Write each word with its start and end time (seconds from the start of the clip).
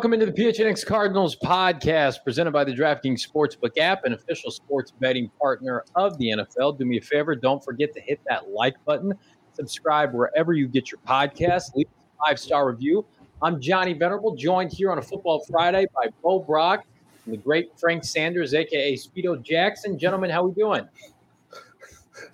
Welcome 0.00 0.14
into 0.14 0.24
the 0.24 0.32
PHNX 0.32 0.86
Cardinals 0.86 1.36
podcast 1.36 2.24
presented 2.24 2.52
by 2.52 2.64
the 2.64 2.72
DraftKings 2.72 3.20
Sportsbook 3.20 3.76
app, 3.76 4.06
an 4.06 4.14
official 4.14 4.50
sports 4.50 4.92
betting 4.98 5.30
partner 5.38 5.84
of 5.94 6.16
the 6.16 6.30
NFL. 6.30 6.78
Do 6.78 6.86
me 6.86 6.96
a 6.96 7.02
favor, 7.02 7.34
don't 7.34 7.62
forget 7.62 7.92
to 7.92 8.00
hit 8.00 8.18
that 8.26 8.48
like 8.48 8.82
button, 8.86 9.12
subscribe 9.52 10.14
wherever 10.14 10.54
you 10.54 10.68
get 10.68 10.90
your 10.90 11.00
podcast, 11.06 11.74
leave 11.74 11.86
a 11.86 12.24
five 12.26 12.38
star 12.38 12.66
review. 12.66 13.04
I'm 13.42 13.60
Johnny 13.60 13.92
Venerable, 13.92 14.34
joined 14.34 14.72
here 14.72 14.90
on 14.90 14.96
a 14.96 15.02
Football 15.02 15.44
Friday 15.44 15.86
by 15.94 16.06
Bo 16.22 16.38
Brack 16.38 16.86
and 17.26 17.34
the 17.34 17.38
great 17.38 17.78
Frank 17.78 18.02
Sanders, 18.02 18.54
aka 18.54 18.94
Speedo 18.94 19.42
Jackson. 19.42 19.98
Gentlemen, 19.98 20.30
how 20.30 20.44
we 20.44 20.54
doing? 20.54 20.88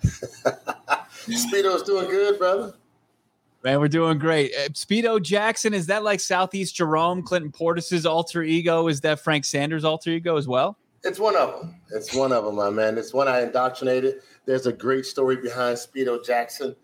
Speedo's 1.27 1.83
doing 1.83 2.09
good, 2.09 2.39
brother. 2.39 2.75
Man, 3.63 3.79
we're 3.79 3.87
doing 3.87 4.17
great. 4.17 4.53
Uh, 4.55 4.69
Speedo 4.69 5.21
Jackson, 5.21 5.73
is 5.73 5.87
that 5.87 6.03
like 6.03 6.19
Southeast 6.19 6.75
Jerome, 6.75 7.23
Clinton 7.23 7.51
Portis's 7.51 8.05
alter 8.05 8.43
ego? 8.43 8.87
Is 8.87 9.01
that 9.01 9.19
Frank 9.19 9.45
Sanders' 9.45 9.83
alter 9.83 10.11
ego 10.11 10.37
as 10.37 10.47
well? 10.47 10.77
It's 11.03 11.19
one 11.19 11.35
of 11.35 11.59
them. 11.59 11.75
It's 11.91 12.13
one 12.13 12.31
of 12.31 12.45
them, 12.45 12.55
my 12.55 12.69
man. 12.69 12.97
It's 12.97 13.13
one 13.13 13.27
I 13.27 13.41
indoctrinated. 13.41 14.21
There's 14.45 14.67
a 14.67 14.73
great 14.73 15.05
story 15.05 15.37
behind 15.37 15.77
Speedo 15.77 16.23
Jackson. 16.23 16.75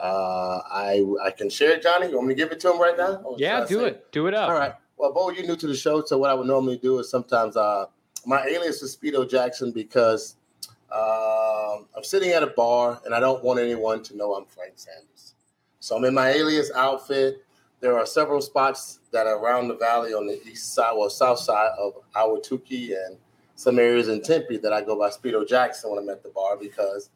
Uh, 0.00 0.60
I 0.70 1.04
I 1.22 1.30
can 1.30 1.48
share 1.48 1.70
it, 1.72 1.82
Johnny. 1.82 2.08
You 2.08 2.16
want 2.16 2.28
me 2.28 2.34
to 2.34 2.38
give 2.38 2.50
it 2.50 2.60
to 2.60 2.72
him 2.72 2.80
right 2.80 2.96
now? 2.96 3.22
Yeah, 3.36 3.64
do 3.64 3.84
it. 3.84 4.10
Do 4.10 4.26
it 4.26 4.34
up. 4.34 4.48
All 4.48 4.54
right. 4.54 4.72
Well, 4.96 5.12
Bo, 5.12 5.30
you're 5.30 5.46
new 5.46 5.56
to 5.56 5.66
the 5.66 5.76
show, 5.76 6.02
so 6.04 6.18
what 6.18 6.30
I 6.30 6.34
would 6.34 6.46
normally 6.46 6.76
do 6.76 6.98
is 6.98 7.10
sometimes 7.10 7.56
uh, 7.56 7.86
my 8.26 8.44
alias 8.44 8.82
is 8.82 8.96
Speedo 8.96 9.28
Jackson 9.28 9.72
because 9.72 10.36
uh, 10.90 11.78
I'm 11.96 12.04
sitting 12.04 12.30
at 12.30 12.42
a 12.42 12.48
bar 12.48 13.00
and 13.04 13.14
I 13.14 13.20
don't 13.20 13.42
want 13.42 13.58
anyone 13.58 14.02
to 14.04 14.16
know 14.16 14.34
I'm 14.34 14.46
Frank 14.46 14.74
Sanders. 14.76 15.11
So 15.82 15.96
I'm 15.96 16.04
in 16.04 16.14
my 16.14 16.28
alias 16.28 16.70
outfit. 16.76 17.44
There 17.80 17.98
are 17.98 18.06
several 18.06 18.40
spots 18.40 19.00
that 19.10 19.26
are 19.26 19.36
around 19.36 19.66
the 19.66 19.74
valley 19.74 20.14
on 20.14 20.28
the 20.28 20.40
east 20.46 20.74
side 20.74 20.92
or 20.92 21.10
south 21.10 21.40
side 21.40 21.72
of 21.76 21.94
Ahwatukee 22.14 22.94
and 23.04 23.16
some 23.56 23.80
areas 23.80 24.06
in 24.06 24.22
Tempe 24.22 24.58
that 24.58 24.72
I 24.72 24.82
go 24.82 24.96
by 24.96 25.08
Speedo 25.08 25.46
Jackson 25.46 25.90
when 25.90 25.98
I'm 25.98 26.08
at 26.08 26.22
the 26.22 26.28
bar 26.28 26.56
because 26.56 27.10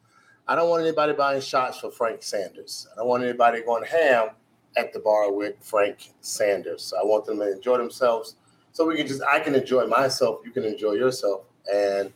I 0.49 0.55
don't 0.55 0.69
want 0.69 0.83
anybody 0.83 1.13
buying 1.13 1.39
shots 1.39 1.79
for 1.79 1.91
Frank 1.91 2.21
Sanders. 2.21 2.89
I 2.91 2.97
don't 2.97 3.07
want 3.07 3.23
anybody 3.23 3.61
going 3.61 3.85
ham 3.85 4.31
at 4.75 4.91
the 4.91 4.99
bar 4.99 5.31
with 5.31 5.55
Frank 5.61 6.11
Sanders. 6.19 6.83
So 6.83 6.99
I 6.99 7.05
want 7.05 7.23
them 7.23 7.39
to 7.39 7.49
enjoy 7.49 7.77
themselves. 7.77 8.35
So 8.73 8.85
we 8.85 8.97
can 8.97 9.07
just 9.07 9.21
I 9.23 9.39
can 9.39 9.55
enjoy 9.55 9.87
myself, 9.87 10.41
you 10.43 10.51
can 10.51 10.65
enjoy 10.65 10.91
yourself. 10.91 11.43
And 11.73 12.11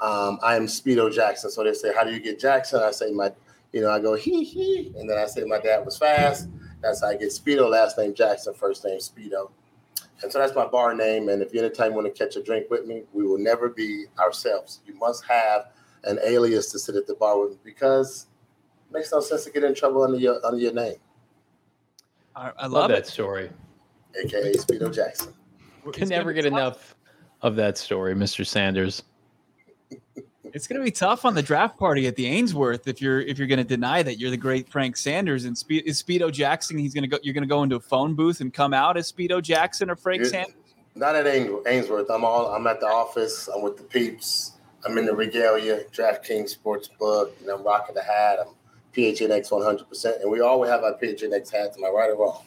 um, 0.00 0.40
I 0.42 0.56
am 0.56 0.66
Speedo 0.66 1.14
Jackson. 1.14 1.52
So 1.52 1.62
they 1.62 1.72
say, 1.72 1.94
How 1.94 2.02
do 2.02 2.12
you 2.12 2.18
get 2.18 2.40
Jackson? 2.40 2.82
I 2.82 2.90
say 2.90 3.12
my 3.12 3.30
you 3.74 3.80
know, 3.80 3.90
I 3.90 3.98
go 3.98 4.14
hee 4.14 4.44
hee, 4.44 4.92
and 4.96 5.10
then 5.10 5.18
I 5.18 5.26
say 5.26 5.42
my 5.42 5.58
dad 5.58 5.84
was 5.84 5.98
fast. 5.98 6.48
That's 6.80 7.02
how 7.02 7.08
I 7.08 7.16
get 7.16 7.30
Speedo, 7.30 7.68
last 7.68 7.98
name 7.98 8.14
Jackson, 8.14 8.54
first 8.54 8.84
name 8.84 9.00
Speedo. 9.00 9.50
And 10.22 10.30
so 10.30 10.38
that's 10.38 10.54
my 10.54 10.64
bar 10.64 10.94
name. 10.94 11.28
And 11.28 11.42
if 11.42 11.52
you 11.52 11.58
anytime 11.58 11.92
want 11.92 12.06
to 12.06 12.12
catch 12.12 12.36
a 12.36 12.42
drink 12.42 12.70
with 12.70 12.86
me, 12.86 13.02
we 13.12 13.24
will 13.24 13.36
never 13.36 13.68
be 13.68 14.04
ourselves. 14.16 14.78
You 14.86 14.94
must 14.94 15.24
have 15.24 15.72
an 16.04 16.20
alias 16.24 16.70
to 16.70 16.78
sit 16.78 16.94
at 16.94 17.08
the 17.08 17.14
bar 17.14 17.40
with 17.40 17.50
me 17.50 17.56
because 17.64 18.26
it 18.88 18.94
makes 18.94 19.10
no 19.10 19.18
sense 19.18 19.42
to 19.44 19.50
get 19.50 19.64
in 19.64 19.74
trouble 19.74 20.04
under 20.04 20.18
your 20.18 20.44
under 20.46 20.60
your 20.60 20.72
name. 20.72 20.96
I, 22.36 22.52
I 22.56 22.62
love, 22.62 22.72
love 22.72 22.90
that 22.90 23.08
story. 23.08 23.50
AKA 24.22 24.52
Speedo 24.52 24.94
Jackson. 24.94 25.34
Can 25.92 26.08
never 26.08 26.32
get 26.32 26.46
enough 26.46 26.94
of 27.42 27.56
that 27.56 27.76
story, 27.76 28.14
Mr. 28.14 28.46
Sanders. 28.46 29.02
It's 30.54 30.68
going 30.68 30.80
to 30.80 30.84
be 30.84 30.92
tough 30.92 31.24
on 31.24 31.34
the 31.34 31.42
draft 31.42 31.76
party 31.76 32.06
at 32.06 32.14
the 32.14 32.26
Ainsworth 32.26 32.86
if 32.86 33.02
you're 33.02 33.20
if 33.20 33.38
you're 33.38 33.48
going 33.48 33.58
to 33.58 33.64
deny 33.64 34.04
that 34.04 34.20
you're 34.20 34.30
the 34.30 34.36
great 34.36 34.68
Frank 34.68 34.96
Sanders 34.96 35.46
and 35.46 35.58
Spe- 35.58 35.82
is 35.84 36.00
Speedo 36.00 36.30
Jackson. 36.32 36.78
He's 36.78 36.94
going 36.94 37.02
to 37.02 37.08
go. 37.08 37.18
You're 37.24 37.34
going 37.34 37.42
to 37.42 37.48
go 37.48 37.64
into 37.64 37.74
a 37.74 37.80
phone 37.80 38.14
booth 38.14 38.40
and 38.40 38.54
come 38.54 38.72
out 38.72 38.96
as 38.96 39.10
Speedo 39.10 39.42
Jackson 39.42 39.90
or 39.90 39.96
Frank 39.96 40.20
you're, 40.20 40.30
Sanders. 40.30 40.54
Not 40.94 41.16
at 41.16 41.26
Ainsworth. 41.26 42.08
I'm 42.08 42.24
all. 42.24 42.54
I'm 42.54 42.68
at 42.68 42.78
the 42.78 42.86
office. 42.86 43.48
I'm 43.48 43.62
with 43.62 43.76
the 43.76 43.82
peeps. 43.82 44.52
I'm 44.86 44.96
in 44.96 45.06
the 45.06 45.14
regalia, 45.14 45.84
DraftKings 45.90 46.50
sports 46.50 46.86
book, 46.86 47.36
and 47.40 47.50
I'm 47.50 47.64
rocking 47.64 47.96
the 47.96 48.02
hat. 48.04 48.38
I'm 48.40 48.54
PHNX 48.94 49.50
100, 49.50 49.88
percent 49.88 50.22
and 50.22 50.30
we 50.30 50.40
always 50.40 50.70
have 50.70 50.84
our 50.84 50.94
PHNX 50.94 51.50
hats. 51.52 51.76
Am 51.76 51.84
I 51.84 51.88
right 51.88 52.10
or 52.10 52.16
wrong? 52.16 52.44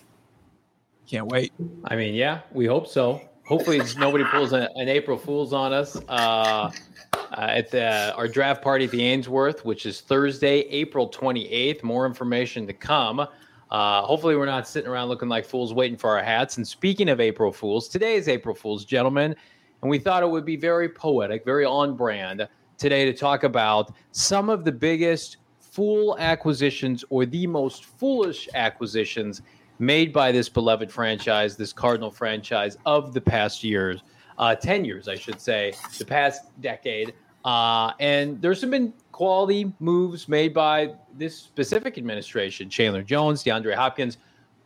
Can't 1.07 1.27
wait. 1.27 1.51
I 1.83 1.97
mean, 1.97 2.13
yeah, 2.13 2.41
we 2.53 2.67
hope 2.67 2.87
so. 2.87 3.21
Hopefully, 3.47 3.81
nobody 3.97 4.25
pulls 4.25 4.51
an, 4.51 4.67
an 4.75 4.89
April 4.89 5.17
Fool's 5.17 5.53
on 5.53 5.71
us. 5.71 5.95
Uh, 6.09 6.69
uh, 7.13 7.47
at 7.49 7.71
the, 7.71 8.13
our 8.15 8.27
draft 8.27 8.61
party 8.61 8.85
at 8.85 8.91
the 8.91 9.01
Ainsworth, 9.01 9.63
which 9.63 9.85
is 9.85 10.01
Thursday, 10.01 10.59
April 10.61 11.09
28th. 11.09 11.83
More 11.83 12.05
information 12.05 12.67
to 12.67 12.73
come. 12.73 13.25
Uh, 13.69 14.01
hopefully, 14.01 14.35
we're 14.35 14.45
not 14.45 14.67
sitting 14.67 14.89
around 14.89 15.07
looking 15.07 15.29
like 15.29 15.45
fools 15.45 15.73
waiting 15.73 15.97
for 15.97 16.17
our 16.17 16.23
hats. 16.23 16.57
And 16.57 16.67
speaking 16.67 17.09
of 17.09 17.19
April 17.21 17.51
Fools, 17.51 17.87
today 17.87 18.15
is 18.15 18.27
April 18.27 18.55
Fools, 18.55 18.85
gentlemen. 18.85 19.35
And 19.81 19.89
we 19.89 19.99
thought 19.99 20.23
it 20.23 20.29
would 20.29 20.45
be 20.45 20.57
very 20.57 20.89
poetic, 20.89 21.45
very 21.45 21.65
on 21.65 21.95
brand 21.95 22.47
today 22.77 23.05
to 23.05 23.13
talk 23.13 23.43
about 23.43 23.93
some 24.11 24.49
of 24.49 24.65
the 24.65 24.71
biggest 24.71 25.37
fool 25.59 26.17
acquisitions 26.19 27.05
or 27.09 27.25
the 27.25 27.45
most 27.47 27.85
foolish 27.85 28.49
acquisitions 28.55 29.41
made 29.79 30.11
by 30.11 30.31
this 30.31 30.49
beloved 30.49 30.91
franchise, 30.91 31.55
this 31.55 31.73
Cardinal 31.73 32.11
franchise 32.11 32.77
of 32.85 33.13
the 33.13 33.21
past 33.21 33.63
years 33.63 34.01
uh, 34.37 34.55
10 34.55 34.85
years, 34.85 35.07
I 35.07 35.15
should 35.15 35.41
say, 35.41 35.73
the 35.97 36.05
past 36.05 36.43
decade. 36.61 37.13
Uh, 37.43 37.93
and 37.99 38.41
there's 38.41 38.63
been 38.63 38.93
quality 39.11 39.71
moves 39.79 40.27
made 40.27 40.53
by 40.53 40.93
this 41.15 41.35
specific 41.35 41.97
administration, 41.97 42.69
Chandler 42.69 43.03
Jones, 43.03 43.43
DeAndre 43.43 43.73
Hopkins. 43.73 44.17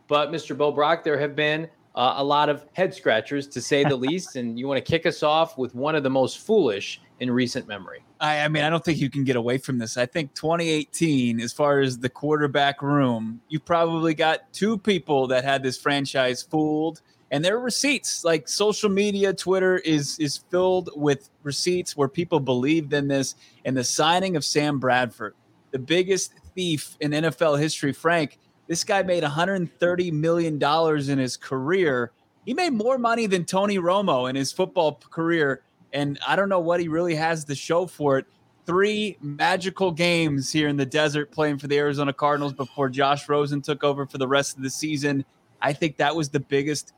But 0.08 0.30
Mr. 0.30 0.56
Bo 0.56 0.72
Brack, 0.72 1.04
there 1.04 1.18
have 1.18 1.36
been 1.36 1.68
uh, 1.94 2.14
a 2.16 2.24
lot 2.24 2.48
of 2.48 2.66
head 2.72 2.92
scratchers, 2.94 3.46
to 3.48 3.60
say 3.60 3.84
the 3.84 3.96
least. 4.08 4.36
And 4.36 4.58
you 4.58 4.66
want 4.68 4.84
to 4.84 4.90
kick 4.90 5.06
us 5.06 5.22
off 5.22 5.56
with 5.56 5.74
one 5.74 5.94
of 5.94 6.02
the 6.02 6.10
most 6.10 6.40
foolish 6.40 7.00
in 7.22 7.30
recent 7.30 7.68
memory. 7.68 8.04
I, 8.18 8.40
I, 8.40 8.48
mean, 8.48 8.64
I 8.64 8.68
don't 8.68 8.84
think 8.84 8.98
you 8.98 9.08
can 9.08 9.22
get 9.22 9.36
away 9.36 9.56
from 9.56 9.78
this. 9.78 9.96
I 9.96 10.06
think 10.06 10.34
2018, 10.34 11.40
as 11.40 11.52
far 11.52 11.78
as 11.78 11.96
the 11.96 12.08
quarterback 12.08 12.82
room, 12.82 13.40
you 13.48 13.60
probably 13.60 14.12
got 14.12 14.52
two 14.52 14.76
people 14.76 15.28
that 15.28 15.44
had 15.44 15.62
this 15.62 15.78
franchise 15.78 16.42
fooled 16.42 17.00
and 17.30 17.42
there 17.44 17.56
are 17.56 17.60
receipts 17.60 18.24
like 18.24 18.46
social 18.46 18.90
media 18.90 19.32
twitter 19.32 19.78
is 19.78 20.18
is 20.18 20.36
filled 20.50 20.90
with 20.94 21.30
receipts 21.42 21.96
where 21.96 22.06
people 22.06 22.38
believed 22.38 22.92
in 22.92 23.08
this 23.08 23.34
and 23.64 23.74
the 23.74 23.82
signing 23.82 24.36
of 24.36 24.44
sam 24.44 24.78
bradford 24.78 25.34
the 25.70 25.78
biggest 25.78 26.34
thief 26.54 26.96
in 27.00 27.10
nfl 27.12 27.58
history 27.58 27.92
frank 27.92 28.38
this 28.68 28.84
guy 28.84 29.02
made 29.02 29.22
130 29.22 30.10
million 30.10 30.58
dollars 30.58 31.08
in 31.08 31.18
his 31.18 31.38
career 31.38 32.12
he 32.44 32.52
made 32.52 32.74
more 32.74 32.98
money 32.98 33.26
than 33.26 33.46
tony 33.46 33.78
romo 33.78 34.28
in 34.28 34.36
his 34.36 34.52
football 34.52 35.00
career 35.10 35.62
and 35.92 36.18
i 36.26 36.36
don't 36.36 36.48
know 36.48 36.60
what 36.60 36.80
he 36.80 36.88
really 36.88 37.14
has 37.14 37.44
to 37.44 37.54
show 37.54 37.86
for 37.86 38.18
it 38.18 38.26
three 38.64 39.16
magical 39.20 39.90
games 39.90 40.52
here 40.52 40.68
in 40.68 40.76
the 40.76 40.86
desert 40.86 41.30
playing 41.30 41.58
for 41.58 41.66
the 41.66 41.78
arizona 41.78 42.12
cardinals 42.12 42.52
before 42.52 42.88
josh 42.88 43.28
rosen 43.28 43.60
took 43.60 43.84
over 43.84 44.06
for 44.06 44.18
the 44.18 44.28
rest 44.28 44.56
of 44.56 44.62
the 44.62 44.70
season 44.70 45.24
i 45.60 45.72
think 45.72 45.96
that 45.96 46.14
was 46.14 46.28
the 46.28 46.40
biggest 46.40 46.92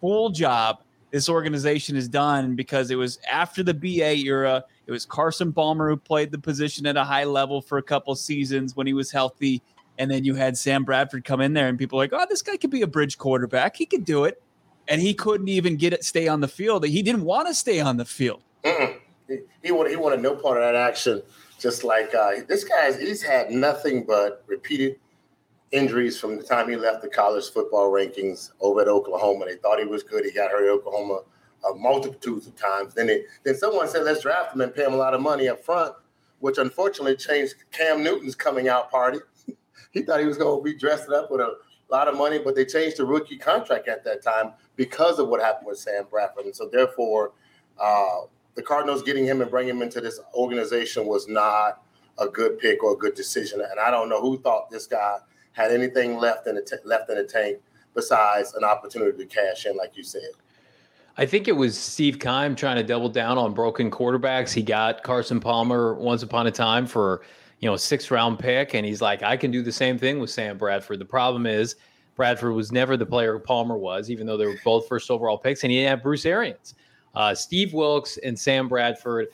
full 0.00 0.30
job 0.30 0.82
this 1.12 1.28
organization 1.28 1.94
has 1.94 2.08
done 2.08 2.56
because 2.56 2.90
it 2.90 2.96
was 2.96 3.18
after 3.30 3.62
the 3.62 3.74
BA 3.74 4.16
era. 4.24 4.64
It 4.86 4.90
was 4.90 5.04
Carson 5.04 5.52
Palmer 5.52 5.90
who 5.90 5.96
played 5.96 6.32
the 6.32 6.38
position 6.38 6.86
at 6.86 6.96
a 6.96 7.04
high 7.04 7.24
level 7.24 7.60
for 7.60 7.78
a 7.78 7.82
couple 7.82 8.14
seasons 8.16 8.74
when 8.74 8.86
he 8.86 8.94
was 8.94 9.12
healthy. 9.12 9.62
And 9.98 10.10
then 10.10 10.24
you 10.24 10.34
had 10.34 10.56
Sam 10.56 10.84
Bradford 10.84 11.24
come 11.24 11.42
in 11.42 11.52
there, 11.52 11.68
and 11.68 11.78
people 11.78 11.98
like, 11.98 12.14
oh, 12.14 12.26
this 12.28 12.40
guy 12.40 12.56
could 12.56 12.70
be 12.70 12.80
a 12.80 12.86
bridge 12.86 13.18
quarterback. 13.18 13.76
He 13.76 13.84
could 13.84 14.06
do 14.06 14.24
it. 14.24 14.41
And 14.88 15.00
he 15.00 15.14
couldn't 15.14 15.48
even 15.48 15.76
get 15.76 15.92
it, 15.92 16.04
stay 16.04 16.28
on 16.28 16.40
the 16.40 16.48
field. 16.48 16.84
He 16.84 17.02
didn't 17.02 17.24
want 17.24 17.48
to 17.48 17.54
stay 17.54 17.80
on 17.80 17.96
the 17.96 18.04
field. 18.04 18.42
Mm-mm. 18.64 18.98
He, 19.28 19.38
he 19.62 19.72
wanted, 19.72 19.90
he 19.90 19.96
wanted 19.96 20.20
no 20.20 20.34
part 20.34 20.56
of 20.56 20.62
that 20.62 20.74
action. 20.74 21.22
Just 21.58 21.84
like 21.84 22.14
uh, 22.14 22.32
this 22.48 22.64
guy's, 22.64 22.98
he's 22.98 23.22
had 23.22 23.50
nothing 23.50 24.04
but 24.04 24.42
repeated 24.48 24.96
injuries 25.70 26.18
from 26.18 26.36
the 26.36 26.42
time 26.42 26.68
he 26.68 26.76
left 26.76 27.02
the 27.02 27.08
college 27.08 27.50
football 27.50 27.90
rankings 27.90 28.50
over 28.60 28.82
at 28.82 28.88
Oklahoma. 28.88 29.46
They 29.46 29.56
thought 29.56 29.78
he 29.78 29.86
was 29.86 30.02
good. 30.02 30.24
He 30.24 30.32
got 30.32 30.50
hurt 30.50 30.64
at 30.64 30.70
Oklahoma 30.70 31.20
uh, 31.64 31.74
multitudes 31.74 32.46
of 32.46 32.56
times. 32.56 32.94
Then 32.94 33.06
they, 33.06 33.24
then 33.44 33.54
someone 33.54 33.88
said, 33.88 34.04
let's 34.04 34.22
draft 34.22 34.54
him 34.54 34.60
and 34.60 34.74
pay 34.74 34.84
him 34.84 34.94
a 34.94 34.96
lot 34.96 35.14
of 35.14 35.20
money 35.20 35.48
up 35.48 35.64
front, 35.64 35.94
which 36.40 36.58
unfortunately 36.58 37.16
changed 37.16 37.54
Cam 37.72 38.02
Newton's 38.02 38.34
coming 38.34 38.68
out 38.68 38.90
party. 38.90 39.18
he 39.92 40.02
thought 40.02 40.20
he 40.20 40.26
was 40.26 40.36
going 40.36 40.58
to 40.58 40.64
be 40.64 40.76
dressed 40.78 41.10
up 41.10 41.30
with 41.30 41.40
a 41.40 41.54
lot 41.92 42.08
of 42.08 42.16
money, 42.16 42.38
but 42.38 42.54
they 42.54 42.64
changed 42.64 42.96
the 42.96 43.04
rookie 43.04 43.36
contract 43.36 43.88
at 43.88 44.04
that 44.04 44.22
time 44.22 44.52
because 44.76 45.18
of 45.18 45.28
what 45.28 45.40
happened 45.40 45.66
with 45.66 45.78
Sam 45.78 46.04
Bradford. 46.10 46.46
And 46.46 46.56
so 46.56 46.68
therefore, 46.68 47.32
uh, 47.80 48.22
the 48.54 48.62
Cardinals 48.62 49.02
getting 49.02 49.24
him 49.24 49.40
and 49.40 49.50
bringing 49.50 49.76
him 49.76 49.82
into 49.82 50.00
this 50.00 50.20
organization 50.34 51.06
was 51.06 51.28
not 51.28 51.82
a 52.18 52.28
good 52.28 52.58
pick 52.58 52.82
or 52.82 52.92
a 52.92 52.96
good 52.96 53.14
decision. 53.14 53.60
And 53.60 53.80
I 53.80 53.90
don't 53.90 54.08
know 54.08 54.20
who 54.20 54.38
thought 54.38 54.70
this 54.70 54.86
guy– 54.86 55.18
had 55.52 55.70
anything 55.70 56.18
left 56.18 56.46
in 56.46 56.56
the 56.56 56.62
t- 56.62 56.76
left 56.84 57.10
in 57.10 57.16
the 57.16 57.24
tank 57.24 57.58
besides 57.94 58.54
an 58.54 58.64
opportunity 58.64 59.16
to 59.16 59.26
cash 59.26 59.66
in, 59.66 59.76
like 59.76 59.96
you 59.96 60.02
said. 60.02 60.30
I 61.18 61.26
think 61.26 61.46
it 61.46 61.52
was 61.52 61.76
Steve 61.76 62.18
Keim 62.18 62.56
trying 62.56 62.76
to 62.76 62.82
double 62.82 63.10
down 63.10 63.36
on 63.36 63.52
broken 63.52 63.90
quarterbacks. 63.90 64.52
He 64.52 64.62
got 64.62 65.02
Carson 65.02 65.40
Palmer 65.40 65.94
once 65.94 66.22
upon 66.22 66.46
a 66.46 66.50
time 66.50 66.86
for 66.86 67.22
you 67.62 67.70
know 67.70 67.76
six 67.76 68.10
round 68.10 68.38
pick, 68.38 68.74
and 68.74 68.84
he's 68.84 69.00
like, 69.00 69.22
I 69.22 69.36
can 69.36 69.50
do 69.50 69.62
the 69.62 69.72
same 69.72 69.96
thing 69.96 70.18
with 70.18 70.28
Sam 70.28 70.58
Bradford. 70.58 70.98
The 70.98 71.06
problem 71.06 71.46
is 71.46 71.76
Bradford 72.16 72.54
was 72.54 72.72
never 72.72 72.96
the 72.96 73.06
player 73.06 73.38
Palmer 73.38 73.78
was, 73.78 74.10
even 74.10 74.26
though 74.26 74.36
they 74.36 74.46
were 74.46 74.60
both 74.64 74.86
first 74.88 75.10
overall 75.10 75.38
picks, 75.38 75.62
and 75.62 75.70
he 75.70 75.78
have 75.78 76.02
Bruce 76.02 76.26
Arians. 76.26 76.74
Uh, 77.14 77.34
Steve 77.34 77.72
Wilks 77.72 78.18
and 78.18 78.38
Sam 78.38 78.68
Bradford, 78.68 79.28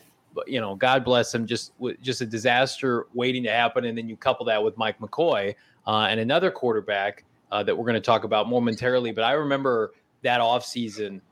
you 0.46 0.60
know, 0.60 0.74
God 0.74 1.04
bless 1.04 1.32
them, 1.32 1.46
just 1.46 1.72
just 2.02 2.20
a 2.20 2.26
disaster 2.26 3.06
waiting 3.14 3.42
to 3.44 3.50
happen. 3.50 3.86
And 3.86 3.96
then 3.96 4.08
you 4.08 4.16
couple 4.16 4.44
that 4.46 4.62
with 4.62 4.76
Mike 4.76 5.00
McCoy 5.00 5.54
uh, 5.86 6.06
and 6.10 6.20
another 6.20 6.50
quarterback 6.50 7.24
uh, 7.50 7.62
that 7.62 7.76
we're 7.76 7.84
going 7.84 7.94
to 7.94 8.00
talk 8.00 8.24
about 8.24 8.48
momentarily. 8.48 9.10
But 9.10 9.24
I 9.24 9.32
remember 9.32 9.92
that 10.22 10.40
offseason, 10.40 11.22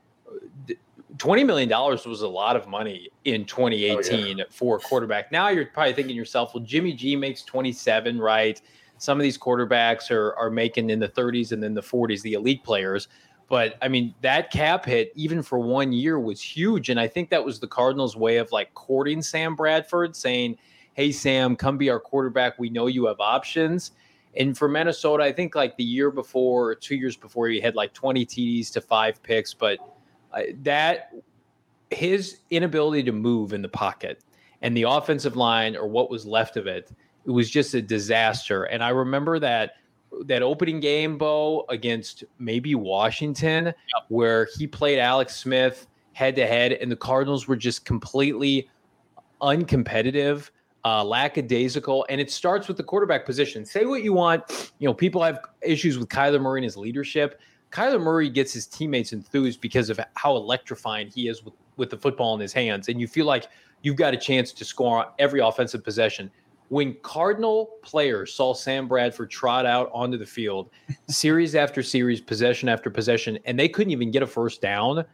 $20 1.17 1.47
million 1.47 1.69
was 1.69 2.23
a 2.23 2.29
lot 2.29 2.57
of 2.57 2.67
money 2.67 3.09
in 3.25 3.45
2018 3.45 3.97
oh, 3.97 4.39
yeah. 4.39 4.45
for 4.51 4.77
a 4.77 4.81
quarterback. 4.81 5.31
Now 5.31 5.49
you're 5.49 5.67
probably 5.67 5.93
thinking 5.93 6.17
yourself, 6.17 6.55
well, 6.55 6.65
Jimmy 6.65 6.93
G 6.93 7.17
makes 7.17 7.43
27, 7.43 8.19
right? 8.19 8.61
Some 8.99 9.19
of 9.19 9.23
these 9.23 9.39
quarterbacks 9.39 10.11
are, 10.11 10.35
are 10.37 10.51
making 10.51 10.91
in 10.91 10.99
the 10.99 11.09
30s 11.09 11.53
and 11.53 11.63
then 11.63 11.75
the 11.75 11.83
40s, 11.83 12.23
the 12.23 12.33
elite 12.35 12.65
players. 12.65 13.09
But 13.49 13.77
I 13.81 13.89
mean, 13.89 14.15
that 14.23 14.51
cap 14.51 14.85
hit, 14.85 15.13
even 15.15 15.43
for 15.43 15.59
one 15.59 15.93
year, 15.93 16.19
was 16.19 16.41
huge. 16.43 16.91
And 16.91 16.99
I 16.99 17.07
think 17.07 17.31
that 17.31 17.45
was 17.45 17.61
the 17.61 17.69
Cardinals' 17.69 18.17
way 18.17 18.39
of 18.39 18.51
like 18.51 18.75
courting 18.75 19.23
Sam 19.23 19.55
Bradford, 19.55 20.17
saying, 20.17 20.59
Hey, 20.95 21.13
Sam, 21.13 21.55
come 21.55 21.79
be 21.79 21.91
our 21.91 22.01
quarterback. 22.01 22.59
We 22.59 22.71
know 22.71 22.87
you 22.87 23.07
have 23.07 23.21
options. 23.21 23.93
And 24.37 24.57
for 24.57 24.67
Minnesota, 24.69 25.23
I 25.23 25.33
think 25.33 25.55
like 25.55 25.77
the 25.77 25.85
year 25.85 26.11
before, 26.11 26.75
two 26.75 26.97
years 26.97 27.17
before, 27.17 27.49
he 27.49 27.61
had 27.61 27.75
like 27.75 27.93
20 27.93 28.27
TDs 28.27 28.73
to 28.73 28.81
five 28.81 29.23
picks. 29.23 29.55
But 29.55 29.79
that 30.63 31.13
his 31.91 32.39
inability 32.51 33.03
to 33.05 33.13
move 33.13 33.53
in 33.53 33.63
the 33.63 33.69
pocket 33.69 34.21
and 34.63 34.77
the 34.77 34.83
offensive 34.83 35.37
line 35.37 35.77
or 35.77 35.87
what 35.87 36.11
was 36.11 36.27
left 36.27 36.57
of 36.57 36.67
it, 36.67 36.91
it 37.25 37.31
was 37.31 37.51
just 37.51 37.75
a 37.75 37.83
disaster. 37.83 38.65
And 38.65 38.83
I 38.83 38.91
remember 38.91 39.39
that 39.39 39.75
that 40.25 40.43
opening 40.43 40.81
game, 40.81 41.19
Bo, 41.19 41.67
against 41.69 42.25
maybe 42.39 42.75
Washington, 42.75 43.67
yep. 43.67 43.75
where 44.09 44.49
he 44.57 44.67
played 44.67 44.99
Alex 44.99 45.37
Smith 45.37 45.87
head 46.13 46.37
to 46.37 46.47
head, 46.47 46.73
and 46.73 46.91
the 46.91 46.97
Cardinals 46.97 47.47
were 47.47 47.57
just 47.57 47.85
completely 47.85 48.71
uncompetitive, 49.43 50.51
uh, 50.85 51.05
lackadaisical. 51.05 52.07
And 52.09 52.21
it 52.21 52.31
starts 52.31 52.69
with 52.69 52.77
the 52.77 52.83
quarterback 52.83 53.27
position. 53.27 53.67
Say 53.67 53.85
what 53.85 54.03
you 54.03 54.13
want. 54.13 54.73
You 54.79 54.89
know, 54.89 54.95
people 54.95 55.23
have 55.23 55.41
issues 55.61 55.99
with 55.99 56.09
Kyler 56.09 56.41
Murray 56.41 56.61
and 56.61 56.65
his 56.65 56.77
leadership. 56.77 57.41
Kyler 57.71 58.01
Murray 58.01 58.31
gets 58.31 58.53
his 58.53 58.67
teammates 58.67 59.13
enthused 59.13 59.61
because 59.61 59.91
of 59.91 60.01
how 60.15 60.37
electrifying 60.37 61.09
he 61.09 61.29
is 61.29 61.45
with, 61.45 61.55
with 61.77 61.91
the 61.91 61.97
football 61.97 62.35
in 62.35 62.41
his 62.41 62.53
hands. 62.53 62.89
And 62.89 63.01
you 63.01 63.09
feel 63.09 63.27
like 63.27 63.49
you've 63.83 63.97
got 63.97 64.15
a 64.15 64.17
chance 64.17 64.53
to 64.53 64.65
score 64.65 65.07
every 65.19 65.41
offensive 65.41 65.85
possession 65.85 66.31
when 66.69 66.97
Cardinal 67.03 67.79
players 67.83 68.35
saw 68.35 68.53
Sam 68.53 68.89
Bradford 68.89 69.31
trot 69.31 69.67
out 69.67 69.91
onto 69.93 70.19
the 70.19 70.27
field, 70.27 70.71
series 71.09 71.55
after 71.55 71.83
series, 71.83 72.21
possession 72.21 72.69
after 72.69 72.91
possession, 72.91 73.39
and 73.45 73.59
they 73.59 73.69
couldn't 73.69 73.93
even 73.93 74.11
get 74.11 74.23
a 74.23 74.27
first 74.27 74.61
down, 74.61 75.05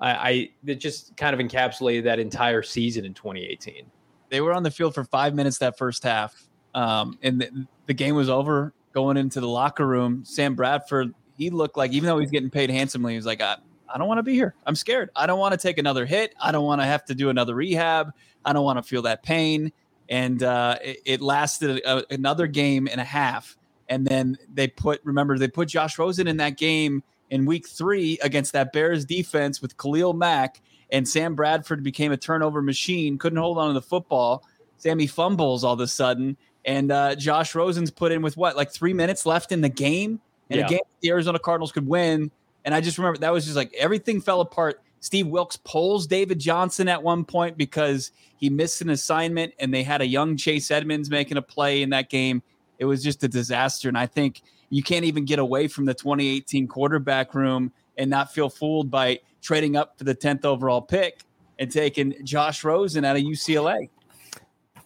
I, 0.00 0.10
I 0.10 0.50
it 0.66 0.76
just 0.76 1.16
kind 1.16 1.38
of 1.38 1.46
encapsulated 1.46 2.04
that 2.04 2.18
entire 2.18 2.62
season 2.62 3.04
in 3.04 3.14
2018. 3.14 3.84
They 4.30 4.40
were 4.40 4.54
on 4.54 4.62
the 4.62 4.70
field 4.70 4.94
for 4.94 5.04
five 5.04 5.34
minutes 5.34 5.58
that 5.58 5.76
first 5.76 6.02
half, 6.02 6.48
um, 6.74 7.18
and 7.22 7.40
the, 7.40 7.66
the 7.86 7.94
game 7.94 8.14
was 8.14 8.28
over. 8.28 8.72
Going 8.92 9.16
into 9.16 9.40
the 9.40 9.48
locker 9.48 9.86
room, 9.86 10.22
Sam 10.22 10.54
Bradford, 10.54 11.14
he 11.42 11.50
looked 11.50 11.76
like 11.76 11.92
even 11.92 12.06
though 12.06 12.18
he's 12.18 12.30
getting 12.30 12.50
paid 12.50 12.70
handsomely, 12.70 13.12
he 13.12 13.16
was 13.16 13.26
like, 13.26 13.40
I, 13.40 13.56
I 13.88 13.98
don't 13.98 14.08
want 14.08 14.18
to 14.18 14.22
be 14.22 14.34
here. 14.34 14.54
I'm 14.66 14.74
scared. 14.74 15.10
I 15.14 15.26
don't 15.26 15.38
want 15.38 15.52
to 15.52 15.58
take 15.58 15.78
another 15.78 16.06
hit. 16.06 16.34
I 16.40 16.52
don't 16.52 16.64
want 16.64 16.80
to 16.80 16.86
have 16.86 17.04
to 17.06 17.14
do 17.14 17.28
another 17.30 17.54
rehab. 17.54 18.12
I 18.44 18.52
don't 18.52 18.64
want 18.64 18.78
to 18.78 18.82
feel 18.82 19.02
that 19.02 19.22
pain 19.22 19.72
and 20.08 20.42
uh, 20.42 20.76
it, 20.82 20.98
it, 21.04 21.20
lasted 21.20 21.78
a, 21.84 22.12
another 22.12 22.46
game 22.46 22.88
and 22.90 23.00
a 23.00 23.04
half. 23.04 23.56
And 23.88 24.06
then 24.06 24.36
they 24.52 24.68
put, 24.68 25.00
remember, 25.04 25.38
they 25.38 25.48
put 25.48 25.68
Josh 25.68 25.98
Rosen 25.98 26.26
in 26.26 26.36
that 26.38 26.58
game 26.58 27.02
in 27.30 27.46
week 27.46 27.66
three 27.66 28.18
against 28.22 28.52
that 28.52 28.72
Bears 28.72 29.06
defense 29.06 29.62
with 29.62 29.76
Khalil 29.78 30.12
Mack, 30.12 30.60
and 30.90 31.08
Sam 31.08 31.34
Bradford 31.34 31.82
became 31.82 32.12
a 32.12 32.16
turnover 32.18 32.60
machine, 32.60 33.16
couldn't 33.16 33.38
hold 33.38 33.56
on 33.56 33.68
to 33.68 33.74
the 33.74 33.82
football. 33.82 34.44
Sammy 34.76 35.06
fumbles 35.06 35.64
all 35.64 35.72
of 35.72 35.80
a 35.80 35.86
sudden, 35.86 36.36
and 36.66 36.92
uh, 36.92 37.14
Josh 37.14 37.54
Rosen's 37.54 37.90
put 37.90 38.12
in 38.12 38.20
with 38.20 38.36
what, 38.36 38.54
like 38.54 38.70
three 38.70 38.92
minutes 38.92 39.24
left 39.24 39.50
in 39.50 39.62
the 39.62 39.70
game, 39.70 40.20
and 40.50 40.60
yeah. 40.60 40.66
a 40.66 40.68
game 40.68 40.80
the 41.00 41.10
Arizona 41.10 41.38
Cardinals 41.38 41.72
could 41.72 41.86
win. 41.86 42.30
And 42.64 42.74
I 42.74 42.80
just 42.80 42.98
remember 42.98 43.18
that 43.18 43.32
was 43.32 43.44
just 43.44 43.56
like 43.56 43.74
everything 43.74 44.20
fell 44.20 44.40
apart 44.40 44.80
Steve 45.02 45.26
Wilks 45.26 45.56
pulls 45.56 46.06
David 46.06 46.38
Johnson 46.38 46.86
at 46.86 47.02
one 47.02 47.24
point 47.24 47.58
because 47.58 48.12
he 48.36 48.48
missed 48.48 48.80
an 48.82 48.90
assignment 48.90 49.52
and 49.58 49.74
they 49.74 49.82
had 49.82 50.00
a 50.00 50.06
young 50.06 50.36
Chase 50.36 50.70
Edmonds 50.70 51.10
making 51.10 51.36
a 51.36 51.42
play 51.42 51.82
in 51.82 51.90
that 51.90 52.08
game. 52.08 52.40
It 52.78 52.84
was 52.84 53.02
just 53.02 53.24
a 53.24 53.28
disaster. 53.28 53.88
And 53.88 53.98
I 53.98 54.06
think 54.06 54.42
you 54.70 54.80
can't 54.80 55.04
even 55.04 55.24
get 55.24 55.40
away 55.40 55.66
from 55.66 55.86
the 55.86 55.92
2018 55.92 56.68
quarterback 56.68 57.34
room 57.34 57.72
and 57.98 58.08
not 58.08 58.32
feel 58.32 58.48
fooled 58.48 58.92
by 58.92 59.18
trading 59.42 59.74
up 59.74 59.98
for 59.98 60.04
the 60.04 60.14
10th 60.14 60.44
overall 60.44 60.80
pick 60.80 61.24
and 61.58 61.68
taking 61.68 62.14
Josh 62.24 62.62
Rosen 62.62 63.04
out 63.04 63.16
of 63.16 63.22
UCLA. 63.22 63.90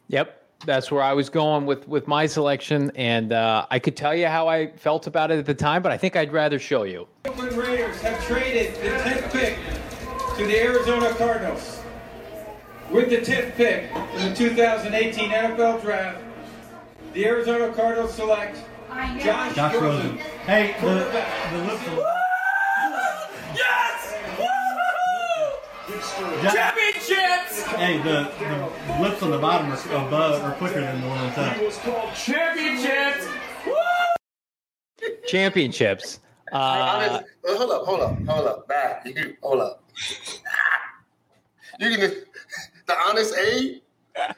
Yep. 0.08 0.45
That's 0.64 0.90
where 0.90 1.02
I 1.02 1.12
was 1.12 1.28
going 1.28 1.66
with 1.66 1.86
with 1.86 2.08
my 2.08 2.26
selection, 2.26 2.90
and 2.94 3.32
uh, 3.32 3.66
I 3.70 3.78
could 3.78 3.96
tell 3.96 4.14
you 4.14 4.26
how 4.26 4.48
I 4.48 4.72
felt 4.72 5.06
about 5.06 5.30
it 5.30 5.38
at 5.38 5.46
the 5.46 5.54
time, 5.54 5.82
but 5.82 5.92
I 5.92 5.98
think 5.98 6.16
I'd 6.16 6.32
rather 6.32 6.58
show 6.58 6.84
you. 6.84 7.06
Oakland 7.26 7.52
Raiders 7.52 8.00
have 8.00 8.24
traded 8.26 8.74
the 8.76 8.88
10th 8.88 9.32
pick 9.32 9.58
to 10.36 10.46
the 10.46 10.58
Arizona 10.58 11.10
Cardinals. 11.14 11.82
With 12.90 13.10
the 13.10 13.18
10th 13.18 13.54
pick 13.56 13.90
in 14.14 14.28
the 14.28 14.34
2018 14.34 15.30
NFL 15.30 15.82
Draft, 15.82 16.22
the 17.12 17.26
Arizona 17.26 17.72
Cardinals 17.72 18.14
select 18.14 18.58
Josh, 18.88 19.54
Josh 19.54 19.74
Rosen. 19.74 19.82
Rosen. 19.82 20.18
Hey, 20.46 20.74
the, 20.80 20.86
the 20.86 21.64
lip 21.64 21.80
Yes! 23.54 24.14
Woo! 24.38 24.46
Championships! 26.50 27.05
Hey, 27.74 27.98
the, 27.98 28.30
the 28.38 29.02
lips 29.02 29.22
on 29.22 29.30
the 29.30 29.38
bottom 29.38 29.70
are 29.70 30.06
above 30.06 30.42
or 30.42 30.52
quicker 30.56 30.80
than 30.80 31.00
the 31.00 31.08
one 31.08 31.18
on 31.18 31.32
top. 31.32 31.56
Championships! 32.14 33.28
Woo! 33.66 33.74
Championships. 35.26 36.20
Uh, 36.52 37.22
hold 37.44 37.70
up, 37.72 37.84
hold 37.84 38.00
up, 38.00 38.18
hold 38.26 38.46
up, 38.46 38.68
back, 38.68 39.06
hold 39.42 39.60
up. 39.60 39.82
you 41.80 41.96
can 41.96 42.12
the 42.86 42.94
honest 43.08 43.34
A, 43.36 43.82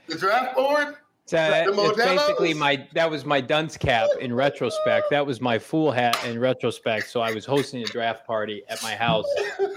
the 0.07 0.17
draft 0.17 0.57
board. 0.57 0.97
So 1.27 1.37
it's 1.39 1.97
basically 1.99 2.55
my 2.55 2.89
that 2.95 3.11
was 3.11 3.27
my 3.27 3.43
dunce 3.43 3.77
cap 3.77 4.09
in 4.19 4.33
retrospect. 4.33 5.11
That 5.11 5.27
was 5.27 5.43
my 5.43 5.59
fool 5.59 5.93
hat 5.93 6.19
in 6.25 6.41
retrospect. 6.41 7.11
So 7.11 7.21
I 7.21 7.33
was 7.33 7.45
hosting 7.45 7.83
a 7.83 7.87
draft 7.87 8.27
party 8.27 8.63
at 8.71 8.83
my 8.83 8.95
house, 8.95 9.27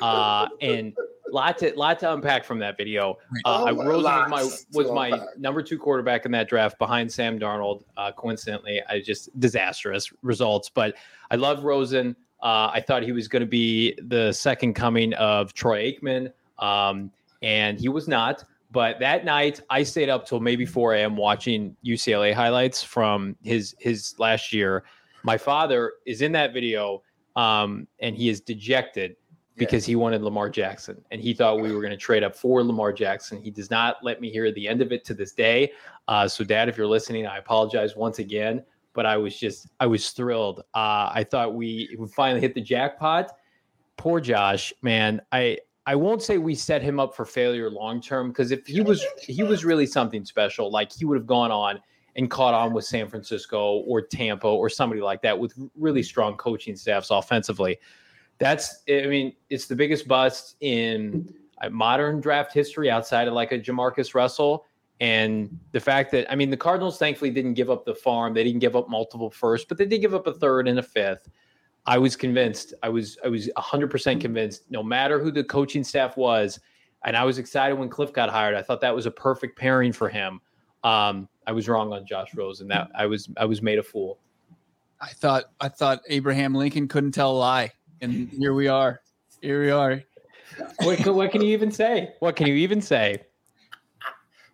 uh, 0.01 0.47
and 0.61 0.95
lot 1.31 1.57
to 1.59 1.73
lot 1.75 1.99
to 1.99 2.13
unpack 2.13 2.43
from 2.43 2.59
that 2.59 2.77
video. 2.77 3.17
Uh, 3.45 3.65
oh, 3.69 3.85
Rosen 3.85 4.03
was 4.03 4.29
my 4.29 4.43
was 4.73 4.91
my 4.91 5.19
number 5.37 5.61
two 5.61 5.77
quarterback 5.77 6.25
in 6.25 6.31
that 6.31 6.49
draft 6.49 6.77
behind 6.77 7.11
Sam 7.11 7.39
Darnold. 7.39 7.83
Uh, 7.97 8.11
coincidentally, 8.11 8.81
I 8.89 9.01
just 9.01 9.37
disastrous 9.39 10.11
results, 10.21 10.69
but 10.69 10.95
I 11.29 11.35
love 11.35 11.63
Rosen. 11.63 12.15
Uh, 12.41 12.71
I 12.73 12.83
thought 12.85 13.03
he 13.03 13.11
was 13.11 13.27
going 13.27 13.41
to 13.41 13.47
be 13.47 13.97
the 14.07 14.31
second 14.31 14.73
coming 14.73 15.13
of 15.13 15.53
Troy 15.53 15.91
Aikman, 15.91 16.31
um, 16.59 17.11
and 17.41 17.79
he 17.79 17.89
was 17.89 18.07
not. 18.07 18.43
But 18.71 18.99
that 18.99 19.25
night, 19.25 19.59
I 19.69 19.83
stayed 19.83 20.09
up 20.09 20.25
till 20.25 20.39
maybe 20.39 20.65
4 20.65 20.95
a.m. 20.95 21.17
watching 21.17 21.75
UCLA 21.85 22.33
highlights 22.33 22.81
from 22.81 23.35
his 23.43 23.75
his 23.79 24.15
last 24.17 24.53
year. 24.53 24.83
My 25.23 25.37
father 25.37 25.93
is 26.05 26.21
in 26.21 26.31
that 26.31 26.53
video, 26.53 27.03
um, 27.35 27.87
and 27.99 28.15
he 28.15 28.29
is 28.29 28.41
dejected 28.41 29.15
because 29.57 29.85
he 29.85 29.95
wanted 29.95 30.21
Lamar 30.21 30.49
Jackson 30.49 31.03
and 31.11 31.21
he 31.21 31.33
thought 31.33 31.61
we 31.61 31.71
were 31.71 31.81
going 31.81 31.91
to 31.91 31.97
trade 31.97 32.23
up 32.23 32.35
for 32.35 32.63
Lamar 32.63 32.91
Jackson. 32.93 33.41
He 33.41 33.51
does 33.51 33.69
not 33.69 33.97
let 34.01 34.21
me 34.21 34.31
hear 34.31 34.51
the 34.51 34.67
end 34.67 34.81
of 34.81 34.91
it 34.91 35.05
to 35.05 35.13
this 35.13 35.33
day. 35.33 35.71
Uh, 36.07 36.27
so, 36.27 36.43
Dad, 36.43 36.69
if 36.69 36.77
you're 36.77 36.87
listening, 36.87 37.27
I 37.27 37.37
apologize 37.37 37.95
once 37.95 38.19
again 38.19 38.63
but 38.93 39.05
I 39.05 39.17
was 39.17 39.37
just 39.37 39.67
I 39.79 39.85
was 39.85 40.09
thrilled. 40.09 40.61
Uh, 40.73 41.11
I 41.13 41.25
thought 41.29 41.55
we, 41.55 41.95
we 41.97 42.07
finally 42.07 42.41
hit 42.41 42.53
the 42.53 42.61
jackpot. 42.61 43.31
Poor 43.97 44.19
Josh, 44.19 44.73
man. 44.81 45.21
I 45.31 45.59
I 45.85 45.95
won't 45.95 46.21
say 46.21 46.37
we 46.37 46.55
set 46.55 46.81
him 46.81 46.99
up 46.99 47.15
for 47.15 47.25
failure 47.25 47.69
long 47.69 48.01
term 48.01 48.29
because 48.29 48.51
if 48.51 48.65
he 48.67 48.81
was 48.81 49.05
he 49.19 49.43
was 49.43 49.65
really 49.65 49.85
something 49.85 50.25
special, 50.25 50.71
like 50.71 50.91
he 50.91 51.05
would 51.05 51.17
have 51.17 51.27
gone 51.27 51.51
on 51.51 51.79
and 52.15 52.29
caught 52.29 52.53
on 52.53 52.73
with 52.73 52.85
San 52.85 53.07
Francisco 53.07 53.77
or 53.87 54.01
Tampa 54.01 54.47
or 54.47 54.69
somebody 54.69 55.01
like 55.01 55.21
that 55.21 55.37
with 55.37 55.53
really 55.77 56.03
strong 56.03 56.35
coaching 56.35 56.75
staffs 56.75 57.09
offensively. 57.09 57.79
That's 58.41 58.83
I 58.89 59.05
mean, 59.05 59.33
it's 59.49 59.67
the 59.67 59.75
biggest 59.75 60.07
bust 60.07 60.55
in 60.61 61.33
modern 61.69 62.19
draft 62.19 62.53
history 62.53 62.89
outside 62.89 63.27
of 63.27 63.33
like 63.33 63.51
a 63.51 63.59
Jamarcus 63.59 64.15
Russell 64.15 64.65
and 64.99 65.57
the 65.71 65.79
fact 65.79 66.11
that, 66.11 66.31
I 66.31 66.35
mean, 66.35 66.49
the 66.49 66.57
Cardinals 66.57 66.97
thankfully 66.97 67.31
didn't 67.31 67.53
give 67.55 67.69
up 67.69 67.85
the 67.85 67.95
farm. 67.95 68.33
They 68.33 68.43
didn't 68.43 68.59
give 68.59 68.75
up 68.75 68.89
multiple 68.89 69.29
firsts, 69.29 69.65
but 69.67 69.77
they 69.77 69.85
did 69.85 69.99
give 69.99 70.13
up 70.13 70.27
a 70.27 70.33
third 70.33 70.67
and 70.67 70.77
a 70.79 70.83
fifth. 70.83 71.29
I 71.85 71.97
was 71.97 72.15
convinced. 72.15 72.73
I 72.83 72.89
was 72.89 73.17
I 73.23 73.27
was 73.27 73.49
100% 73.57 74.19
convinced 74.19 74.63
no 74.69 74.83
matter 74.83 75.19
who 75.19 75.31
the 75.31 75.43
coaching 75.43 75.83
staff 75.83 76.17
was 76.17 76.59
and 77.03 77.17
I 77.17 77.23
was 77.23 77.37
excited 77.37 77.75
when 77.77 77.89
Cliff 77.89 78.13
got 78.13 78.29
hired. 78.29 78.55
I 78.55 78.61
thought 78.61 78.81
that 78.81 78.93
was 78.93 79.05
a 79.05 79.11
perfect 79.11 79.57
pairing 79.57 79.91
for 79.91 80.09
him. 80.09 80.41
Um, 80.83 81.27
I 81.47 81.51
was 81.51 81.67
wrong 81.67 81.91
on 81.93 82.05
Josh 82.05 82.33
Rosen. 82.35 82.67
That 82.67 82.89
I 82.95 83.05
was 83.05 83.29
I 83.37 83.45
was 83.45 83.61
made 83.61 83.79
a 83.79 83.83
fool. 83.83 84.19
I 84.99 85.09
thought 85.09 85.45
I 85.59 85.67
thought 85.67 86.01
Abraham 86.09 86.53
Lincoln 86.53 86.87
couldn't 86.87 87.11
tell 87.11 87.31
a 87.31 87.37
lie, 87.37 87.71
and 88.01 88.29
here 88.37 88.53
we 88.53 88.67
are. 88.67 89.01
Here 89.41 89.61
we 89.61 89.71
are. 89.71 90.03
What 90.81 90.97
can, 90.97 91.15
what 91.15 91.31
can 91.31 91.41
you 91.41 91.53
even 91.53 91.71
say? 91.71 92.13
What 92.19 92.35
can 92.35 92.47
you 92.47 92.55
even 92.55 92.81
say? 92.81 93.21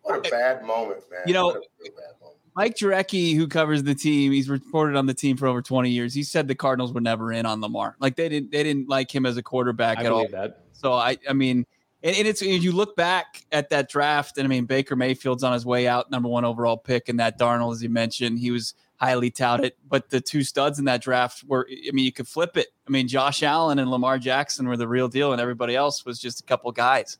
What 0.03 0.25
a 0.25 0.29
bad 0.29 0.63
moment, 0.63 1.01
man. 1.11 1.21
You 1.25 1.33
know, 1.33 1.47
What 1.47 1.57
a 1.57 1.61
real 1.81 1.91
bad 1.93 2.21
moment. 2.21 2.37
Mike 2.55 2.75
Jurecki, 2.75 3.35
who 3.35 3.47
covers 3.47 3.83
the 3.83 3.93
team, 3.93 4.31
he's 4.31 4.49
reported 4.49 4.95
on 4.95 5.05
the 5.05 5.13
team 5.13 5.37
for 5.37 5.47
over 5.47 5.61
20 5.61 5.91
years. 5.91 6.13
He 6.13 6.23
said 6.23 6.47
the 6.47 6.55
Cardinals 6.55 6.91
were 6.91 7.01
never 7.01 7.31
in 7.31 7.45
on 7.45 7.61
Lamar. 7.61 7.95
Like 7.99 8.15
they 8.15 8.29
didn't 8.29 8.51
they 8.51 8.63
didn't 8.63 8.89
like 8.89 9.13
him 9.13 9.27
as 9.27 9.37
a 9.37 9.43
quarterback 9.43 9.99
I 9.99 10.05
at 10.05 10.11
all. 10.11 10.27
that. 10.29 10.65
So 10.73 10.93
I 10.93 11.17
I 11.29 11.33
mean, 11.33 11.67
and, 12.01 12.15
and 12.15 12.27
it's 12.27 12.41
if 12.41 12.63
you 12.63 12.71
look 12.71 12.95
back 12.95 13.45
at 13.51 13.69
that 13.69 13.89
draft, 13.89 14.39
and 14.39 14.45
I 14.45 14.47
mean 14.47 14.65
Baker 14.65 14.95
Mayfield's 14.95 15.43
on 15.43 15.53
his 15.53 15.67
way 15.67 15.87
out, 15.87 16.09
number 16.09 16.29
one 16.29 16.45
overall 16.45 16.77
pick, 16.77 17.09
and 17.09 17.19
that 17.19 17.37
Darnold, 17.37 17.73
as 17.73 17.83
you 17.83 17.89
mentioned, 17.89 18.39
he 18.39 18.49
was 18.49 18.73
highly 18.97 19.31
touted. 19.31 19.73
But 19.87 20.09
the 20.09 20.19
two 20.19 20.43
studs 20.43 20.79
in 20.79 20.85
that 20.85 21.01
draft 21.01 21.43
were, 21.45 21.67
I 21.69 21.91
mean, 21.91 22.05
you 22.05 22.11
could 22.11 22.27
flip 22.27 22.57
it. 22.57 22.67
I 22.87 22.91
mean, 22.91 23.07
Josh 23.07 23.43
Allen 23.43 23.79
and 23.79 23.89
Lamar 23.89 24.19
Jackson 24.19 24.67
were 24.67 24.77
the 24.77 24.87
real 24.87 25.07
deal, 25.07 25.31
and 25.31 25.41
everybody 25.41 25.75
else 25.75 26.05
was 26.05 26.19
just 26.19 26.41
a 26.41 26.43
couple 26.43 26.71
guys. 26.71 27.17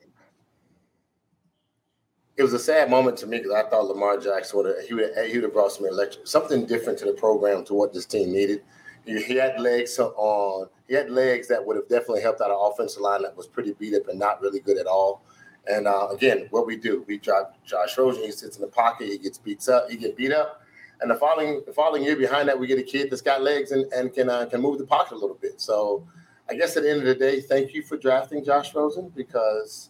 It 2.35 2.43
was 2.43 2.53
a 2.53 2.59
sad 2.59 2.89
moment 2.89 3.17
to 3.19 3.27
me 3.27 3.37
because 3.37 3.53
I 3.53 3.67
thought 3.67 3.87
Lamar 3.87 4.19
Jackson 4.19 4.57
would 4.57 4.67
have 4.67 4.85
he 4.87 4.93
would 4.93 5.11
he 5.27 5.37
would 5.37 5.45
have 5.45 5.53
brought 5.53 5.71
some 5.71 5.87
electric 5.87 6.27
something 6.27 6.67
different 6.67 6.99
to 6.99 7.05
the 7.05 7.13
program 7.13 7.65
to 7.65 7.73
what 7.73 7.93
this 7.93 8.05
team 8.05 8.31
needed. 8.31 8.61
He, 9.05 9.19
he 9.23 9.35
had 9.37 9.59
legs 9.59 9.97
on 9.97 10.67
he 10.87 10.93
had 10.93 11.09
legs 11.09 11.47
that 11.47 11.65
would 11.65 11.77
have 11.77 11.87
definitely 11.89 12.21
helped 12.21 12.41
out 12.41 12.51
an 12.51 12.57
offensive 12.59 13.01
line 13.01 13.23
that 13.23 13.35
was 13.35 13.47
pretty 13.47 13.73
beat 13.73 13.95
up 13.95 14.07
and 14.07 14.19
not 14.19 14.39
really 14.39 14.59
good 14.59 14.77
at 14.77 14.85
all. 14.85 15.23
And 15.65 15.87
uh, 15.87 16.09
again, 16.11 16.47
what 16.51 16.67
we 16.67 16.77
do, 16.77 17.03
we 17.07 17.17
drop 17.17 17.57
Josh 17.65 17.97
Rosen. 17.97 18.23
He 18.23 18.31
sits 18.31 18.55
in 18.55 18.61
the 18.61 18.67
pocket. 18.67 19.07
He 19.07 19.17
gets 19.17 19.39
beats 19.39 19.67
up. 19.67 19.89
He 19.89 19.97
get 19.97 20.15
beat 20.15 20.31
up. 20.31 20.61
And 21.01 21.11
the 21.11 21.15
following 21.15 21.61
the 21.65 21.73
following 21.73 22.03
year 22.03 22.15
behind 22.15 22.49
that, 22.49 22.59
we 22.59 22.67
get 22.67 22.79
a 22.79 22.83
kid 22.83 23.09
that's 23.11 23.21
got 23.21 23.41
legs 23.41 23.71
and, 23.71 23.91
and 23.93 24.13
can 24.13 24.29
uh, 24.29 24.45
can 24.45 24.61
move 24.61 24.77
the 24.77 24.85
pocket 24.85 25.13
a 25.13 25.19
little 25.19 25.37
bit. 25.39 25.61
So 25.61 26.07
I 26.49 26.55
guess 26.55 26.75
at 26.77 26.83
the 26.83 26.89
end 26.89 26.99
of 27.01 27.05
the 27.05 27.15
day, 27.15 27.41
thank 27.41 27.73
you 27.73 27.83
for 27.83 27.97
drafting 27.97 28.43
Josh 28.43 28.73
Rosen 28.73 29.09
because 29.15 29.89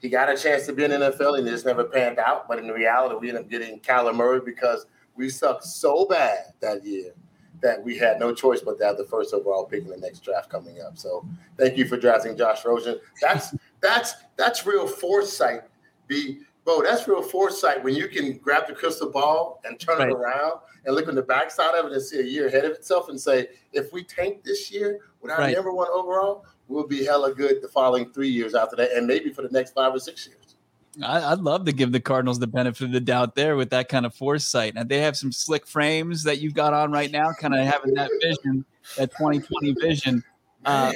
he 0.00 0.08
got 0.08 0.28
a 0.28 0.36
chance 0.36 0.66
to 0.66 0.72
be 0.72 0.84
in 0.84 0.90
the 0.90 0.98
NFL 0.98 1.38
and 1.38 1.48
it 1.48 1.50
just 1.50 1.64
never 1.64 1.84
panned 1.84 2.18
out. 2.18 2.46
But 2.46 2.58
in 2.58 2.68
reality, 2.68 3.16
we 3.20 3.28
ended 3.30 3.44
up 3.44 3.50
getting 3.50 3.80
Kyler 3.80 4.14
Murray 4.14 4.40
because 4.44 4.86
we 5.16 5.28
sucked 5.28 5.64
so 5.64 6.04
bad 6.06 6.52
that 6.60 6.84
year 6.84 7.14
that 7.62 7.82
we 7.82 7.96
had 7.96 8.20
no 8.20 8.34
choice 8.34 8.60
but 8.60 8.78
to 8.78 8.84
have 8.84 8.98
the 8.98 9.06
first 9.06 9.32
overall 9.32 9.64
pick 9.64 9.82
in 9.82 9.88
the 9.88 9.96
next 9.96 10.20
draft 10.20 10.50
coming 10.50 10.82
up. 10.82 10.98
So 10.98 11.26
thank 11.56 11.78
you 11.78 11.86
for 11.88 11.96
drafting 11.96 12.36
Josh 12.36 12.64
Rosen. 12.64 13.00
That's 13.22 13.54
that's 13.80 14.14
that's 14.36 14.66
real 14.66 14.86
foresight. 14.86 15.62
Be 16.06 16.40
bro, 16.64 16.82
that's 16.82 17.06
real 17.06 17.22
foresight 17.22 17.82
when 17.82 17.94
you 17.94 18.08
can 18.08 18.38
grab 18.38 18.66
the 18.66 18.72
crystal 18.72 19.10
ball 19.10 19.60
and 19.64 19.78
turn 19.78 19.98
Right. 19.98 20.08
it 20.08 20.14
around 20.14 20.60
and 20.84 20.94
look 20.94 21.08
on 21.08 21.14
the 21.14 21.22
backside 21.22 21.74
of 21.74 21.86
it 21.86 21.92
and 21.92 22.02
see 22.02 22.20
a 22.20 22.24
year 22.24 22.46
ahead 22.46 22.64
of 22.64 22.72
itself 22.72 23.08
and 23.08 23.20
say, 23.20 23.48
if 23.72 23.92
we 23.92 24.02
tank 24.04 24.42
this 24.44 24.70
year 24.72 25.00
without 25.20 25.40
Right. 25.40 25.54
number 25.54 25.72
one 25.72 25.88
overall, 25.92 26.44
we'll 26.68 26.86
be 26.86 27.04
hella 27.04 27.34
good 27.34 27.60
the 27.62 27.68
following 27.68 28.10
three 28.12 28.28
years 28.30 28.54
after 28.54 28.76
that, 28.76 28.92
and 28.92 29.06
maybe 29.06 29.30
for 29.30 29.42
the 29.42 29.50
next 29.50 29.72
five 29.72 29.94
or 29.94 29.98
six 29.98 30.26
years. 30.26 30.38
I, 31.02 31.32
I'd 31.32 31.40
love 31.40 31.64
to 31.64 31.72
give 31.72 31.90
the 31.92 32.00
Cardinals 32.00 32.38
the 32.38 32.46
benefit 32.46 32.84
of 32.84 32.92
the 32.92 33.00
doubt 33.00 33.34
there 33.34 33.56
with 33.56 33.70
that 33.70 33.88
kind 33.88 34.06
of 34.06 34.14
foresight. 34.14 34.74
And 34.76 34.88
they 34.88 35.00
have 35.00 35.16
some 35.16 35.32
slick 35.32 35.66
frames 35.66 36.22
that 36.22 36.40
you've 36.40 36.54
got 36.54 36.72
on 36.72 36.92
right 36.92 37.10
now, 37.10 37.32
kind 37.32 37.52
of 37.52 37.66
having 37.66 37.94
that 37.94 38.10
vision, 38.22 38.64
that 38.96 39.10
2020 39.10 39.72
vision. 39.80 40.22
Uh, 40.64 40.92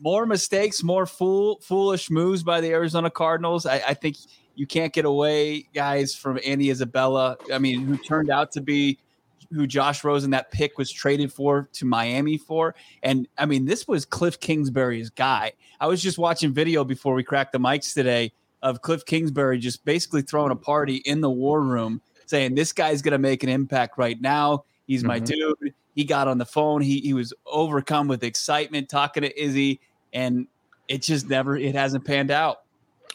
more 0.00 0.24
mistakes, 0.24 0.82
more 0.82 1.04
fool 1.06 1.60
foolish 1.60 2.10
moves 2.10 2.42
by 2.42 2.60
the 2.62 2.70
Arizona 2.70 3.10
Cardinals. 3.10 3.66
I, 3.66 3.74
I 3.88 3.94
think 3.94 4.16
you 4.62 4.66
can't 4.68 4.92
get 4.92 5.04
away, 5.04 5.66
guys, 5.74 6.14
from 6.14 6.38
Andy 6.46 6.70
Isabella. 6.70 7.36
I 7.52 7.58
mean, 7.58 7.82
who 7.82 7.96
turned 7.96 8.30
out 8.30 8.52
to 8.52 8.60
be 8.60 8.96
who 9.50 9.66
Josh 9.66 10.04
Rosen 10.04 10.30
that 10.30 10.52
pick 10.52 10.78
was 10.78 10.88
traded 10.88 11.32
for 11.32 11.68
to 11.72 11.84
Miami 11.84 12.38
for. 12.38 12.76
And 13.02 13.26
I 13.36 13.44
mean, 13.44 13.64
this 13.64 13.88
was 13.88 14.04
Cliff 14.04 14.38
Kingsbury's 14.38 15.10
guy. 15.10 15.50
I 15.80 15.88
was 15.88 16.00
just 16.00 16.16
watching 16.16 16.52
video 16.52 16.84
before 16.84 17.14
we 17.14 17.24
cracked 17.24 17.50
the 17.50 17.58
mics 17.58 17.92
today 17.92 18.30
of 18.62 18.82
Cliff 18.82 19.04
Kingsbury 19.04 19.58
just 19.58 19.84
basically 19.84 20.22
throwing 20.22 20.52
a 20.52 20.56
party 20.56 20.98
in 21.06 21.20
the 21.22 21.28
war 21.30 21.60
room, 21.60 22.00
saying 22.26 22.54
this 22.54 22.72
guy's 22.72 23.02
going 23.02 23.10
to 23.12 23.18
make 23.18 23.42
an 23.42 23.48
impact 23.48 23.98
right 23.98 24.20
now. 24.20 24.62
He's 24.86 25.02
my 25.02 25.18
Mhm. 25.18 25.24
dude. 25.24 25.74
He 25.96 26.04
got 26.04 26.28
on 26.28 26.38
the 26.38 26.46
phone. 26.46 26.82
He 26.82 27.00
he 27.00 27.14
was 27.14 27.34
overcome 27.46 28.06
with 28.06 28.22
excitement 28.22 28.88
talking 28.88 29.24
to 29.24 29.42
Izzy, 29.42 29.80
and 30.12 30.46
it 30.86 31.02
just 31.02 31.28
never 31.28 31.56
it 31.56 31.74
hasn't 31.74 32.04
panned 32.04 32.30
out. 32.30 32.58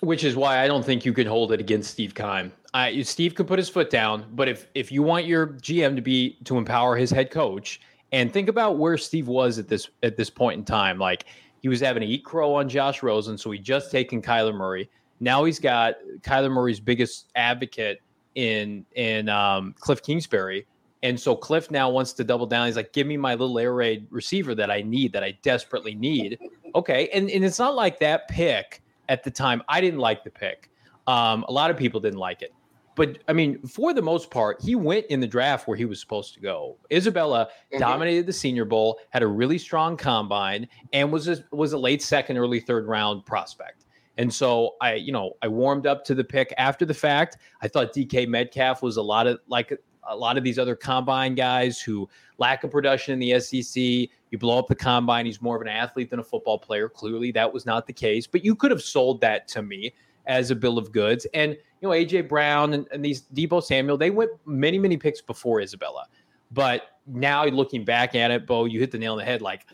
Which 0.02 0.24
is 0.24 0.36
why 0.36 0.64
I 0.64 0.68
don't 0.68 0.86
think 0.86 1.06
you 1.06 1.14
could 1.14 1.26
hold 1.26 1.52
it 1.52 1.60
against 1.60 1.92
Steve 1.92 2.14
Keim. 2.14 2.52
I, 2.74 3.02
Steve 3.02 3.34
could 3.34 3.48
put 3.48 3.58
his 3.58 3.68
foot 3.68 3.90
down, 3.90 4.26
but 4.34 4.48
if 4.48 4.68
if 4.76 4.92
you 4.92 5.02
want 5.02 5.26
your 5.26 5.48
GM 5.48 5.96
to 5.96 6.02
be 6.02 6.38
to 6.44 6.58
empower 6.58 6.96
his 6.96 7.10
head 7.10 7.32
coach, 7.32 7.82
and 8.12 8.32
think 8.32 8.48
about 8.48 8.78
where 8.78 8.98
Steve 8.98 9.28
was 9.28 9.58
at 9.58 9.68
this 9.68 9.90
at 10.04 10.16
this 10.16 10.30
point 10.30 10.60
in 10.60 10.66
time, 10.66 11.00
like 11.00 11.26
he 11.62 11.68
was 11.68 11.80
having 11.80 12.02
to 12.02 12.08
eat 12.08 12.24
crow 12.24 12.54
on 12.54 12.70
Josh 12.70 13.02
Rosen, 13.02 13.38
so 13.38 13.50
he 13.50 13.58
just 13.58 13.92
taken 13.92 14.22
Kyler 14.22 14.54
Murray. 14.54 14.90
Now 15.20 15.44
he's 15.44 15.60
got 15.60 15.96
Kyler 16.22 16.52
Murray's 16.52 16.80
biggest 16.80 17.32
advocate 17.36 18.02
in 18.36 18.86
in 18.94 19.30
um, 19.30 19.74
Cliff 19.80 20.04
Kingsbury, 20.04 20.68
and 21.02 21.20
so 21.20 21.36
Cliff 21.36 21.72
now 21.72 21.90
wants 21.90 22.14
to 22.14 22.24
double 22.24 22.46
down. 22.46 22.68
He's 22.68 22.76
like, 22.76 22.94
"Give 22.94 23.08
me 23.08 23.18
my 23.18 23.34
little 23.34 23.58
air 23.58 23.74
raid 23.74 24.06
receiver 24.12 24.54
that 24.56 24.70
I 24.70 24.82
need, 24.82 25.12
that 25.14 25.24
I 25.24 25.38
desperately 25.42 25.96
need." 25.96 26.40
Okay, 26.76 27.10
and 27.12 27.28
and 27.32 27.44
it's 27.44 27.58
not 27.58 27.74
like 27.74 27.98
that 28.02 28.28
pick 28.28 28.84
at 29.10 29.24
the 29.24 29.32
time. 29.32 29.62
I 29.68 29.82
didn't 29.82 30.00
like 30.00 30.24
the 30.24 30.30
pick. 30.30 30.70
Um, 31.08 31.46
a 31.48 31.52
lot 31.52 31.72
of 31.72 31.78
people 31.78 32.00
didn't 32.00 32.20
like 32.20 32.42
it. 32.42 32.54
But 32.96 33.20
I 33.28 33.34
mean, 33.34 33.62
for 33.68 33.94
the 33.94 34.02
most 34.02 34.32
part, 34.32 34.60
he 34.62 34.74
went 34.76 35.06
in 35.08 35.20
the 35.20 35.28
draft 35.28 35.68
where 35.68 35.78
he 35.78 35.86
was 35.86 36.00
supposed 36.02 36.34
to 36.34 36.40
go. 36.40 36.78
Isabella 36.92 37.50
Mhm. 37.72 37.80
dominated 37.80 38.26
the 38.26 38.34
Senior 38.34 38.66
Bowl, 38.66 39.00
had 39.12 39.22
a 39.22 39.28
really 39.28 39.60
strong 39.60 39.96
combine, 39.98 40.68
and 40.94 41.12
was 41.12 41.28
a, 41.28 41.44
was 41.52 41.74
a 41.74 41.78
late 41.78 42.02
second, 42.02 42.38
early 42.38 42.60
third 42.60 42.88
round 42.88 43.24
prospect. 43.26 43.86
And 44.18 44.34
so 44.34 44.76
I, 44.82 44.96
you 44.96 45.12
know, 45.12 45.34
I 45.44 45.48
warmed 45.48 45.86
up 45.86 46.04
to 46.06 46.16
the 46.16 46.24
pick 46.24 46.52
after 46.58 46.86
the 46.86 46.94
fact. 46.94 47.38
I 47.62 47.68
thought 47.68 47.94
DK 47.94 48.26
Metcalf 48.28 48.82
was 48.82 48.98
a 48.98 49.02
lot 49.04 49.28
of 49.28 49.40
like 49.48 49.72
a 50.10 50.16
lot 50.16 50.38
of 50.38 50.44
these 50.44 50.58
other 50.58 50.76
combine 50.76 51.36
guys 51.36 51.80
who 51.80 52.10
lack 52.40 52.64
of 52.64 52.72
production 52.72 53.14
in 53.14 53.20
the 53.20 53.40
SEC. 53.40 54.10
You 54.32 54.38
blow 54.38 54.60
up 54.60 54.68
the 54.68 54.76
combine, 54.76 55.26
he's 55.26 55.42
more 55.42 55.56
of 55.56 55.62
an 55.62 55.68
athlete 55.68 56.10
than 56.10 56.20
a 56.20 56.24
football 56.24 56.60
player. 56.60 56.90
Clearly, 56.90 57.32
that 57.32 57.52
was 57.52 57.66
not 57.66 57.88
the 57.88 57.94
case. 57.94 58.28
But 58.28 58.44
you 58.44 58.56
could 58.56 58.72
have 58.72 58.82
sold 58.82 59.22
that 59.22 59.48
to 59.50 59.62
me 59.62 59.94
as 60.26 60.52
a 60.52 60.56
bill 60.56 60.78
of 60.78 60.92
goods. 60.92 61.26
And 61.34 61.58
you 61.82 61.88
know, 61.88 61.90
AJ 61.90 62.28
Brown 62.28 62.74
and, 62.74 62.88
and 62.92 63.04
these 63.04 63.24
Deebo 63.34 63.64
Samuel, 63.64 63.98
they 63.98 64.10
went 64.10 64.32
many, 64.46 64.78
many 64.78 64.98
picks 64.98 65.22
before 65.22 65.62
Isabella. 65.62 66.08
But 66.52 66.84
now 67.06 67.46
looking 67.46 67.84
back 67.84 68.16
at 68.16 68.32
it, 68.32 68.46
Bo, 68.46 68.66
you 68.66 68.80
hit 68.80 68.92
the 68.92 68.98
nail 68.98 69.14
on 69.14 69.20
the 69.20 69.26
head. 69.26 69.42
Like 69.42 69.66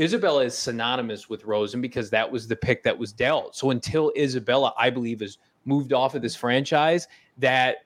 Isabella 0.00 0.44
is 0.44 0.56
synonymous 0.56 1.28
with 1.28 1.44
Rosen 1.44 1.80
because 1.80 2.10
that 2.10 2.30
was 2.30 2.46
the 2.46 2.56
pick 2.56 2.82
that 2.84 2.96
was 2.96 3.12
dealt. 3.12 3.56
So 3.56 3.70
until 3.70 4.12
Isabella, 4.16 4.74
I 4.78 4.90
believe, 4.90 5.22
is 5.22 5.38
moved 5.64 5.92
off 5.92 6.14
of 6.14 6.22
this 6.22 6.36
franchise, 6.36 7.08
that 7.38 7.78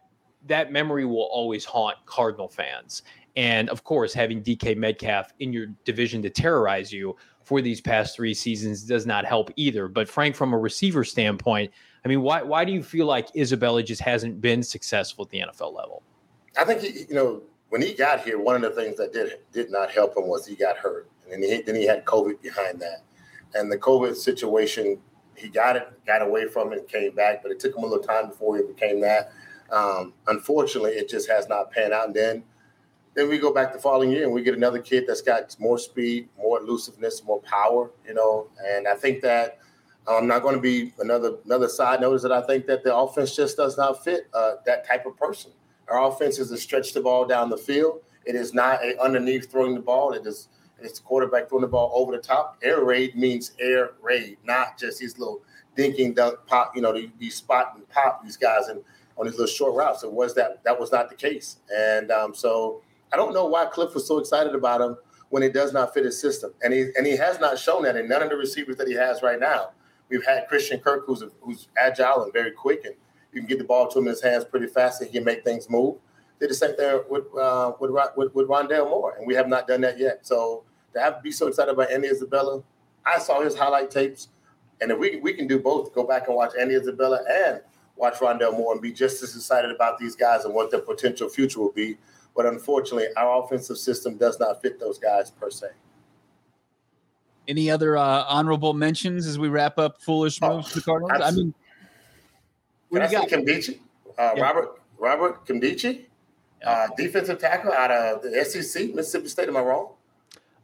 that 0.46 0.72
memory 0.72 1.04
will 1.04 1.28
always 1.32 1.64
haunt 1.64 1.96
Cardinal 2.04 2.48
fans. 2.48 3.02
And 3.36 3.70
of 3.70 3.84
course, 3.84 4.12
having 4.12 4.42
DK 4.42 4.76
Metcalf 4.76 5.32
in 5.38 5.52
your 5.52 5.66
division 5.84 6.22
to 6.22 6.30
terrorize 6.30 6.92
you 6.92 7.16
for 7.44 7.60
these 7.60 7.80
past 7.80 8.14
three 8.14 8.34
seasons 8.34 8.82
does 8.82 9.06
not 9.06 9.24
help 9.24 9.50
either. 9.56 9.88
But 9.88 10.08
Frank, 10.08 10.36
from 10.36 10.52
a 10.52 10.58
receiver 10.58 11.04
standpoint, 11.04 11.72
I 12.04 12.08
mean, 12.08 12.22
why 12.22 12.42
why 12.42 12.64
do 12.64 12.72
you 12.72 12.82
feel 12.82 13.06
like 13.06 13.34
Isabella 13.36 13.82
just 13.82 14.02
hasn't 14.02 14.40
been 14.40 14.62
successful 14.62 15.24
at 15.24 15.30
the 15.30 15.40
NFL 15.40 15.74
level? 15.74 16.02
I 16.58 16.64
think 16.64 16.82
he, 16.82 17.06
you 17.08 17.14
know 17.14 17.42
when 17.70 17.80
he 17.80 17.94
got 17.94 18.22
here, 18.22 18.38
one 18.38 18.56
of 18.56 18.62
the 18.62 18.70
things 18.82 18.98
that 18.98 19.14
did 19.14 19.38
did 19.52 19.70
not 19.70 19.90
help 19.90 20.16
him 20.16 20.28
was 20.28 20.46
he 20.46 20.54
got 20.54 20.76
hurt, 20.76 21.08
and 21.24 21.42
then 21.42 21.50
he 21.50 21.62
then 21.62 21.74
he 21.74 21.86
had 21.86 22.04
COVID 22.04 22.42
behind 22.42 22.80
that, 22.80 23.02
and 23.54 23.72
the 23.72 23.78
COVID 23.78 24.14
situation, 24.14 24.98
he 25.36 25.48
got 25.48 25.76
it, 25.76 25.88
got 26.06 26.20
away 26.20 26.48
from 26.48 26.72
it, 26.72 26.86
came 26.86 27.14
back, 27.14 27.42
but 27.42 27.50
it 27.50 27.58
took 27.58 27.74
him 27.74 27.84
a 27.84 27.86
little 27.86 28.04
time 28.04 28.28
before 28.28 28.58
he 28.58 28.62
became 28.62 29.00
that. 29.00 29.32
Um, 29.70 30.12
unfortunately, 30.26 30.92
it 30.92 31.08
just 31.08 31.28
has 31.30 31.48
not 31.48 31.70
panned 31.70 31.94
out. 31.94 32.08
And 32.08 32.14
then 32.14 32.44
then 33.14 33.28
we 33.28 33.38
go 33.38 33.52
back 33.52 33.72
the 33.72 33.78
following 33.78 34.10
year 34.10 34.24
and 34.24 34.32
we 34.32 34.42
get 34.42 34.54
another 34.54 34.78
kid 34.78 35.04
that's 35.06 35.20
got 35.20 35.54
more 35.58 35.78
speed, 35.78 36.28
more 36.38 36.60
elusiveness, 36.60 37.22
more 37.24 37.40
power, 37.42 37.90
you 38.06 38.14
know. 38.14 38.48
And 38.66 38.88
I 38.88 38.94
think 38.94 39.20
that 39.22 39.58
I'm 40.06 40.26
not 40.26 40.42
going 40.42 40.54
to 40.54 40.60
be 40.60 40.92
another 40.98 41.36
another 41.44 41.68
side 41.68 42.00
note 42.00 42.14
is 42.14 42.22
that 42.22 42.32
I 42.32 42.42
think 42.42 42.66
that 42.66 42.82
the 42.84 42.94
offense 42.94 43.36
just 43.36 43.56
does 43.56 43.76
not 43.76 44.02
fit 44.02 44.28
uh, 44.34 44.54
that 44.66 44.86
type 44.86 45.06
of 45.06 45.16
person. 45.16 45.52
Our 45.88 46.08
offense 46.08 46.38
is 46.38 46.48
to 46.48 46.56
stretch 46.56 46.92
the 46.92 47.00
ball 47.00 47.26
down 47.26 47.50
the 47.50 47.56
field. 47.56 48.00
It 48.24 48.34
is 48.34 48.54
not 48.54 48.82
a 48.82 49.00
underneath 49.02 49.50
throwing 49.50 49.74
the 49.74 49.80
ball. 49.80 50.12
It 50.12 50.26
is 50.26 50.48
it's 50.80 50.98
quarterback 50.98 51.48
throwing 51.48 51.62
the 51.62 51.68
ball 51.68 51.92
over 51.94 52.12
the 52.12 52.22
top. 52.22 52.58
Air 52.62 52.84
raid 52.84 53.16
means 53.16 53.52
air 53.60 53.92
raid, 54.00 54.38
not 54.44 54.78
just 54.78 54.98
these 54.98 55.18
little 55.18 55.42
dinking 55.76 56.14
dunk 56.14 56.38
pop. 56.46 56.74
You 56.74 56.82
know, 56.82 56.92
these, 57.18 57.36
spot 57.36 57.74
and 57.76 57.88
pop 57.88 58.24
these 58.24 58.36
guys 58.36 58.68
and 58.68 58.82
on 59.16 59.26
these 59.26 59.34
little 59.34 59.46
short 59.46 59.74
routes. 59.74 60.02
It 60.02 60.12
was 60.12 60.34
that 60.34 60.64
that 60.64 60.78
was 60.78 60.90
not 60.90 61.08
the 61.08 61.14
case, 61.14 61.58
and 61.74 62.10
um, 62.10 62.34
so 62.34 62.82
I 63.12 63.16
don't 63.16 63.34
know 63.34 63.46
why 63.46 63.66
Cliff 63.66 63.94
was 63.94 64.06
so 64.06 64.18
excited 64.18 64.54
about 64.54 64.80
him 64.80 64.96
when 65.28 65.42
it 65.42 65.52
does 65.52 65.72
not 65.72 65.94
fit 65.94 66.04
his 66.04 66.20
system, 66.20 66.52
and 66.62 66.72
he 66.72 66.88
and 66.96 67.06
he 67.06 67.16
has 67.16 67.40
not 67.40 67.58
shown 67.58 67.82
that 67.84 67.96
in 67.96 68.08
none 68.08 68.22
of 68.22 68.30
the 68.30 68.36
receivers 68.36 68.76
that 68.76 68.88
he 68.88 68.94
has 68.94 69.22
right 69.22 69.40
now. 69.40 69.70
We've 70.08 70.24
had 70.24 70.46
Christian 70.46 70.78
Kirk, 70.80 71.04
who's 71.06 71.24
who's 71.40 71.68
agile 71.76 72.24
and 72.24 72.32
very 72.32 72.50
quick, 72.50 72.84
and 72.84 72.94
you 73.32 73.40
can 73.40 73.48
get 73.48 73.58
the 73.58 73.64
ball 73.64 73.88
to 73.88 73.98
him 73.98 74.04
in 74.04 74.10
his 74.10 74.22
hands 74.22 74.44
pretty 74.44 74.66
fast, 74.66 75.00
and 75.00 75.10
he 75.10 75.16
can 75.16 75.24
make 75.24 75.42
things 75.42 75.70
move. 75.70 75.96
did 76.38 76.50
the 76.50 76.54
same 76.54 76.76
thing 76.76 77.02
with 77.08 77.24
uh, 77.34 77.72
with, 77.80 77.90
with 78.16 78.34
with 78.34 78.48
Rondale 78.48 78.88
Moore, 78.88 79.14
and 79.16 79.26
we 79.26 79.34
have 79.34 79.48
not 79.48 79.66
done 79.66 79.80
that 79.82 79.98
yet. 79.98 80.26
So 80.26 80.64
to 80.92 81.00
have 81.00 81.16
to 81.16 81.22
be 81.22 81.32
so 81.32 81.46
excited 81.48 81.72
about 81.72 81.90
Andy 81.90 82.08
Isabella, 82.08 82.62
I 83.06 83.18
saw 83.18 83.42
his 83.42 83.56
highlight 83.56 83.90
tapes, 83.90 84.28
and 84.80 84.90
if 84.90 84.98
we 84.98 85.16
we 85.20 85.32
can 85.32 85.46
do 85.46 85.58
both, 85.58 85.94
go 85.94 86.04
back 86.04 86.28
and 86.28 86.36
watch 86.36 86.52
Andy 86.60 86.74
Isabella 86.74 87.20
and 87.30 87.60
watch 87.96 88.14
Rondale 88.16 88.52
Moore, 88.52 88.72
and 88.74 88.82
be 88.82 88.92
just 88.92 89.22
as 89.22 89.34
excited 89.34 89.70
about 89.70 89.98
these 89.98 90.14
guys 90.14 90.44
and 90.44 90.52
what 90.52 90.70
their 90.70 90.80
potential 90.80 91.28
future 91.28 91.60
will 91.60 91.72
be. 91.72 91.96
But 92.34 92.46
unfortunately, 92.46 93.08
our 93.16 93.44
offensive 93.44 93.76
system 93.78 94.16
does 94.16 94.40
not 94.40 94.62
fit 94.62 94.80
those 94.80 94.98
guys 94.98 95.30
per 95.30 95.50
se. 95.50 95.68
Any 97.48 97.70
other 97.70 97.96
uh, 97.96 98.24
honorable 98.28 98.72
mentions 98.72 99.26
as 99.26 99.38
we 99.38 99.48
wrap 99.48 99.78
up 99.78 100.00
foolish 100.00 100.38
Oh, 100.42 100.56
moves 100.56 100.68
for 100.68 100.76
the 100.76 100.84
Cardinals? 100.84 101.20
I 101.22 101.30
mean, 101.32 101.52
what 102.88 103.00
Can 103.00 103.06
I 103.08 103.10
say 103.24 103.28
got? 103.30 103.40
Nkemdiche? 103.44 103.78
Uh, 104.18 104.32
Yeah. 104.36 104.42
Robert 104.42 104.80
Robert 104.98 105.44
Nkemdiche, 105.46 106.04
uh, 106.64 106.86
defensive 106.96 107.38
tackle 107.40 107.72
out 107.72 107.90
of 107.90 108.22
the 108.22 108.44
SEC, 108.44 108.94
Mississippi 108.94 109.28
State. 109.28 109.48
Am 109.48 109.56
I 109.56 109.60
wrong? 109.60 109.88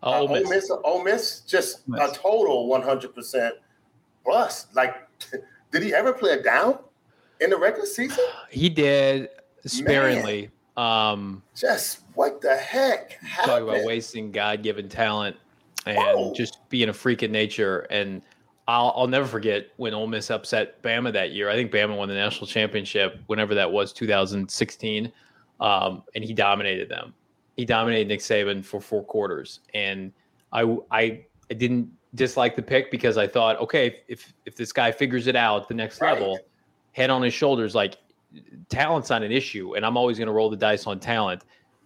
Oh, 0.03 0.13
Uh, 0.13 0.21
Ole 0.21 0.29
Miss. 0.29 0.45
Ole 0.45 0.51
Miss, 0.51 0.71
Ole 0.85 1.05
Miss, 1.05 1.41
just 1.41 1.89
Miss. 1.89 2.01
a 2.01 2.15
total 2.15 2.69
100% 2.69 3.51
bust. 4.25 4.75
Like, 4.77 4.95
did 5.73 5.83
he 5.83 5.93
ever 5.93 6.13
play 6.13 6.31
a 6.35 6.43
down 6.43 6.79
in 7.41 7.51
the 7.51 7.57
regular 7.59 7.87
season? 7.87 8.25
He 8.51 8.69
did 8.69 9.29
sparingly. 9.67 10.51
Um, 10.79 11.43
Just 11.57 12.01
what 12.15 12.41
the 12.41 12.57
heck 12.57 13.19
talk 13.45 13.63
about 13.63 13.85
wasting 13.85 14.31
God-given 14.31 14.89
talent 14.89 15.37
and 15.87 15.97
Whoa. 15.97 16.33
just 16.35 16.59
being 16.69 16.89
a 16.89 16.93
freak 16.93 17.23
of 17.23 17.33
nature. 17.33 17.81
And 17.91 18.23
I'll, 18.69 18.93
I'll 18.97 19.09
never 19.09 19.27
forget 19.27 19.69
when 19.77 19.93
Ole 19.93 20.07
Miss 20.07 20.31
upset 20.31 20.81
Bama 20.83 21.13
that 21.13 21.33
year. 21.33 21.51
I 21.51 21.55
think 21.55 21.73
Bama 21.73 21.97
won 21.97 22.09
the 22.09 22.15
national 22.15 22.47
championship, 22.47 23.19
whenever 23.27 23.55
that 23.57 23.71
was, 23.71 23.93
2016, 23.93 25.13
um, 25.61 26.03
and 26.15 26.23
he 26.23 26.33
dominated 26.33 26.89
them. 26.89 27.13
He 27.57 27.65
dominated 27.65 28.07
Nick 28.07 28.21
Saban 28.21 28.65
for 28.65 28.81
four 28.81 29.03
quarters, 29.03 29.61
and 29.75 30.13
I 30.53 30.63
I, 30.93 31.25
I 31.51 31.55
didn't 31.55 31.91
dislike 32.15 32.55
the 32.55 32.63
pick 32.63 32.93
because 32.93 33.19
I 33.19 33.27
thought, 33.27 33.59
okay, 33.59 34.03
if 34.07 34.33
if 34.47 34.55
this 34.55 34.71
guy 34.71 34.93
figures 34.93 35.27
it 35.27 35.35
out 35.35 35.63
at 35.63 35.69
the 35.69 35.75
next 35.75 36.01
Right. 36.01 36.13
level, 36.13 36.39
head 36.93 37.11
on 37.11 37.21
his 37.23 37.35
shoulders, 37.35 37.75
like 37.75 37.97
talent's 38.69 39.11
not 39.11 39.23
an 39.23 39.33
issue, 39.33 39.75
and 39.77 39.85
I'm 39.85 39.97
always 39.97 40.19
going 40.19 40.27
to 40.27 40.33
roll 40.33 40.51
the 40.51 40.57
dice 40.57 40.87
on 40.87 41.01
talent. 41.01 41.43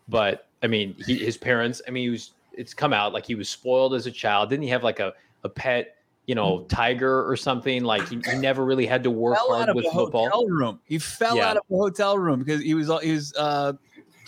But 0.08 0.48
I 0.62 0.66
mean, 0.66 0.94
he, 1.06 1.16
his 1.18 1.36
parents. 1.36 1.80
I 1.86 1.90
mean, 1.90 2.04
he 2.04 2.10
was. 2.10 2.32
It's 2.54 2.74
come 2.74 2.92
out 2.92 3.12
like 3.14 3.24
he 3.24 3.34
was 3.34 3.48
spoiled 3.48 3.94
as 3.94 4.06
a 4.06 4.10
child. 4.10 4.50
Didn't 4.50 4.64
he 4.64 4.68
have 4.68 4.82
like 4.84 5.00
a 5.00 5.14
a 5.44 5.48
pet, 5.48 5.96
you 6.26 6.34
know, 6.34 6.64
tiger 6.68 7.26
or 7.28 7.34
something? 7.36 7.82
Like 7.82 8.06
he, 8.08 8.20
he 8.30 8.36
never 8.38 8.64
really 8.64 8.84
had 8.86 9.02
to 9.04 9.10
work 9.10 9.36
fell 9.36 9.52
out 9.54 9.56
hard 9.56 9.68
of 9.70 9.76
with 9.76 9.86
a 9.86 9.90
football. 9.90 10.24
hotel 10.28 10.46
room. 10.48 10.80
He 10.84 10.98
fell 10.98 11.36
Yeah. 11.36 11.48
out 11.50 11.56
of 11.56 11.62
a 11.70 11.74
hotel 11.76 12.18
room 12.18 12.40
because 12.40 12.60
he 12.60 12.74
was 12.74 12.90
he 13.02 13.12
was 13.12 13.32
uh, 13.38 13.72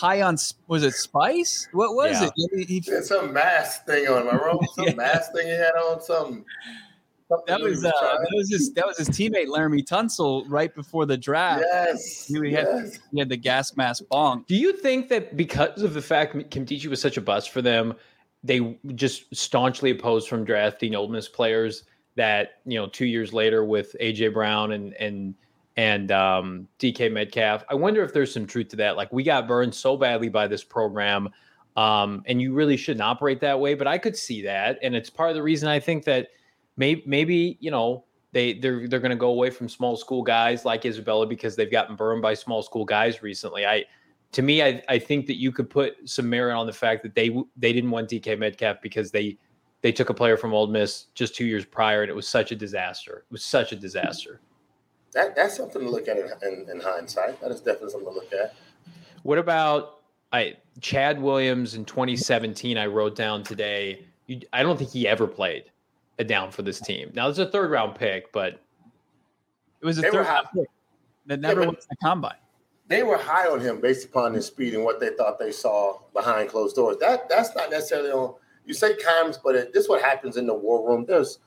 high 0.00 0.22
on 0.22 0.36
was 0.68 0.84
it 0.84 0.94
spice? 0.94 1.68
What 1.72 1.94
was 1.94 2.18
Yeah. 2.22 2.30
it? 2.34 2.50
He, 2.66 2.74
he- 2.74 2.80
There's 2.80 3.08
some 3.08 3.32
mask 3.34 3.84
thing 3.84 4.08
on. 4.08 4.26
Am 4.26 4.28
I 4.34 4.42
wrong? 4.42 4.66
Some 4.74 4.86
Yeah. 4.86 4.94
mask 4.94 5.32
thing 5.32 5.46
he 5.46 5.52
had 5.52 5.72
on. 5.74 6.00
Some. 6.00 6.46
Something 7.46 7.54
that 7.54 7.60
was 7.60 7.84
uh, 7.84 7.90
that 7.90 8.30
was 8.34 8.50
his 8.50 8.72
that 8.74 8.86
was 8.86 8.98
his 8.98 9.08
teammate 9.10 9.46
Laremy 9.46 9.84
Tunsil 9.84 10.44
right 10.48 10.74
before 10.74 11.06
the 11.06 11.16
draft. 11.16 11.64
Yes. 11.70 12.26
He 12.26 12.52
had, 12.52 12.66
yes. 12.66 12.98
he 13.12 13.18
had 13.18 13.28
the 13.28 13.36
gas 13.36 13.76
mask 13.76 14.04
bong. 14.10 14.44
Do 14.48 14.56
you 14.56 14.72
think 14.72 15.08
that 15.08 15.36
because 15.36 15.82
of 15.82 15.94
the 15.94 16.02
fact 16.02 16.34
Nkemdiche 16.34 16.86
was 16.86 17.00
such 17.00 17.16
a 17.16 17.20
bust 17.20 17.50
for 17.50 17.62
them, 17.62 17.94
they 18.42 18.78
just 18.94 19.34
staunchly 19.34 19.90
opposed 19.90 20.28
from 20.28 20.44
drafting 20.44 20.94
Ole 20.94 21.08
Miss 21.08 21.28
players 21.28 21.84
that 22.16 22.60
you 22.64 22.78
know 22.78 22.86
two 22.86 23.06
years 23.06 23.32
later 23.32 23.64
with 23.64 23.96
AJ 24.00 24.32
Brown 24.34 24.72
and 24.72 24.94
and 24.94 25.34
and 25.76 26.12
um, 26.12 26.68
DK 26.78 27.12
Metcalf? 27.12 27.64
I 27.68 27.74
wonder 27.74 28.02
if 28.02 28.12
there's 28.12 28.32
some 28.32 28.46
truth 28.46 28.68
to 28.68 28.76
that. 28.76 28.96
Like 28.96 29.12
we 29.12 29.22
got 29.22 29.48
burned 29.48 29.74
so 29.74 29.96
badly 29.96 30.28
by 30.28 30.46
this 30.46 30.62
program, 30.62 31.30
um, 31.76 32.22
and 32.26 32.40
you 32.40 32.54
really 32.54 32.76
shouldn't 32.76 33.02
operate 33.02 33.40
that 33.40 33.58
way. 33.58 33.74
But 33.74 33.86
I 33.86 33.98
could 33.98 34.16
see 34.16 34.42
that, 34.42 34.78
and 34.82 34.94
it's 34.94 35.10
part 35.10 35.30
of 35.30 35.36
the 35.36 35.42
reason 35.42 35.68
I 35.68 35.80
think 35.80 36.04
that 36.04 36.28
maybe 36.76 37.02
maybe 37.06 37.56
you 37.60 37.70
know 37.70 38.04
they 38.32 38.54
they're 38.54 38.86
they're 38.88 39.00
going 39.00 39.10
to 39.10 39.16
go 39.16 39.30
away 39.30 39.50
from 39.50 39.68
small 39.68 39.96
school 39.96 40.22
guys 40.22 40.64
like 40.64 40.84
Isabella 40.84 41.26
because 41.26 41.56
they've 41.56 41.70
gotten 41.70 41.96
burned 41.96 42.20
by 42.20 42.34
small 42.34 42.62
school 42.62 42.84
guys 42.84 43.22
recently. 43.22 43.64
I 43.64 43.84
to 44.32 44.42
me, 44.42 44.62
I, 44.62 44.82
I 44.88 44.98
think 44.98 45.26
that 45.28 45.36
you 45.36 45.52
could 45.52 45.70
put 45.70 45.96
some 46.08 46.28
merit 46.28 46.54
on 46.54 46.66
the 46.66 46.72
fact 46.72 47.04
that 47.04 47.14
they 47.14 47.30
they 47.56 47.72
didn't 47.72 47.90
want 47.90 48.10
DK 48.10 48.38
Metcalf 48.38 48.78
because 48.82 49.10
they 49.10 49.38
they 49.80 49.92
took 49.92 50.10
a 50.10 50.14
player 50.14 50.36
from 50.36 50.52
Ole 50.52 50.66
Miss 50.66 51.06
just 51.14 51.34
two 51.34 51.46
years 51.46 51.64
prior, 51.64 52.02
and 52.02 52.10
it 52.10 52.14
was 52.14 52.26
such 52.26 52.50
a 52.50 52.56
disaster. 52.56 53.24
It 53.28 53.32
was 53.32 53.44
such 53.44 53.72
a 53.72 53.76
disaster. 53.76 54.40
That, 55.12 55.36
that's 55.36 55.56
something 55.56 55.80
to 55.82 55.88
look 55.88 56.08
at 56.08 56.16
in, 56.16 56.28
in, 56.42 56.66
in 56.68 56.80
hindsight. 56.80 57.40
That 57.40 57.52
is 57.52 57.60
definitely 57.60 57.90
something 57.90 58.12
to 58.12 58.14
look 58.14 58.32
at. 58.32 58.54
What 59.22 59.38
about 59.38 60.00
I 60.32 60.56
Chad 60.80 61.22
Williams 61.22 61.76
in 61.76 61.84
2017? 61.84 62.76
I 62.76 62.86
wrote 62.86 63.14
down 63.14 63.44
today. 63.44 64.04
You, 64.26 64.40
I 64.52 64.64
don't 64.64 64.76
think 64.76 64.90
he 64.90 65.06
ever 65.06 65.28
played 65.28 65.70
down 66.22 66.50
for 66.50 66.62
this 66.62 66.80
team. 66.80 67.10
Now 67.14 67.28
it's 67.28 67.38
a 67.38 67.46
third 67.46 67.70
round 67.70 67.96
pick, 67.96 68.32
but 68.32 68.60
It 69.80 69.86
was 69.86 69.98
a 69.98 70.02
They 70.02 70.10
third 70.10 70.26
round 70.26 70.46
pick 70.54 70.68
that 71.26 71.40
never 71.40 71.60
went 71.60 71.80
to 71.80 71.86
the 71.90 71.96
combine. 71.96 72.36
they 72.86 73.02
were 73.02 73.18
high 73.18 73.48
on 73.48 73.60
him 73.60 73.80
based 73.80 74.04
upon 74.06 74.34
his 74.34 74.46
speed 74.46 74.74
and 74.74 74.84
what 74.84 75.00
they 75.00 75.10
thought 75.10 75.38
they 75.38 75.50
saw 75.52 75.98
behind 76.12 76.48
closed 76.50 76.76
doors. 76.76 76.96
That 77.00 77.28
that's 77.28 77.54
not 77.56 77.70
necessarily 77.70 78.10
on. 78.10 78.34
You 78.66 78.74
say 78.74 78.94
Kimes, 78.94 79.38
but 79.42 79.54
it, 79.56 79.72
this 79.72 79.84
is 79.84 79.88
what 79.88 80.00
happens 80.02 80.36
in 80.36 80.46
the 80.46 80.54
war 80.54 80.86
room. 80.88 81.04
There's 81.06 81.38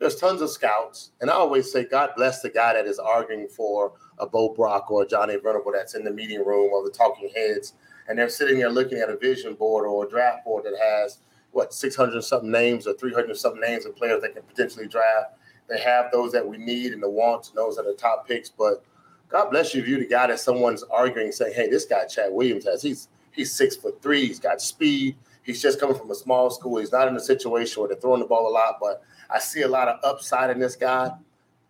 there's 0.00 0.16
tons 0.16 0.40
of 0.42 0.50
scouts, 0.50 1.10
and 1.20 1.30
I 1.30 1.34
always 1.34 1.70
say, 1.70 1.84
God 1.84 2.10
bless 2.16 2.40
the 2.42 2.50
guy 2.50 2.74
that 2.74 2.86
is 2.86 2.98
arguing 2.98 3.46
for 3.46 3.92
a 4.18 4.26
Bo 4.26 4.52
Brack 4.52 4.90
or 4.90 5.02
a 5.02 5.06
Johnny 5.06 5.36
Venerable 5.36 5.72
that's 5.72 5.94
in 5.94 6.02
the 6.04 6.10
meeting 6.10 6.44
room 6.44 6.72
or 6.72 6.82
the 6.82 6.90
talking 6.90 7.30
heads, 7.34 7.74
and 8.08 8.18
they're 8.18 8.28
sitting 8.28 8.58
there 8.58 8.70
looking 8.70 8.98
at 8.98 9.08
a 9.08 9.16
vision 9.16 9.54
board 9.54 9.86
or 9.86 10.04
a 10.04 10.08
draft 10.08 10.44
board 10.44 10.64
that 10.64 10.74
has 10.82 11.18
what 11.54 11.72
600 11.72 12.22
something 12.22 12.50
names 12.50 12.86
or 12.86 12.94
300 12.94 13.36
something 13.36 13.60
names 13.60 13.86
of 13.86 13.94
players 13.94 14.20
that 14.22 14.34
can 14.34 14.42
potentially 14.42 14.88
draft. 14.88 15.34
They 15.68 15.78
have 15.80 16.10
those 16.10 16.32
that 16.32 16.46
we 16.46 16.58
need 16.58 16.92
and 16.92 17.02
the 17.02 17.08
wants 17.08 17.48
and 17.48 17.56
those 17.56 17.78
are 17.78 17.84
top 17.94 18.26
picks, 18.28 18.50
but 18.50 18.84
God 19.28 19.50
bless 19.50 19.72
you 19.72 19.80
if 19.80 19.88
you're 19.88 20.00
the 20.00 20.06
guy 20.06 20.26
that 20.26 20.40
someone's 20.40 20.82
arguing, 20.82 21.32
saying, 21.32 21.54
"Hey, 21.54 21.68
this 21.68 21.84
guy 21.84 22.06
Chad 22.06 22.32
Williams 22.32 22.64
has 22.66 22.82
he's 22.82 23.08
he's 23.30 23.52
six 23.52 23.76
foot 23.76 24.02
three, 24.02 24.26
he's 24.26 24.40
got 24.40 24.60
speed, 24.60 25.16
he's 25.42 25.62
just 25.62 25.80
coming 25.80 25.96
from 25.96 26.10
a 26.10 26.14
small 26.14 26.50
school, 26.50 26.78
he's 26.78 26.92
not 26.92 27.08
in 27.08 27.16
a 27.16 27.20
situation 27.20 27.80
where 27.80 27.88
they're 27.88 28.00
throwing 28.00 28.20
the 28.20 28.26
ball 28.26 28.48
a 28.48 28.52
lot, 28.52 28.78
but 28.80 29.02
I 29.30 29.38
see 29.38 29.62
a 29.62 29.68
lot 29.68 29.88
of 29.88 29.98
upside 30.04 30.50
in 30.50 30.58
this 30.58 30.76
guy." 30.76 31.10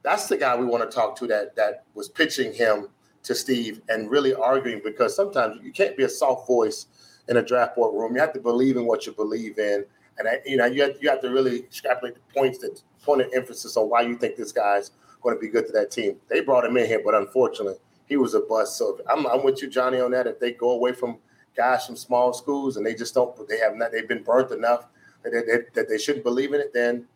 That's 0.03 0.29
the 0.29 0.37
guy 0.37 0.57
we 0.57 0.67
want 0.67 0.91
to 0.91 0.95
talk 0.95 1.17
to 1.21 1.27
that 1.29 1.57
that 1.57 1.85
was 1.95 2.09
pitching 2.09 2.53
him 2.53 2.89
to 3.23 3.35
Steve 3.35 3.81
and 3.89 4.11
really 4.11 4.35
arguing 4.35 4.83
because 4.85 5.15
sometimes 5.15 5.59
you 5.63 5.73
can't 5.73 5.97
be 5.97 6.05
a 6.05 6.09
soft 6.09 6.47
voice 6.47 6.87
in 7.29 7.37
a 7.37 7.43
draft 7.43 7.77
board 7.77 7.95
room. 7.95 8.15
You 8.15 8.21
have 8.21 8.33
to 8.35 8.41
believe 8.41 8.77
in 8.77 8.87
what 8.87 9.07
you 9.07 9.13
believe 9.13 9.59
in, 9.59 9.85
and 10.19 10.29
I, 10.29 10.41
you 10.47 10.57
know 10.57 10.67
you 10.67 10.83
have, 10.83 10.97
you 11.01 11.09
have 11.09 11.21
to 11.23 11.31
really 11.31 11.61
extrapolate 11.61 12.15
the 12.15 12.21
points 12.35 12.59
that 12.59 12.81
point 13.03 13.23
of 13.23 13.29
emphasis 13.35 13.77
on 13.77 13.89
why 13.89 14.03
you 14.03 14.17
think 14.17 14.37
this 14.37 14.53
guy's 14.53 14.91
going 15.23 15.37
to 15.37 15.41
be 15.41 15.49
good 15.49 15.67
to 15.67 15.73
that 15.73 15.91
team. 15.91 16.17
They 16.29 16.41
brought 16.41 16.65
him 16.65 16.77
in 16.77 16.87
here, 16.87 17.01
but 17.05 17.15
unfortunately, 17.15 17.79
he 18.07 18.17
was 18.17 18.35
a 18.35 18.41
bust. 18.41 18.77
So 18.77 19.01
I'm, 19.11 19.27
I'm 19.27 19.43
with 19.43 19.63
you, 19.63 19.69
Johnny, 19.69 20.01
on 20.01 20.11
that. 20.13 20.27
If 20.27 20.39
they 20.39 20.53
go 20.53 20.71
away 20.73 20.93
from 20.93 21.19
guys 21.57 21.87
from 21.87 21.97
small 21.97 22.33
schools 22.33 22.77
and 22.77 22.85
they 22.85 22.95
just 22.95 23.15
don't, 23.15 23.49
they 23.49 23.59
have 23.59 23.77
not, 23.77 23.93
they've 23.93 24.09
been 24.09 24.23
burnt 24.23 24.51
enough 24.51 24.87
that 25.23 25.31
they, 25.31 25.41
that, 25.41 25.75
that 25.75 25.89
they 25.89 25.99
shouldn't 25.99 26.25
believe 26.25 26.53
in 26.53 26.61
it, 26.61 26.73
then 26.75 27.07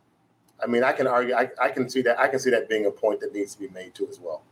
I 0.63 0.67
mean, 0.67 0.83
I 0.83 0.93
can 0.93 1.07
argue, 1.07 1.35
I, 1.35 1.51
I 1.61 1.69
can 1.69 1.89
see 1.89 2.03
that, 2.03 2.19
I 2.19 2.29
can 2.29 2.39
see 2.39 2.51
that 2.51 2.69
being 2.69 2.87
a 2.87 2.91
point 2.91 3.21
that 3.21 3.33
needs 3.33 3.55
to 3.55 3.61
be 3.61 3.69
made 3.69 3.95
too 3.95 4.09
as 4.09 4.19
well. 4.19 4.43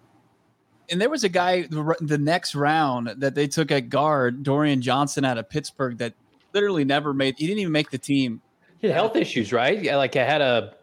And 0.91 1.01
there 1.01 1.11
was 1.11 1.25
a 1.25 1.29
guy 1.29 1.63
the 1.63 2.19
next 2.21 2.55
round 2.55 3.15
that 3.17 3.35
they 3.35 3.47
took 3.47 3.71
at 3.71 3.89
guard, 3.89 4.43
Dorian 4.43 4.81
Johnson 4.81 5.25
out 5.25 5.39
of 5.39 5.49
Pittsburgh, 5.49 5.99
that 5.99 6.15
literally 6.53 6.85
never 6.85 7.13
made. 7.13 7.35
He 7.39 7.47
didn't 7.47 7.61
even 7.61 7.73
make 7.73 7.91
the 7.91 7.99
team. 7.99 8.41
he 8.79 8.87
had 8.87 8.95
health 8.95 9.17
issues, 9.17 9.53
right? 9.53 9.81
Yeah, 9.83 9.97
like 9.97 10.17
I 10.17 10.25
had 10.25 10.41
a, 10.41 10.75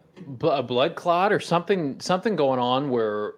a 0.42 0.64
blood 0.64 0.96
clot 0.96 1.32
or 1.34 1.40
something 1.40 2.00
something 2.00 2.36
going 2.36 2.60
on 2.60 2.90
where, 2.90 3.34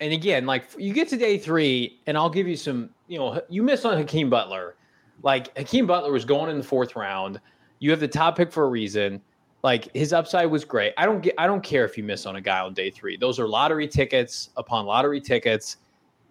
and 0.00 0.12
again, 0.12 0.46
like 0.46 0.64
you 0.78 0.92
get 0.92 1.08
to 1.08 1.16
day 1.16 1.38
three, 1.38 2.00
and 2.06 2.16
I'll 2.16 2.30
give 2.30 2.48
you 2.48 2.56
some. 2.56 2.90
You 3.06 3.18
know, 3.18 3.40
you 3.48 3.62
miss 3.62 3.84
on 3.84 3.96
Hakeem 3.96 4.28
Butler. 4.28 4.74
Like 5.22 5.56
Hakeem 5.56 5.86
Butler 5.86 6.12
was 6.12 6.24
going 6.24 6.50
in 6.50 6.58
the 6.58 6.64
fourth 6.64 6.96
round. 6.96 7.40
You 7.80 7.90
have 7.90 8.00
the 8.00 8.08
top 8.08 8.36
pick 8.36 8.52
for 8.52 8.64
a 8.64 8.68
reason. 8.68 9.20
Like 9.64 9.92
his 9.94 10.12
upside 10.12 10.50
was 10.50 10.64
great. 10.64 10.92
I 10.96 11.04
don't 11.04 11.20
get. 11.20 11.34
I 11.38 11.46
don't 11.46 11.62
care 11.62 11.84
if 11.84 11.98
you 11.98 12.04
miss 12.04 12.26
on 12.26 12.36
a 12.36 12.40
guy 12.40 12.60
on 12.60 12.74
day 12.74 12.90
three. 12.90 13.16
Those 13.16 13.38
are 13.40 13.48
lottery 13.48 13.88
tickets 13.88 14.50
upon 14.56 14.86
lottery 14.86 15.20
tickets. 15.20 15.78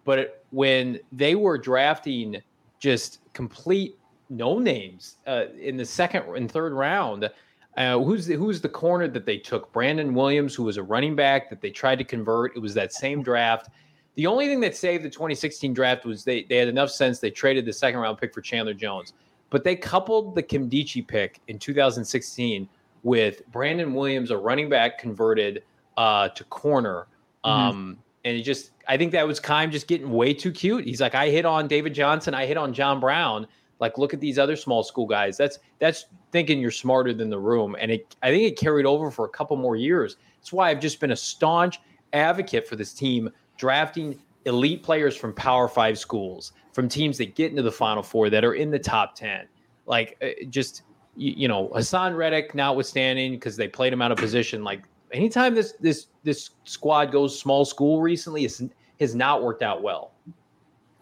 But 0.08 0.18
it, 0.18 0.42
when 0.52 1.00
they 1.12 1.34
were 1.34 1.58
drafting 1.58 2.40
just 2.78 3.18
complete 3.34 3.98
no 4.30 4.58
names 4.58 5.18
uh, 5.26 5.48
in 5.60 5.76
the 5.76 5.84
second 5.84 6.22
and 6.34 6.50
third 6.50 6.72
round, 6.72 7.28
uh, 7.76 7.98
who's 7.98 8.24
the, 8.24 8.34
who's 8.34 8.62
the 8.62 8.70
corner 8.70 9.06
that 9.06 9.26
they 9.26 9.36
took? 9.36 9.70
Brandon 9.70 10.14
Williams, 10.14 10.54
who 10.54 10.62
was 10.62 10.78
a 10.78 10.82
running 10.82 11.14
back 11.14 11.50
that 11.50 11.60
they 11.60 11.68
tried 11.68 11.98
to 11.98 12.04
convert. 12.04 12.56
It 12.56 12.60
was 12.60 12.72
that 12.72 12.94
same 12.94 13.22
draft. 13.22 13.68
The 14.14 14.26
only 14.26 14.46
thing 14.46 14.60
that 14.60 14.74
saved 14.74 15.04
the 15.04 15.10
2016 15.10 15.74
draft 15.74 16.06
was 16.06 16.24
they 16.24 16.44
they 16.44 16.56
had 16.56 16.68
enough 16.68 16.90
sense. 16.90 17.18
They 17.18 17.30
traded 17.30 17.66
the 17.66 17.72
second 17.74 18.00
round 18.00 18.16
pick 18.16 18.32
for 18.32 18.40
Chandler 18.40 18.72
Jones, 18.72 19.12
but 19.50 19.62
they 19.62 19.76
coupled 19.76 20.34
the 20.34 20.42
Nkemdiche 20.42 21.06
pick 21.06 21.38
in 21.48 21.58
2016 21.58 22.66
with 23.02 23.46
Brandon 23.52 23.92
Williams, 23.92 24.30
a 24.30 24.38
running 24.38 24.70
back 24.70 24.96
converted 24.96 25.64
uh, 25.98 26.30
to 26.30 26.44
corner. 26.44 27.08
Um, 27.44 27.98
And 28.28 28.36
he 28.36 28.42
just, 28.42 28.70
I 28.86 28.96
think 28.96 29.10
that 29.12 29.26
was 29.26 29.40
Keim 29.40 29.70
just 29.70 29.88
getting 29.88 30.10
way 30.10 30.34
too 30.34 30.52
cute. 30.52 30.84
He's 30.84 31.00
like, 31.00 31.14
I 31.14 31.30
hit 31.30 31.46
on 31.46 31.66
David 31.66 31.94
Johnson, 31.94 32.34
I 32.34 32.46
hit 32.46 32.56
on 32.56 32.74
John 32.74 33.00
Brown. 33.00 33.46
Like, 33.80 33.96
look 33.96 34.12
at 34.12 34.20
these 34.20 34.38
other 34.38 34.56
small 34.56 34.82
school 34.82 35.06
guys. 35.06 35.36
That's 35.36 35.58
that's 35.78 36.06
thinking 36.32 36.60
you're 36.60 36.70
smarter 36.70 37.14
than 37.14 37.30
the 37.30 37.38
room. 37.38 37.76
And 37.80 37.90
it, 37.90 38.16
I 38.22 38.30
think 38.30 38.42
it 38.42 38.58
carried 38.58 38.86
over 38.86 39.10
for 39.10 39.24
a 39.24 39.28
couple 39.28 39.56
more 39.56 39.76
years. 39.76 40.16
That's 40.38 40.52
why 40.52 40.68
I've 40.68 40.80
just 40.80 41.00
been 41.00 41.12
a 41.12 41.16
staunch 41.16 41.80
advocate 42.12 42.68
for 42.68 42.76
this 42.76 42.92
team 42.92 43.30
drafting 43.56 44.18
elite 44.44 44.82
players 44.82 45.16
from 45.16 45.32
Power 45.32 45.68
Five 45.68 45.98
schools, 45.98 46.52
from 46.72 46.88
teams 46.88 47.18
that 47.18 47.34
get 47.34 47.50
into 47.50 47.62
the 47.62 47.72
Final 47.72 48.02
Four 48.02 48.30
that 48.30 48.44
are 48.44 48.54
in 48.54 48.70
the 48.70 48.78
top 48.78 49.14
ten. 49.14 49.46
Like, 49.86 50.16
uh, 50.20 50.44
just 50.50 50.82
you, 51.16 51.32
you 51.36 51.48
know, 51.48 51.68
Haason 51.68 52.16
Reddick, 52.16 52.54
notwithstanding, 52.54 53.32
because 53.32 53.56
they 53.56 53.68
played 53.68 53.92
him 53.92 54.02
out 54.02 54.10
of 54.10 54.18
position. 54.18 54.64
Like, 54.64 54.82
anytime 55.12 55.54
this 55.54 55.72
this 55.80 56.06
this 56.24 56.50
squad 56.64 57.12
goes 57.12 57.38
small 57.38 57.64
school 57.64 58.00
recently, 58.00 58.44
it's 58.44 58.62
has 59.00 59.14
not 59.14 59.42
worked 59.42 59.62
out 59.62 59.82
well. 59.82 60.12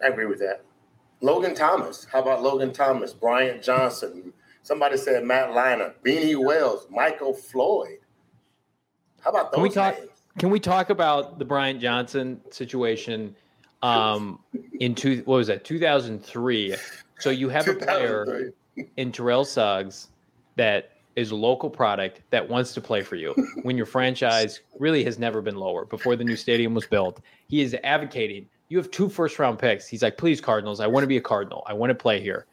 I 0.03 0.09
agree 0.09 0.27
with 0.27 0.39
that. 0.41 0.63
Logan 1.21 1.55
Thomas. 1.55 2.07
How 2.11 2.21
about 2.21 2.43
Logan 2.43 2.73
Thomas? 2.73 3.13
Bryant 3.13 3.63
Johnson. 3.63 4.33
Somebody 4.63 4.97
said 4.97 5.25
Matt 5.25 5.51
Leinart, 5.51 5.95
Beanie 6.05 6.37
Wells, 6.37 6.89
Michael 6.91 7.33
Floyd. 7.33 7.99
How 9.21 9.31
about 9.31 9.53
those 9.53 9.57
Can 9.57 9.63
we 9.63 9.71
talk? 9.71 9.99
names? 9.99 10.11
Can 10.39 10.51
we 10.51 10.61
talk 10.61 10.91
about 10.91 11.39
the 11.39 11.45
Bryant 11.45 11.81
Johnson 11.81 12.41
situation? 12.51 13.35
Um, 13.83 14.41
in 14.81 14.95
two, 14.95 15.23
what 15.25 15.37
was 15.37 15.47
that? 15.47 15.65
Two 15.65 15.79
thousand 15.79 16.25
three. 16.25 16.75
So 17.19 17.31
you 17.31 17.49
have 17.49 17.67
a 17.69 17.75
player 17.75 18.53
in 18.97 19.13
Terrell 19.13 19.45
Suggs 19.45 20.09
that 20.57 20.96
is 21.17 21.31
a 21.31 21.35
local 21.37 21.71
product 21.71 22.21
that 22.31 22.47
wants 22.47 22.75
to 22.75 22.81
play 22.81 23.03
for 23.03 23.17
you 23.17 23.35
when 23.63 23.77
your 23.77 23.87
franchise 23.87 24.61
really 24.79 25.03
has 25.03 25.19
never 25.19 25.41
been 25.41 25.57
lower 25.57 25.87
before 25.87 26.15
the 26.15 26.25
new 26.25 26.37
stadium 26.37 26.75
was 26.75 26.87
built. 26.87 27.21
He 27.49 27.63
is 27.63 27.75
advocating. 27.83 28.47
You 28.69 28.77
have 28.79 28.91
two 28.91 29.09
first 29.09 29.39
round 29.39 29.59
picks. 29.59 29.89
He's 29.89 30.03
like, 30.03 30.19
please, 30.19 30.41
Cardinals, 30.41 30.79
I 30.81 30.87
want 30.87 31.05
to 31.05 31.09
be 31.09 31.17
a 31.17 31.23
Cardinal. 31.23 31.65
I 31.67 31.73
want 31.73 31.91
to 31.91 31.95
play 31.95 32.21
here. 32.21 32.47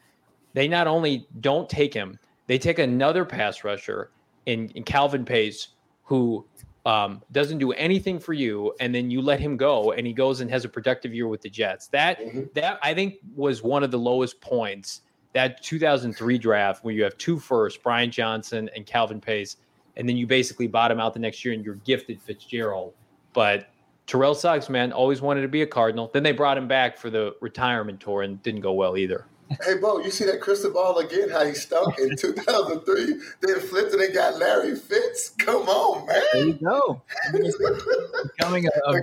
They 0.54 0.66
not 0.66 0.86
only 0.86 1.26
don't 1.40 1.68
take 1.68 1.92
him, 1.92 2.18
they 2.46 2.58
take 2.58 2.78
another 2.78 3.24
pass 3.24 3.64
rusher 3.64 4.10
in, 4.46 4.68
in 4.70 4.82
Calvin 4.82 5.24
Pace, 5.24 5.68
who 6.04 6.44
um, 6.86 7.22
doesn't 7.32 7.58
do 7.58 7.72
anything 7.72 8.18
for 8.18 8.34
you, 8.34 8.74
and 8.78 8.94
then 8.94 9.10
you 9.10 9.20
let 9.22 9.40
him 9.40 9.56
go, 9.56 9.92
and 9.92 10.06
he 10.06 10.12
goes 10.12 10.40
and 10.40 10.50
has 10.50 10.64
a 10.64 10.68
productive 10.68 11.14
year 11.14 11.26
with 11.28 11.40
the 11.40 11.48
Jets. 11.48 11.86
That 11.88 12.20
Mhm. 12.20 12.52
that 12.54 12.78
I 12.82 12.92
think 12.94 13.14
was 13.34 13.62
one 13.62 13.82
of 13.82 13.90
the 13.90 13.98
lowest 13.98 14.40
points 14.42 15.00
that 15.34 15.62
2003 15.62 16.38
draft 16.38 16.84
where 16.84 16.94
you 16.94 17.02
have 17.02 17.16
two 17.18 17.38
firsts, 17.38 17.78
Bryant 17.82 18.12
Johnson 18.12 18.70
and 18.74 18.86
Calvin 18.86 19.20
Pace, 19.20 19.56
and 19.96 20.08
then 20.08 20.16
you 20.16 20.26
basically 20.26 20.66
bottom 20.66 20.98
out 20.98 21.12
the 21.12 21.20
next 21.20 21.44
year 21.44 21.54
and 21.54 21.64
you're 21.64 21.76
gifted 21.76 22.20
Fitzgerald. 22.20 22.94
But 23.32 23.68
Terrell 24.06 24.34
Suggs, 24.34 24.68
man, 24.68 24.92
always 24.92 25.20
wanted 25.20 25.42
to 25.42 25.48
be 25.48 25.62
a 25.62 25.66
Cardinal. 25.66 26.10
Then 26.12 26.22
they 26.22 26.32
brought 26.32 26.56
him 26.56 26.68
back 26.68 26.96
for 26.96 27.10
the 27.10 27.34
retirement 27.40 28.00
tour 28.00 28.22
and 28.22 28.42
didn't 28.42 28.60
go 28.60 28.72
well 28.72 28.96
either. 28.96 29.26
Hey, 29.64 29.76
Bo, 29.76 29.98
you 29.98 30.10
see 30.10 30.24
that 30.24 30.40
crystal 30.40 30.72
ball 30.72 30.98
again? 30.98 31.28
How 31.28 31.44
he 31.44 31.54
stunk 31.54 31.98
in 31.98 32.16
2003? 32.18 33.20
Then 33.40 33.60
flipped 33.60 33.92
it 33.92 34.00
and 34.00 34.14
got 34.14 34.38
Larry 34.38 34.74
Fitz. 34.74 35.30
Come 35.30 35.68
on, 35.68 36.06
man. 36.06 36.22
There 36.32 36.46
you 36.46 36.52
go. 36.54 37.02
Coming 38.40 38.66
a, 38.66 38.90
a 38.90 39.00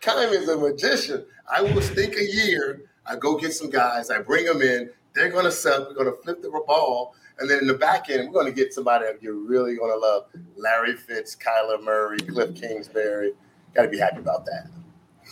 Keim 0.00 0.30
is 0.30 0.48
a 0.48 0.56
magician. 0.56 1.26
I 1.50 1.62
will 1.62 1.82
stink 1.82 2.16
a 2.16 2.24
year. 2.24 2.82
I 3.04 3.16
go 3.16 3.36
get 3.36 3.52
some 3.52 3.70
guys. 3.70 4.10
I 4.10 4.20
bring 4.20 4.46
them 4.46 4.62
in. 4.62 4.90
They're 5.16 5.30
going 5.30 5.46
to 5.46 5.50
suck. 5.50 5.88
We're 5.88 5.94
going 5.94 6.14
to 6.14 6.22
flip 6.22 6.42
the 6.42 6.50
ball. 6.50 7.14
And 7.38 7.50
then 7.50 7.60
in 7.60 7.66
the 7.66 7.74
back 7.74 8.10
end, 8.10 8.28
we're 8.28 8.34
going 8.34 8.46
to 8.46 8.52
get 8.52 8.72
somebody 8.72 9.06
that 9.06 9.22
you're 9.22 9.34
really 9.34 9.74
going 9.74 9.90
to 9.90 9.98
love. 9.98 10.26
Larry 10.56 10.94
Fitz, 10.94 11.34
Kyler 11.34 11.82
Murray, 11.82 12.18
Cliff 12.18 12.54
Kingsbury. 12.54 13.32
Got 13.74 13.82
to 13.82 13.88
be 13.88 13.98
happy 13.98 14.18
about 14.18 14.44
that. 14.44 14.68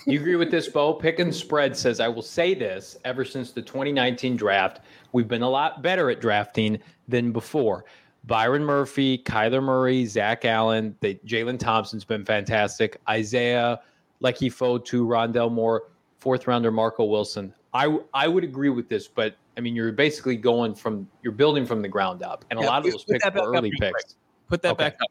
You 0.06 0.18
agree 0.18 0.36
with 0.36 0.50
this, 0.50 0.68
Bo? 0.68 0.94
Pick 0.94 1.18
and 1.18 1.34
spread 1.34 1.76
says, 1.76 2.00
I 2.00 2.08
will 2.08 2.22
say 2.22 2.54
this 2.54 2.96
ever 3.04 3.24
since 3.24 3.52
the 3.52 3.62
2019 3.62 4.36
draft, 4.36 4.80
we've 5.12 5.28
been 5.28 5.42
a 5.42 5.48
lot 5.48 5.82
better 5.82 6.10
at 6.10 6.20
drafting 6.20 6.78
than 7.06 7.30
before. 7.30 7.84
Byron 8.24 8.64
Murphy, 8.64 9.18
Kyler 9.18 9.62
Murray, 9.62 10.06
Zach 10.06 10.46
Allen, 10.46 10.96
the 11.00 11.14
Jalen 11.26 11.58
Thompson's 11.58 12.04
been 12.04 12.24
fantastic. 12.24 12.98
Isaiah, 13.08 13.80
Lecky 14.20 14.48
to 14.48 14.54
Rondale 14.54 15.52
Moore, 15.52 15.84
fourth 16.18 16.46
rounder 16.46 16.70
Marco 16.70 17.04
Wilson. 17.04 17.54
I 17.74 17.98
I 18.14 18.28
would 18.28 18.44
agree 18.44 18.70
with 18.70 18.88
this, 18.88 19.08
but 19.08 19.36
I 19.56 19.60
mean 19.60 19.74
you're 19.76 19.92
basically 19.92 20.36
going 20.36 20.74
from 20.74 21.08
you're 21.22 21.32
building 21.32 21.64
from 21.66 21.82
the 21.82 21.88
ground 21.88 22.22
up, 22.22 22.44
and 22.50 22.58
a 22.58 22.62
lot 22.62 22.84
of 22.84 22.90
those 22.92 23.04
picks 23.04 23.24
were 23.24 23.54
early 23.54 23.72
picks. 23.78 24.16
put 24.48 24.62
that 24.62 24.72
Okay. 24.72 24.84
back 24.84 24.96
up. 25.00 25.08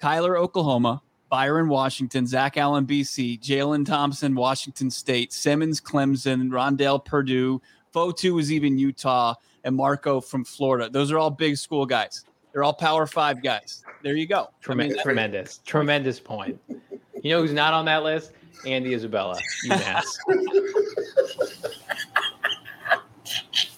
Kyler, 0.00 0.38
Oklahoma. 0.38 1.02
Byron, 1.30 1.68
Washington. 1.68 2.26
Zach 2.26 2.56
Allen, 2.56 2.86
BC. 2.86 3.40
Jalen 3.40 3.84
Thompson, 3.86 4.34
Washington 4.34 4.90
State. 4.90 5.32
Simmons, 5.32 5.80
Clemson. 5.80 6.48
Rondale, 6.50 7.04
Purdue. 7.04 7.60
Fotu 7.92 8.34
was 8.34 8.52
even 8.52 8.78
Utah. 8.78 9.34
And 9.64 9.74
Marco 9.74 10.20
from 10.20 10.44
Florida. 10.44 10.88
Those 10.90 11.10
are 11.10 11.18
all 11.18 11.30
big 11.30 11.56
school 11.56 11.86
guys. 11.86 12.24
They're 12.52 12.62
all 12.62 12.74
Power 12.74 13.06
Five 13.06 13.42
guys. 13.42 13.82
There 14.02 14.14
you 14.14 14.26
go. 14.26 14.42
I 14.68 14.74
mean, 14.74 14.90
Tremendous, 14.90 15.02
tremendous, 15.02 15.58
tremendous 15.64 16.20
point. 16.20 16.60
You 17.22 17.30
know 17.30 17.40
who's 17.40 17.52
not 17.54 17.72
on 17.72 17.84
that 17.86 18.04
list? 18.04 18.32
Andy 18.66 18.92
Isabella, 18.94 19.40
UMass. 19.66 20.04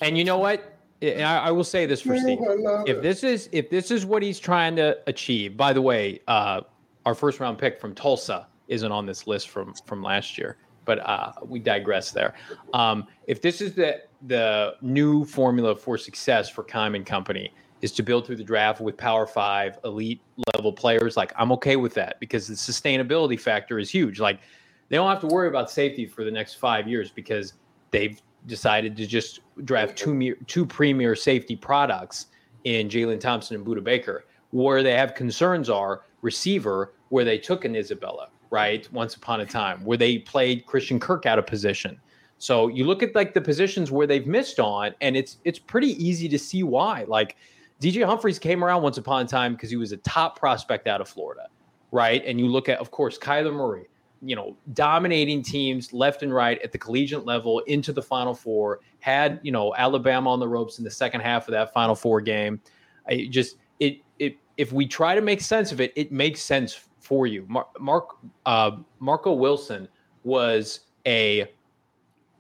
and 0.01 0.17
you 0.17 0.25
know 0.25 0.39
what? 0.39 0.77
I, 1.03 1.23
I 1.23 1.51
will 1.51 1.65
say 1.65 1.87
this 1.87 2.01
for 2.01 2.17
Steve. 2.17 2.39
If 2.87 3.03
this 3.03 3.23
is 3.23 3.49
if 3.53 3.69
this 3.71 3.91
is 3.91 4.07
what 4.07 4.23
he's 4.23 4.39
trying 4.39 4.77
to 4.77 4.99
achieve, 5.07 5.57
by 5.57 5.73
the 5.73 5.83
way, 5.83 6.21
uh, 6.27 6.63
our 7.05 7.15
first 7.15 7.41
round 7.41 7.59
pick 7.59 7.81
from 7.81 7.95
Tulsa 7.95 8.47
isn't 8.69 8.91
on 8.91 9.07
this 9.07 9.27
list 9.27 9.51
from 9.51 9.75
from 9.85 10.03
last 10.03 10.39
year, 10.39 10.57
but 10.85 10.99
uh, 11.01 11.33
we 11.45 11.59
digress 11.59 12.11
there. 12.13 12.35
Um, 12.73 13.07
if 13.27 13.43
this 13.43 13.61
is 13.61 13.75
the 13.75 14.03
the 14.23 14.77
new 14.81 15.25
formula 15.25 15.77
for 15.77 15.99
success 15.99 16.49
for 16.49 16.65
Keim 16.65 16.95
and 16.95 17.05
Company 17.05 17.53
is 17.83 17.93
to 17.93 18.03
build 18.03 18.27
through 18.27 18.37
the 18.37 18.45
draft 18.45 18.81
with 18.81 18.97
Power 18.97 19.27
Five 19.27 19.79
elite 19.85 20.23
level 20.55 20.73
players, 20.73 21.17
like 21.17 21.33
I'm 21.37 21.53
okay 21.53 21.77
with 21.77 21.93
that 21.95 22.19
because 22.21 22.49
the 22.49 22.55
sustainability 22.55 23.39
factor 23.39 23.79
is 23.79 23.91
huge. 23.91 24.19
Like 24.19 24.41
they 24.89 24.97
don't 24.97 25.11
have 25.11 25.21
to 25.21 25.27
worry 25.27 25.49
about 25.49 25.71
safety 25.71 26.07
for 26.07 26.25
the 26.25 26.31
next 26.31 26.55
five 26.55 26.89
years 26.89 27.11
because 27.11 27.53
they've 27.91 28.21
decided 28.47 28.97
to 28.97 29.07
just 29.07 29.41
draft 29.65 29.97
two 29.97 30.35
two 30.47 30.67
premier 30.67 31.15
safety 31.15 31.57
products 31.57 32.27
in 32.65 32.89
Jalen 32.89 33.21
Thompson 33.21 33.57
and 33.57 33.67
Budda 33.67 33.83
Baker. 33.83 34.25
Where 34.51 34.83
they 34.83 34.93
have 34.93 35.15
concerns 35.15 35.69
are 35.69 36.03
receiver, 36.23 36.93
where 37.09 37.25
they 37.25 37.39
took 37.39 37.65
an 37.65 37.77
Isabella, 37.77 38.29
right? 38.51 38.91
Once 38.93 39.15
upon 39.17 39.41
a 39.41 39.47
time, 39.47 39.85
where 39.85 39.99
they 39.99 40.19
played 40.19 40.67
Christian 40.67 40.99
Kirk 41.01 41.27
out 41.27 41.39
of 41.39 41.47
position. 41.47 42.01
So 42.39 42.69
you 42.69 42.85
look 42.85 43.03
at 43.03 43.15
like 43.15 43.35
the 43.35 43.41
positions 43.41 43.91
where 43.91 44.07
they've 44.07 44.27
missed 44.27 44.61
on, 44.61 44.95
and 45.01 45.17
it's 45.17 45.39
it's 45.45 45.59
pretty 45.59 45.93
easy 46.05 46.29
to 46.29 46.39
see 46.39 46.63
why. 46.63 47.05
Like 47.09 47.37
DJ 47.81 48.05
Humphries 48.05 48.39
came 48.39 48.65
around 48.65 48.83
once 48.83 48.99
upon 48.99 49.25
a 49.25 49.29
time 49.29 49.53
because 49.53 49.71
he 49.71 49.77
was 49.77 49.93
a 49.93 49.99
top 49.99 50.39
prospect 50.39 50.87
out 50.87 51.01
of 51.01 51.09
Florida, 51.09 51.49
right? 51.93 52.23
And 52.25 52.41
you 52.41 52.47
look 52.47 52.69
at, 52.69 52.79
of 52.79 52.91
course, 52.91 53.19
Kyler 53.19 53.53
Murray, 53.53 53.89
you 54.23 54.35
know, 54.35 54.57
dominating 54.73 55.43
teams 55.43 55.93
left 55.93 56.23
and 56.23 56.33
right 56.35 56.61
at 56.63 56.73
the 56.73 56.79
collegiate 56.79 57.25
level 57.27 57.61
into 57.61 57.93
the 57.93 58.03
Final 58.03 58.35
Four. 58.35 58.81
Had 59.01 59.41
you 59.43 59.53
know 59.53 59.75
Alabama 59.77 60.31
on 60.31 60.41
the 60.41 60.49
ropes 60.49 60.79
in 60.79 60.85
the 60.85 60.91
second 60.91 61.21
half 61.21 61.49
of 61.49 61.53
that 61.53 61.73
Final 61.73 61.95
Four 61.95 62.21
game. 62.21 62.61
I 63.09 63.29
just 63.31 63.57
it 63.81 63.99
it 64.19 64.37
if 64.57 64.73
we 64.73 64.87
try 64.87 65.15
to 65.15 65.21
make 65.21 65.41
sense 65.41 65.71
of 65.73 65.81
it, 65.81 65.93
it 65.97 66.11
makes 66.13 66.41
sense 66.41 66.89
for 66.99 67.27
you. 67.27 67.45
Mark, 67.49 67.69
Mark 67.81 68.09
uh, 68.47 68.73
Marco 69.01 69.33
Wilson 69.33 69.87
was 70.25 70.81
a 71.07 71.47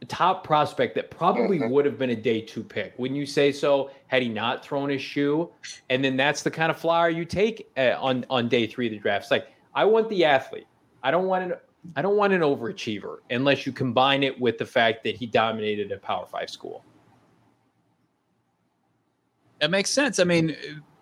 top 0.09 0.45
prospect 0.45 0.95
that 0.95 1.11
probably 1.11 1.59
Mhm. 1.59 1.71
would 1.71 1.85
have 1.85 1.99
been 1.99 2.11
a 2.11 2.17
day 2.17 2.41
two 2.41 2.62
pick. 2.62 2.95
Wouldn't 2.99 3.19
you 3.19 3.27
say 3.27 3.51
so? 3.51 3.91
Had 4.09 4.23
he 4.23 4.29
not 4.29 4.65
thrown 4.65 4.89
his 4.91 5.01
shoe, 5.01 5.51
and 5.89 6.05
then 6.05 6.17
that's 6.17 6.43
the 6.43 6.51
kind 6.51 6.71
of 6.71 6.77
flyer 6.77 7.09
you 7.09 7.25
take 7.25 7.71
uh, 7.77 7.95
on 7.99 8.25
on 8.29 8.49
day 8.49 8.67
three 8.67 8.87
of 8.87 8.93
the 8.93 8.99
draft. 8.99 9.25
It's 9.25 9.31
like 9.31 9.49
I 9.75 9.85
want 9.85 10.09
the 10.09 10.25
athlete. 10.25 10.67
I 11.03 11.11
don't 11.11 11.27
want 11.27 11.45
an 11.45 11.59
I 11.94 12.03
don't 12.03 12.16
want 12.16 12.33
an 12.33 12.40
overachiever 12.40 13.18
unless 13.31 13.66
you 13.66 13.72
combine 13.72 14.22
it 14.22 14.40
with 14.40 14.59
the 14.59 14.66
fact 14.66 15.05
that 15.05 15.16
he 15.16 15.27
dominated 15.27 15.92
a 15.92 15.99
Power 15.99 16.27
Five 16.27 16.51
school. 16.51 16.85
That 19.61 19.70
makes 19.70 19.90
sense. 19.90 20.18
I 20.18 20.25
mean, 20.25 20.57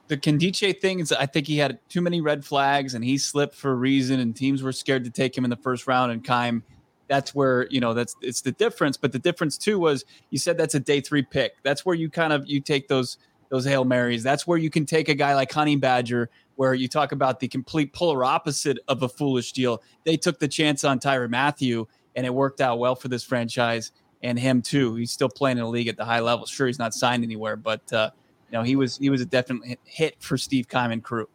the 0.09 0.17
Nkemdiche 0.17 0.81
thing 0.81 1.01
is, 1.01 1.13
I 1.13 1.27
think 1.27 1.47
he 1.47 1.57
had 1.57 1.79
too 1.89 2.01
many 2.01 2.21
red 2.21 2.45
flags 2.45 2.95
and 2.95 3.05
he 3.05 3.19
slipped 3.19 3.55
for 3.55 3.73
a 3.73 3.75
reason, 3.75 4.21
and 4.21 4.35
teams 4.35 4.63
were 4.63 4.73
scared 4.73 5.05
to 5.05 5.11
take 5.11 5.37
him 5.37 5.45
in 5.45 5.51
the 5.51 5.57
first 5.57 5.87
round. 5.87 6.13
And 6.13 6.23
Keim, 6.23 6.63
that's 7.09 7.35
where 7.35 7.67
you 7.69 7.81
know 7.81 7.95
that's 7.95 8.17
it's 8.21 8.41
the 8.41 8.53
difference. 8.53 8.97
But 8.97 9.13
the 9.13 9.19
difference 9.19 9.59
too 9.59 9.79
was 9.79 10.05
you 10.31 10.39
said 10.39 10.57
that's 10.57 10.75
a 10.75 10.81
day 10.81 11.01
three 11.01 11.23
pick. 11.23 11.55
That's 11.63 11.85
where 11.85 11.95
you 11.95 12.11
kind 12.11 12.33
of 12.33 12.47
you 12.47 12.61
take 12.61 12.89
those 12.89 13.19
those 13.49 13.65
hail 13.65 13.85
marys. 13.85 14.23
That's 14.23 14.47
where 14.47 14.59
you 14.59 14.71
can 14.71 14.87
take 14.87 15.09
a 15.09 15.15
guy 15.15 15.35
like 15.35 15.53
Honey 15.53 15.77
Badger, 15.77 16.31
where 16.57 16.75
you 16.75 16.89
talk 16.89 17.13
about 17.13 17.41
the 17.41 17.49
complete 17.49 17.93
polar 17.93 18.25
opposite 18.25 18.79
of 18.89 19.03
a 19.03 19.09
foolish 19.09 19.53
deal. 19.53 19.83
They 20.05 20.17
took 20.17 20.39
the 20.39 20.49
chance 20.49 20.85
on 20.85 21.01
Tyrann 21.01 21.31
Mathieu, 21.31 21.87
and 22.17 22.25
it 22.25 22.33
worked 22.33 22.61
out 22.61 22.79
well 22.79 22.95
for 22.95 23.09
this 23.09 23.25
franchise 23.25 23.93
and 24.23 24.39
him 24.39 24.63
too. 24.63 24.95
He's 24.95 25.11
still 25.11 25.29
playing 25.29 25.59
in 25.59 25.65
the 25.65 25.71
league 25.71 25.89
at 25.89 25.97
the 25.97 26.05
high 26.05 26.21
level. 26.21 26.47
Sure, 26.47 26.67
he's 26.67 26.79
not 26.79 26.95
signed 26.95 27.25
anywhere, 27.25 27.57
but. 27.57 27.93
uh 27.93 28.11
you 28.55 28.61
know, 28.61 28.63
he 28.63 28.77
was 28.77 28.97
he 28.99 29.11
was 29.11 29.21
a 29.21 29.27
definite 29.27 29.81
hit 29.85 30.15
for 30.21 30.39
Steve 30.39 30.67
and 30.73 31.03
crew. 31.03 31.29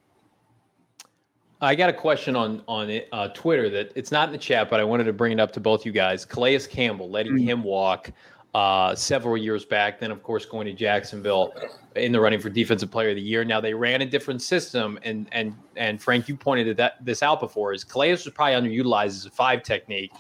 I 1.59 1.75
got 1.75 1.89
a 1.89 1.93
question 1.93 2.33
on 2.37 2.63
on 2.65 3.01
uh, 3.11 3.27
Twitter 3.33 3.69
that 3.71 3.91
it's 3.95 4.09
not 4.09 4.29
in 4.29 4.31
the 4.31 4.37
chat, 4.37 4.69
but 4.69 4.79
I 4.79 4.85
wanted 4.85 5.03
to 5.03 5.11
bring 5.11 5.33
it 5.33 5.39
up 5.39 5.51
to 5.53 5.59
both 5.59 5.85
you 5.85 5.91
guys. 5.91 6.23
Calais 6.23 6.59
Campbell 6.59 7.09
letting 7.09 7.33
mm-hmm. 7.33 7.49
him 7.49 7.63
walk 7.63 8.11
uh, 8.53 8.95
several 8.95 9.37
years 9.37 9.65
back. 9.65 9.99
Then, 9.99 10.11
of 10.11 10.23
course, 10.23 10.45
going 10.45 10.65
to 10.67 10.73
Jacksonville 10.73 11.53
in 11.95 12.11
the 12.11 12.19
running 12.19 12.39
for 12.39 12.49
Defensive 12.49 12.89
Player 12.89 13.09
of 13.09 13.15
the 13.15 13.21
Year. 13.21 13.43
Now 13.43 13.61
they 13.61 13.73
ran 13.73 14.01
a 14.01 14.05
different 14.05 14.41
system, 14.41 14.99
and 15.03 15.27
and 15.31 15.55
and 15.75 16.01
Frank, 16.01 16.27
you 16.27 16.35
pointed 16.35 16.75
that 16.77 17.03
this 17.03 17.21
out 17.23 17.39
before. 17.39 17.73
Is 17.73 17.83
Calais 17.83 18.11
was 18.11 18.27
probably 18.29 18.55
underutilized 18.55 19.05
as 19.05 19.25
a 19.25 19.29
five 19.29 19.63
technique, 19.63 20.11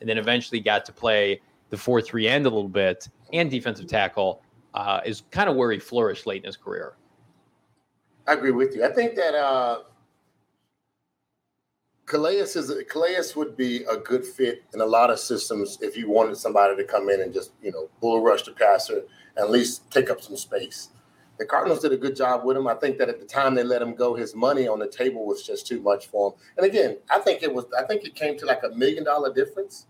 and 0.00 0.08
then 0.08 0.18
eventually 0.18 0.60
got 0.60 0.84
to 0.86 0.92
play 0.92 1.40
the 1.70 1.76
four 1.76 2.00
three 2.00 2.28
end 2.28 2.46
a 2.46 2.50
little 2.50 2.68
bit 2.68 3.08
and 3.32 3.50
defensive 3.50 3.86
tackle. 3.86 4.42
Uh, 4.74 5.00
is 5.04 5.22
kind 5.30 5.48
of 5.48 5.56
where 5.56 5.72
he 5.72 5.78
flourished 5.78 6.26
late 6.26 6.42
in 6.42 6.46
his 6.46 6.56
career. 6.56 6.94
I 8.26 8.34
agree 8.34 8.50
with 8.50 8.76
you. 8.76 8.84
I 8.84 8.92
think 8.92 9.14
that 9.16 9.34
uh, 9.34 9.80
Calais 12.08 12.36
is 12.38 12.72
Calais 12.88 13.34
would 13.36 13.56
be 13.56 13.84
a 13.84 13.96
good 13.96 14.24
fit 14.24 14.64
in 14.72 14.80
a 14.80 14.86
lot 14.86 15.10
of 15.10 15.18
systems 15.18 15.78
if 15.82 15.96
you 15.96 16.10
wanted 16.10 16.36
somebody 16.36 16.74
to 16.74 16.84
come 16.84 17.10
in 17.10 17.20
and 17.20 17.32
just 17.32 17.52
you 17.62 17.70
know 17.70 17.88
bull 18.00 18.22
rush 18.22 18.42
the 18.42 18.52
passer 18.52 19.02
and 19.36 19.44
at 19.44 19.50
least 19.50 19.88
take 19.90 20.10
up 20.10 20.20
some 20.20 20.36
space. 20.36 20.88
The 21.38 21.44
Cardinals 21.44 21.80
did 21.80 21.92
a 21.92 21.96
good 21.96 22.16
job 22.16 22.44
with 22.44 22.56
him. 22.56 22.66
I 22.66 22.74
think 22.74 22.98
that 22.98 23.08
at 23.08 23.20
the 23.20 23.26
time 23.26 23.54
they 23.54 23.62
let 23.62 23.80
him 23.80 23.94
go, 23.94 24.14
his 24.14 24.34
money 24.34 24.66
on 24.66 24.80
the 24.80 24.88
table 24.88 25.24
was 25.24 25.46
just 25.46 25.68
too 25.68 25.80
much 25.80 26.08
for 26.08 26.32
him. 26.32 26.38
And 26.56 26.66
again, 26.66 26.96
I 27.10 27.20
think 27.20 27.42
it 27.42 27.54
was. 27.54 27.66
I 27.78 27.84
think 27.84 28.04
it 28.04 28.14
came 28.14 28.36
to 28.38 28.46
like 28.46 28.62
a 28.64 28.70
million 28.70 29.04
dollar 29.04 29.32
difference 29.32 29.86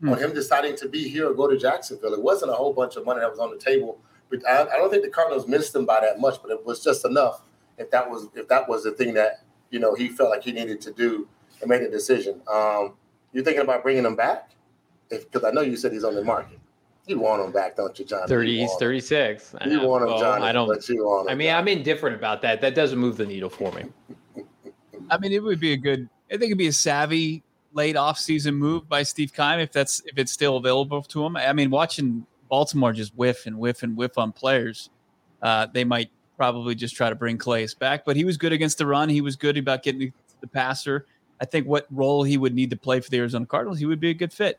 mm. 0.00 0.12
on 0.12 0.18
him 0.18 0.32
deciding 0.32 0.76
to 0.76 0.88
be 0.88 1.08
here 1.08 1.28
or 1.28 1.34
go 1.34 1.48
to 1.48 1.58
Jacksonville. 1.58 2.14
It 2.14 2.22
wasn't 2.22 2.52
a 2.52 2.54
whole 2.54 2.72
bunch 2.72 2.96
of 2.96 3.04
money 3.04 3.20
that 3.20 3.30
was 3.30 3.40
on 3.40 3.50
the 3.50 3.58
table. 3.58 3.98
But 4.30 4.46
I, 4.48 4.62
I 4.62 4.76
don't 4.76 4.90
think 4.90 5.02
the 5.02 5.10
Cardinals 5.10 5.46
missed 5.46 5.74
him 5.74 5.84
by 5.84 6.00
that 6.00 6.20
much. 6.20 6.40
But 6.40 6.52
it 6.52 6.64
was 6.64 6.82
just 6.82 7.04
enough 7.04 7.42
if 7.76 7.90
that 7.90 8.08
was 8.08 8.28
if 8.34 8.46
that 8.48 8.68
was 8.68 8.84
the 8.84 8.92
thing 8.92 9.14
that 9.14 9.42
you 9.70 9.80
know 9.80 9.94
he 9.94 10.08
felt 10.08 10.30
like 10.30 10.44
he 10.44 10.52
needed 10.52 10.80
to 10.82 10.92
do 10.92 11.28
and 11.60 11.70
made 11.70 11.82
a 11.82 11.90
decision. 11.90 12.40
Um, 12.50 12.94
you're 13.32 13.44
thinking 13.44 13.62
about 13.62 13.82
bringing 13.82 14.04
him 14.04 14.16
back? 14.16 14.50
Because 15.08 15.44
I 15.44 15.50
know 15.50 15.60
you 15.60 15.76
said 15.76 15.92
he's 15.92 16.04
on 16.04 16.14
the 16.14 16.24
market. 16.24 16.58
You 17.06 17.20
want 17.20 17.44
him 17.44 17.52
back, 17.52 17.76
don't 17.76 17.96
you, 17.98 18.04
John? 18.04 18.26
30, 18.26 18.58
he's 18.58 18.74
36. 18.74 19.54
You 19.66 19.80
want 19.82 20.10
him, 20.10 20.18
John? 20.18 20.42
I 20.42 20.50
don't. 20.50 20.66
But 20.66 20.88
you 20.88 21.04
want 21.04 21.28
him, 21.28 21.32
I 21.32 21.34
mean, 21.36 21.48
Johnny. 21.48 21.58
I'm 21.58 21.68
indifferent 21.68 22.16
about 22.16 22.42
that. 22.42 22.60
That 22.60 22.74
doesn't 22.74 22.98
move 22.98 23.16
the 23.16 23.26
needle 23.26 23.48
for 23.48 23.70
me. 23.72 23.84
I 25.10 25.18
mean, 25.18 25.32
it 25.32 25.42
would 25.42 25.60
be 25.60 25.72
a 25.72 25.76
good. 25.76 26.08
I 26.28 26.32
think 26.32 26.46
it'd 26.46 26.58
be 26.58 26.66
a 26.66 26.72
savvy 26.72 27.44
late 27.72 27.94
offseason 27.94 28.56
move 28.56 28.88
by 28.88 29.04
Steve 29.04 29.32
Keim 29.32 29.60
if 29.60 29.70
that's 29.70 30.02
if 30.06 30.18
it's 30.18 30.32
still 30.32 30.56
available 30.56 31.02
to 31.02 31.24
him. 31.24 31.36
I 31.36 31.52
mean, 31.52 31.70
watching 31.70 32.26
Baltimore 32.48 32.92
just 32.92 33.14
whiff 33.14 33.46
and 33.46 33.56
whiff 33.56 33.84
and 33.84 33.96
whiff 33.96 34.18
on 34.18 34.32
players, 34.32 34.90
uh, 35.42 35.68
they 35.72 35.84
might 35.84 36.10
probably 36.36 36.74
just 36.74 36.96
try 36.96 37.08
to 37.08 37.14
bring 37.14 37.38
Calais 37.38 37.68
back. 37.78 38.04
But 38.04 38.16
he 38.16 38.24
was 38.24 38.36
good 38.36 38.52
against 38.52 38.78
the 38.78 38.86
run. 38.86 39.08
He 39.08 39.20
was 39.20 39.36
good 39.36 39.56
about 39.56 39.84
getting 39.84 40.12
the 40.40 40.46
passer. 40.48 41.06
I 41.40 41.44
think 41.44 41.66
what 41.66 41.86
role 41.90 42.22
he 42.22 42.38
would 42.38 42.54
need 42.54 42.70
to 42.70 42.76
play 42.76 43.00
for 43.00 43.10
the 43.10 43.18
Arizona 43.18 43.46
Cardinals, 43.46 43.78
he 43.78 43.86
would 43.86 44.00
be 44.00 44.10
a 44.10 44.14
good 44.14 44.32
fit. 44.32 44.58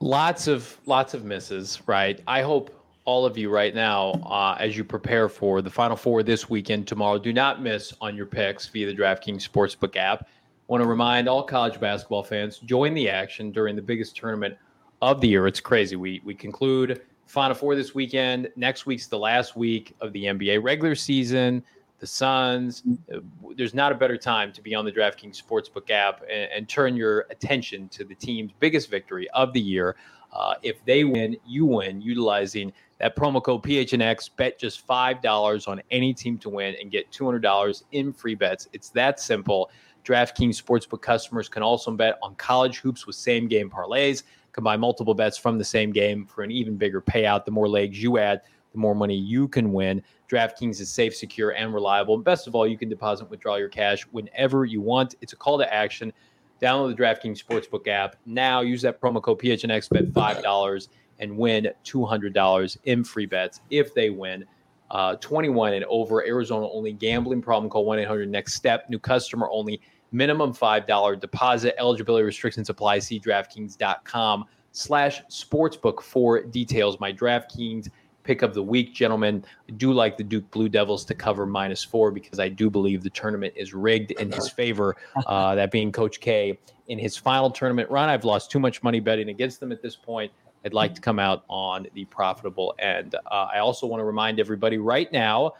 Lots 0.00 0.48
of 0.48 0.76
lots 0.86 1.14
of 1.14 1.24
misses, 1.24 1.80
right? 1.86 2.20
I 2.26 2.42
hope 2.42 2.82
all 3.04 3.24
of 3.24 3.36
you 3.36 3.50
right 3.50 3.74
now, 3.74 4.12
uh, 4.26 4.56
as 4.58 4.76
you 4.76 4.84
prepare 4.84 5.28
for 5.28 5.62
the 5.62 5.70
Final 5.70 5.96
Four 5.96 6.22
this 6.22 6.48
weekend 6.48 6.86
tomorrow, 6.86 7.18
do 7.18 7.32
not 7.32 7.62
miss 7.62 7.92
on 8.00 8.16
your 8.16 8.26
picks 8.26 8.66
via 8.68 8.86
the 8.86 8.94
DraftKings 8.94 9.48
Sportsbook 9.48 9.96
app. 9.96 10.28
Want 10.68 10.82
to 10.82 10.88
remind 10.88 11.28
all 11.28 11.42
college 11.42 11.78
basketball 11.80 12.22
fans 12.22 12.58
join 12.58 12.94
the 12.94 13.08
action 13.08 13.52
during 13.52 13.76
the 13.76 13.82
biggest 13.82 14.16
tournament 14.16 14.56
of 15.02 15.20
the 15.20 15.28
year. 15.28 15.46
It's 15.46 15.60
crazy. 15.60 15.96
We 15.96 16.20
we 16.24 16.34
conclude 16.34 17.02
Final 17.26 17.54
Four 17.54 17.76
this 17.76 17.94
weekend. 17.94 18.50
Next 18.56 18.86
week's 18.86 19.06
the 19.06 19.18
last 19.18 19.56
week 19.56 19.94
of 20.00 20.12
the 20.12 20.24
NBA 20.24 20.62
regular 20.62 20.94
season 20.94 21.62
the 22.02 22.06
Suns. 22.08 22.82
Uh, 23.14 23.20
there's 23.56 23.74
not 23.74 23.92
a 23.92 23.94
better 23.94 24.16
time 24.16 24.52
to 24.52 24.60
be 24.60 24.74
on 24.74 24.84
the 24.84 24.90
DraftKings 24.90 25.40
Sportsbook 25.40 25.88
app 25.88 26.20
and, 26.22 26.50
and 26.50 26.68
turn 26.68 26.96
your 26.96 27.26
attention 27.30 27.88
to 27.90 28.04
the 28.04 28.16
team's 28.16 28.50
biggest 28.58 28.90
victory 28.90 29.30
of 29.30 29.52
the 29.52 29.60
year. 29.60 29.94
Uh, 30.32 30.54
if 30.64 30.84
they 30.84 31.04
win, 31.04 31.36
you 31.46 31.64
win 31.64 32.02
utilizing 32.02 32.72
that 32.98 33.14
promo 33.14 33.40
code 33.40 33.62
PHNX. 33.62 34.30
Bet 34.36 34.58
just 34.58 34.84
$5 34.84 35.68
on 35.68 35.80
any 35.92 36.12
team 36.12 36.38
to 36.38 36.48
win 36.48 36.74
and 36.80 36.90
get 36.90 37.08
$200 37.12 37.82
in 37.92 38.12
free 38.12 38.34
bets. 38.34 38.68
It's 38.72 38.88
that 38.90 39.20
simple. 39.20 39.70
DraftKings 40.04 40.60
Sportsbook 40.60 41.02
customers 41.02 41.48
can 41.48 41.62
also 41.62 41.92
bet 41.92 42.18
on 42.20 42.34
college 42.34 42.78
hoops 42.78 43.06
with 43.06 43.14
same 43.14 43.46
game 43.46 43.70
parlays. 43.70 44.24
Combine 44.50 44.80
multiple 44.80 45.14
bets 45.14 45.38
from 45.38 45.56
the 45.56 45.64
same 45.64 45.92
game 45.92 46.26
for 46.26 46.42
an 46.42 46.50
even 46.50 46.76
bigger 46.76 47.00
payout. 47.00 47.44
The 47.44 47.52
more 47.52 47.68
legs 47.68 48.02
you 48.02 48.18
add, 48.18 48.40
the 48.72 48.78
more 48.78 48.94
money 48.94 49.16
you 49.16 49.48
can 49.48 49.72
win. 49.72 50.02
DraftKings 50.30 50.80
is 50.80 50.90
safe, 50.90 51.14
secure, 51.14 51.50
and 51.50 51.74
reliable. 51.74 52.14
And 52.14 52.24
best 52.24 52.46
of 52.46 52.54
all, 52.54 52.66
you 52.66 52.78
can 52.78 52.88
deposit 52.88 53.24
and 53.24 53.30
withdraw 53.30 53.56
your 53.56 53.68
cash 53.68 54.02
whenever 54.12 54.64
you 54.64 54.80
want. 54.80 55.14
It's 55.20 55.32
a 55.32 55.36
call 55.36 55.58
to 55.58 55.72
action. 55.72 56.12
Download 56.60 56.96
the 56.96 57.02
DraftKings 57.02 57.44
Sportsbook 57.44 57.88
app 57.88 58.16
now. 58.24 58.60
Use 58.60 58.82
that 58.82 59.00
promo 59.00 59.20
code 59.20 59.40
PHNX, 59.40 59.90
bet 59.90 60.12
$5 60.12 60.88
and 61.18 61.36
win 61.36 61.68
$200 61.84 62.76
in 62.84 63.04
free 63.04 63.26
bets 63.26 63.60
if 63.70 63.94
they 63.94 64.10
win. 64.10 64.44
Uh, 64.90 65.16
21 65.16 65.74
and 65.74 65.84
over, 65.86 66.24
Arizona 66.24 66.68
only 66.70 66.92
gambling 66.92 67.40
problem. 67.42 67.70
Call 67.70 67.84
1 67.84 67.98
800 68.00 68.28
next 68.28 68.54
step. 68.54 68.88
New 68.90 68.98
customer 68.98 69.48
only. 69.50 69.80
Minimum 70.12 70.52
$5 70.52 71.18
deposit. 71.18 71.74
Eligibility 71.78 72.24
restrictions 72.24 72.68
apply. 72.68 72.98
See 72.98 73.18
DraftKings.com 73.18 74.44
slash 74.72 75.22
sportsbook 75.30 76.02
for 76.02 76.42
details. 76.42 77.00
My 77.00 77.12
DraftKings 77.12 77.88
pick 78.22 78.42
of 78.42 78.54
the 78.54 78.62
week, 78.62 78.94
gentlemen. 78.94 79.44
I 79.68 79.72
do 79.72 79.92
like 79.92 80.16
the 80.16 80.24
Duke 80.24 80.50
Blue 80.50 80.68
Devils 80.68 81.04
to 81.06 81.14
cover 81.14 81.46
minus 81.46 81.82
four 81.82 82.10
because 82.10 82.38
I 82.38 82.48
do 82.48 82.70
believe 82.70 83.02
the 83.02 83.10
tournament 83.10 83.54
is 83.56 83.74
rigged 83.74 84.12
in 84.12 84.30
his 84.30 84.48
favor. 84.48 84.96
Uh, 85.26 85.54
that 85.56 85.70
being 85.70 85.92
Coach 85.92 86.20
K 86.20 86.58
in 86.88 86.98
his 86.98 87.16
final 87.16 87.50
tournament 87.50 87.90
run. 87.90 88.08
I've 88.08 88.24
lost 88.24 88.50
too 88.50 88.58
much 88.58 88.82
money 88.82 89.00
betting 89.00 89.28
against 89.28 89.60
them 89.60 89.72
at 89.72 89.82
this 89.82 89.96
point. 89.96 90.32
I'd 90.64 90.74
like 90.74 90.94
to 90.94 91.00
come 91.00 91.18
out 91.18 91.44
on 91.48 91.86
the 91.94 92.04
profitable 92.04 92.74
end. 92.78 93.14
Uh, 93.14 93.48
I 93.52 93.58
also 93.58 93.86
want 93.86 94.00
to 94.00 94.04
remind 94.04 94.38
everybody 94.38 94.78
right 94.78 95.10
now 95.12 95.54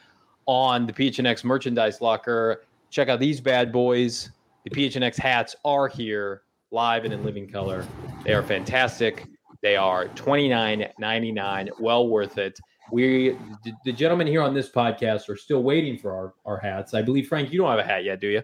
on 0.46 0.86
the 0.86 0.92
PHNX 0.92 1.44
merchandise 1.44 2.00
locker, 2.00 2.64
check 2.90 3.08
out 3.08 3.20
these 3.20 3.40
bad 3.40 3.72
boys. 3.72 4.30
The 4.64 4.70
PHNX 4.70 5.18
hats 5.18 5.56
are 5.64 5.88
here 5.88 6.42
live 6.70 7.04
and 7.04 7.12
in 7.12 7.24
living 7.24 7.48
color. 7.48 7.86
They 8.24 8.32
are 8.32 8.42
fantastic. 8.42 9.26
They 9.62 9.76
are 9.76 10.08
twenty 10.08 10.48
nine 10.48 10.88
ninety 10.98 11.32
nine. 11.32 11.70
Well 11.78 12.08
worth 12.08 12.36
it. 12.36 12.58
We 12.90 13.30
the, 13.64 13.72
the 13.84 13.92
gentlemen 13.92 14.26
here 14.26 14.42
on 14.42 14.54
this 14.54 14.68
podcast 14.68 15.28
are 15.28 15.36
still 15.36 15.62
waiting 15.62 15.96
for 15.96 16.12
our, 16.12 16.34
our 16.44 16.58
hats. 16.58 16.94
I 16.94 17.02
believe 17.02 17.28
Frank, 17.28 17.52
you 17.52 17.60
don't 17.60 17.70
have 17.70 17.78
a 17.78 17.84
hat 17.84 18.04
yet, 18.04 18.20
do 18.20 18.28
you? 18.28 18.42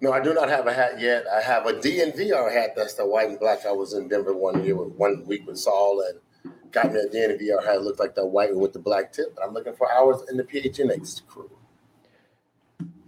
No, 0.00 0.12
I 0.12 0.20
do 0.20 0.34
not 0.34 0.50
have 0.50 0.66
a 0.66 0.72
hat 0.74 1.00
yet. 1.00 1.24
I 1.34 1.40
have 1.40 1.66
a 1.66 1.72
DNVR 1.72 2.52
hat. 2.52 2.74
That's 2.76 2.94
the 2.94 3.06
white 3.06 3.30
and 3.30 3.40
black. 3.40 3.64
I 3.64 3.72
was 3.72 3.94
in 3.94 4.06
Denver 4.06 4.34
one 4.34 4.62
year 4.62 4.76
with 4.76 4.94
one 4.96 5.24
week 5.24 5.46
with 5.46 5.58
Saul 5.58 6.04
and 6.06 6.52
got 6.72 6.92
me 6.92 7.00
a 7.00 7.08
DNVR 7.08 7.64
hat. 7.64 7.76
It 7.76 7.82
looked 7.82 8.00
like 8.00 8.14
the 8.14 8.26
white 8.26 8.54
with 8.54 8.74
the 8.74 8.80
black 8.80 9.12
tip. 9.12 9.36
I'm 9.42 9.54
looking 9.54 9.74
for 9.74 9.90
ours 9.90 10.22
in 10.28 10.36
the 10.36 10.44
PHNX 10.44 11.26
crew. 11.26 11.50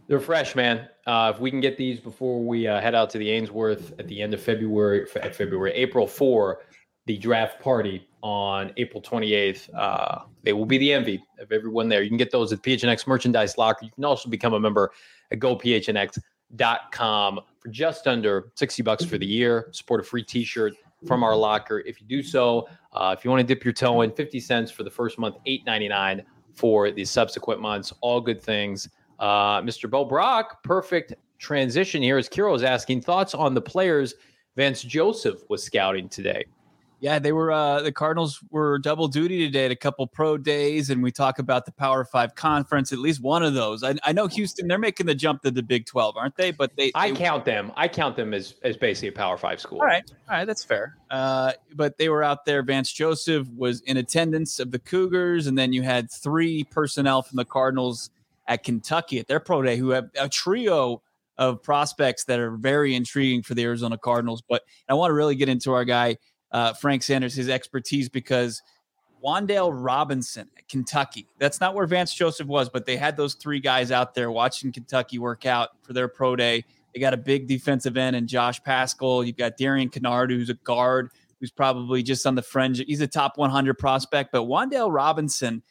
They're 0.09 0.21
fresh, 0.21 0.55
man. 0.55 0.89
Uh, 1.07 1.33
if 1.35 1.41
we 1.41 1.51
can 1.51 1.61
get 1.61 1.77
these 1.77 1.99
before 2.01 2.43
we 2.43 2.67
uh, 2.67 2.81
head 2.81 2.95
out 2.95 3.11
to 3.11 3.19
the 3.19 3.31
Ainsworth 3.31 3.93
at 3.99 4.07
the 4.07 4.23
end 4.23 4.35
of 4.35 4.41
February, 4.41 5.05
February, 5.07 5.73
April 5.73 6.07
4, 6.07 6.61
the 7.07 7.17
draft 7.17 7.61
party 7.61 8.09
on 8.23 8.73
April 8.77 9.01
28th. 9.01 9.71
Uh, 9.75 10.23
they 10.43 10.53
will 10.53 10.67
be 10.67 10.79
the 10.79 10.93
envy 10.93 11.23
of 11.39 11.53
everyone 11.53 11.89
there. 11.89 12.03
You 12.03 12.09
can 12.09 12.19
get 12.19 12.31
those 12.31 12.53
at 12.53 12.63
PHNX 12.63 13.07
merchandise 13.07 13.57
locker. 13.57 13.85
You 13.85 13.93
can 13.93 14.05
also 14.05 14.29
become 14.29 14.55
a 14.55 14.61
member 14.61 14.91
at 15.31 15.39
gophnx.com 15.39 17.41
for 17.59 17.69
just 17.69 18.07
under 18.07 18.51
60 18.55 18.83
bucks 18.83 19.05
for 19.05 19.19
the 19.19 19.27
year. 19.27 19.69
Support 19.73 20.01
a 20.01 20.05
free 20.05 20.23
t-shirt 20.23 20.75
from 21.07 21.23
our 21.23 21.37
locker. 21.37 21.81
If 21.81 22.01
you 22.01 22.07
do 22.07 22.23
so, 22.23 22.69
uh, 22.93 23.15
if 23.17 23.25
you 23.25 23.31
want 23.31 23.41
to 23.41 23.47
dip 23.47 23.65
your 23.65 23.73
toe 23.73 24.03
in, 24.03 24.13
50 24.13 24.41
cents 24.41 24.71
for 24.71 24.83
the 24.83 24.91
first 24.91 25.19
month, 25.19 25.37
8.99 25.47 26.25
for 26.55 26.91
the 26.91 27.05
subsequent 27.05 27.61
months. 27.61 27.93
All 28.01 28.21
good 28.21 28.43
things. 28.43 28.89
Uh, 29.19 29.61
Mr. 29.63 29.89
Bo 29.89 30.05
Brack, 30.05 30.63
perfect 30.63 31.15
transition 31.39 32.03
here 32.03 32.17
as 32.17 32.29
Kiro 32.29 32.55
is 32.57 32.63
asking 32.63 33.03
thoughts 33.03 33.35
on 33.35 33.55
the 33.55 33.61
players 33.61 34.15
Vance 34.57 34.83
Joseph 34.83 35.43
was 35.49 35.63
scouting 35.63 36.09
today. 36.09 36.45
Yeah, 37.01 37.19
they 37.19 37.33
were 37.33 37.53
uh 37.53 37.83
the 37.83 37.93
Cardinals 37.93 38.41
were 38.51 38.79
double 38.79 39.09
duty 39.09 39.45
today 39.45 39.67
at 39.67 39.71
a 39.71 39.77
couple 39.77 40.07
pro 40.07 40.39
days, 40.39 40.89
and 40.89 41.03
we 41.03 41.13
talk 41.13 41.39
about 41.39 41.67
the 41.67 41.73
Power 41.73 42.05
Five 42.05 42.35
conference, 42.35 42.93
at 42.93 42.99
least 42.99 43.21
one 43.21 43.43
of 43.43 43.55
those. 43.55 43.85
I, 43.85 43.97
I 44.03 44.13
know 44.13 44.27
Houston, 44.29 44.67
they're 44.67 44.79
making 44.79 45.07
the 45.07 45.15
jump 45.15 45.43
to 45.43 45.51
the 45.51 45.63
Big 45.63 45.87
12, 45.87 46.17
aren't 46.17 46.37
they? 46.37 46.53
But 46.53 46.75
they 46.77 46.93
I 46.95 47.11
they, 47.11 47.17
count 47.17 47.45
them. 47.45 47.73
I 47.77 47.89
count 47.89 48.17
them 48.17 48.33
as 48.33 48.55
as 48.63 48.77
basically 48.77 49.09
a 49.09 49.13
Power 49.13 49.37
Five 49.37 49.61
school. 49.61 49.81
All 49.81 49.87
right. 49.87 50.11
All 50.29 50.37
right, 50.37 50.45
that's 50.47 50.65
fair. 50.65 50.97
Uh, 51.11 51.53
but 51.75 51.99
they 51.99 52.09
were 52.09 52.23
out 52.23 52.47
there. 52.47 52.63
Vance 52.63 52.91
Joseph 52.93 53.47
was 53.55 53.83
in 53.83 53.99
attendance 53.99 54.59
of 54.59 54.71
the 54.71 54.79
Cougars, 54.79 55.47
and 55.47 55.59
then 55.59 55.73
you 55.73 55.83
had 55.83 56.11
three 56.11 56.65
personnel 56.65 57.23
from 57.23 57.37
the 57.37 57.45
Cardinals 57.45 58.11
at 58.49 58.63
Kentucky 58.63 59.19
at 59.19 59.27
their 59.27 59.41
pro 59.41 59.63
day 59.63 59.77
who 59.77 59.91
have 59.91 60.09
a 60.19 60.29
trio 60.29 61.03
of 61.39 61.63
prospects 61.63 62.25
that 62.25 62.41
are 62.41 62.53
very 62.53 62.95
intriguing 62.95 63.43
for 63.43 63.55
the 63.55 63.63
Arizona 63.65 63.99
Cardinals. 63.99 64.43
But 64.49 64.63
I 64.89 64.95
want 64.95 65.11
to 65.11 65.15
really 65.15 65.35
get 65.35 65.49
into 65.49 65.73
our 65.73 65.85
guy 65.85 66.17
uh, 66.53 66.73
Frank 66.75 67.03
Sanders 67.03 67.35
his 67.35 67.49
expertise 67.49 68.09
because 68.09 68.63
Wan'Dale 69.25 69.73
Robinson 69.73 70.49
at 70.57 70.69
Kentucky. 70.69 71.27
That's 71.39 71.61
not 71.61 71.75
where 71.75 71.87
Vance 71.87 72.15
Joseph 72.15 72.47
was, 72.47 72.69
but 72.69 72.87
they 72.87 72.97
had 72.97 73.17
those 73.17 73.35
three 73.35 73.61
guys 73.61 73.91
out 73.91 74.15
there 74.15 74.31
watching 74.31 74.73
Kentucky 74.73 75.19
work 75.19 75.47
out 75.47 75.71
for 75.83 75.93
their 75.93 76.09
pro 76.09 76.37
day. 76.37 76.65
They 76.95 77.01
got 77.01 77.15
a 77.15 77.19
big 77.19 77.47
defensive 77.47 77.97
end 77.97 78.17
and 78.17 78.29
Josh 78.29 78.63
Paschal. 78.63 79.25
You've 79.25 79.37
got 79.37 79.57
Darian 79.57 79.91
Kinnard, 79.91 80.31
who's 80.31 80.51
a 80.51 80.55
guard, 80.55 81.11
who's 81.41 81.51
probably 81.51 82.03
just 82.03 82.27
on 82.27 82.35
the 82.35 82.43
fringe. 82.43 82.83
He's 82.87 83.01
a 83.01 83.07
top 83.07 83.37
100 83.37 83.75
prospect, 83.75 84.33
but 84.33 84.45
Wan'Dale 84.45 84.93
Robinson, 84.93 85.63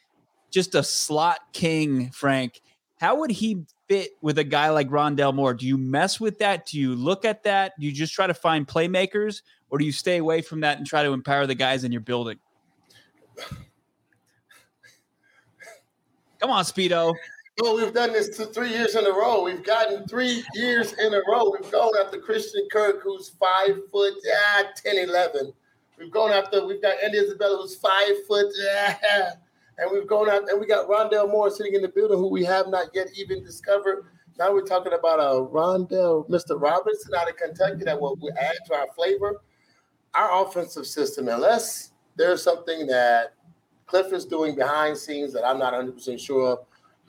just 0.51 0.75
a 0.75 0.83
slot 0.83 1.39
king, 1.53 2.11
Frank. 2.11 2.61
How 2.99 3.19
would 3.19 3.31
he 3.31 3.65
fit 3.87 4.11
with 4.21 4.37
a 4.37 4.43
guy 4.43 4.69
like 4.69 4.89
Rondale 4.89 5.33
Moore? 5.33 5.53
Do 5.53 5.67
you 5.67 5.77
mess 5.77 6.19
with 6.19 6.39
that? 6.39 6.65
Do 6.65 6.79
you 6.79 6.95
look 6.95 7.25
at 7.25 7.43
that? 7.43 7.73
Do 7.79 7.85
you 7.85 7.91
just 7.91 8.13
try 8.13 8.27
to 8.27 8.33
find 8.33 8.67
playmakers, 8.67 9.41
or 9.69 9.77
do 9.77 9.85
you 9.85 9.91
stay 9.91 10.17
away 10.17 10.41
from 10.41 10.61
that 10.61 10.77
and 10.77 10.87
try 10.87 11.03
to 11.03 11.11
empower 11.11 11.47
the 11.47 11.55
guys 11.55 11.83
in 11.83 11.91
your 11.91 12.01
building? 12.01 12.39
Come 16.39 16.51
on, 16.51 16.63
Speedo. 16.63 17.13
Well, 17.61 17.77
we've 17.77 17.93
done 17.93 18.11
this 18.11 18.35
two, 18.35 18.45
three 18.45 18.69
years 18.69 18.95
in 18.95 19.05
a 19.05 19.09
row. 19.09 19.43
We've 19.43 19.63
gotten 19.63 20.05
three 20.07 20.43
years 20.55 20.93
in 20.93 21.13
a 21.13 21.21
row. 21.27 21.55
We've 21.57 21.71
gone 21.71 21.93
after 22.03 22.19
Christian 22.19 22.67
Kirk, 22.69 23.01
who's 23.01 23.29
five 23.29 23.77
foot, 23.91 24.13
yeah, 24.23 24.63
10, 24.75 25.09
11. 25.09 25.53
We've 25.97 26.11
gone 26.11 26.31
after, 26.31 26.65
we've 26.65 26.81
got 26.81 27.01
Andy 27.01 27.17
Isabella, 27.17 27.57
who's 27.61 27.75
five 27.75 28.25
foot, 28.27 28.47
yeah, 28.61 29.31
and 29.77 29.89
we've 29.91 30.05
gone 30.05 30.29
out, 30.29 30.49
and 30.49 30.59
we 30.59 30.67
got 30.67 30.89
Rondale 30.89 31.31
Moore 31.31 31.49
sitting 31.49 31.75
in 31.75 31.81
the 31.81 31.87
building, 31.87 32.17
who 32.17 32.27
we 32.27 32.43
have 32.43 32.67
not 32.67 32.87
yet 32.93 33.07
even 33.15 33.41
discovered. 33.43 34.05
Now 34.37 34.51
we're 34.51 34.65
talking 34.65 34.91
about 34.91 35.21
uh, 35.21 35.41
a 35.41 35.47
Rondale, 35.47 36.29
Mr. 36.29 36.59
Robinson 36.61 37.13
out 37.15 37.29
of 37.29 37.37
Kentucky 37.37 37.85
that 37.85 37.99
will 37.99 38.19
add 38.37 38.57
to 38.67 38.75
our 38.75 38.87
flavor. 38.93 39.41
Our 40.15 40.45
offensive 40.45 40.85
system, 40.85 41.27
unless 41.27 41.91
there's 42.15 42.41
something 42.41 42.87
that 42.87 43.33
Kliff 43.87 44.13
is 44.13 44.25
doing 44.25 44.55
behind 44.55 44.97
scenes 44.97 45.33
that 45.33 45.45
I'm 45.45 45.59
not 45.59 45.73
100% 45.73 46.19
sure 46.19 46.53
of, 46.53 46.59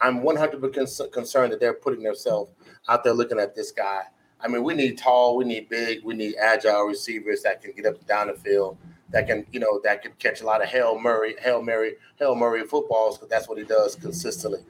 I'm 0.00 0.20
100% 0.20 1.12
concerned 1.12 1.52
that 1.52 1.60
they're 1.60 1.74
putting 1.74 2.02
themselves 2.02 2.50
out 2.88 3.04
there 3.04 3.14
looking 3.14 3.38
at 3.38 3.54
this 3.54 3.70
guy. 3.72 4.02
I 4.40 4.48
mean, 4.48 4.62
we 4.62 4.74
need 4.74 4.98
tall, 4.98 5.36
we 5.36 5.44
need 5.44 5.68
big, 5.68 6.04
we 6.04 6.14
need 6.14 6.34
agile 6.36 6.82
receivers 6.82 7.42
that 7.42 7.62
can 7.62 7.72
get 7.72 7.86
up 7.86 7.96
and 7.96 8.06
down 8.06 8.26
the 8.26 8.34
field, 8.34 8.76
that 9.10 9.26
can, 9.26 9.46
you 9.52 9.60
know, 9.60 9.80
that 9.84 10.02
can 10.02 10.12
catch 10.18 10.42
a 10.42 10.44
lot 10.44 10.62
of 10.62 10.68
Hail 10.68 10.98
Murray, 10.98 11.34
Hail 11.40 11.62
Mary, 11.62 11.94
Hail 12.18 12.34
Murray 12.34 12.64
footballs, 12.64 13.16
because 13.16 13.30
that's 13.30 13.48
what 13.48 13.56
he 13.56 13.64
does 13.64 13.96
consistently. 13.96 14.60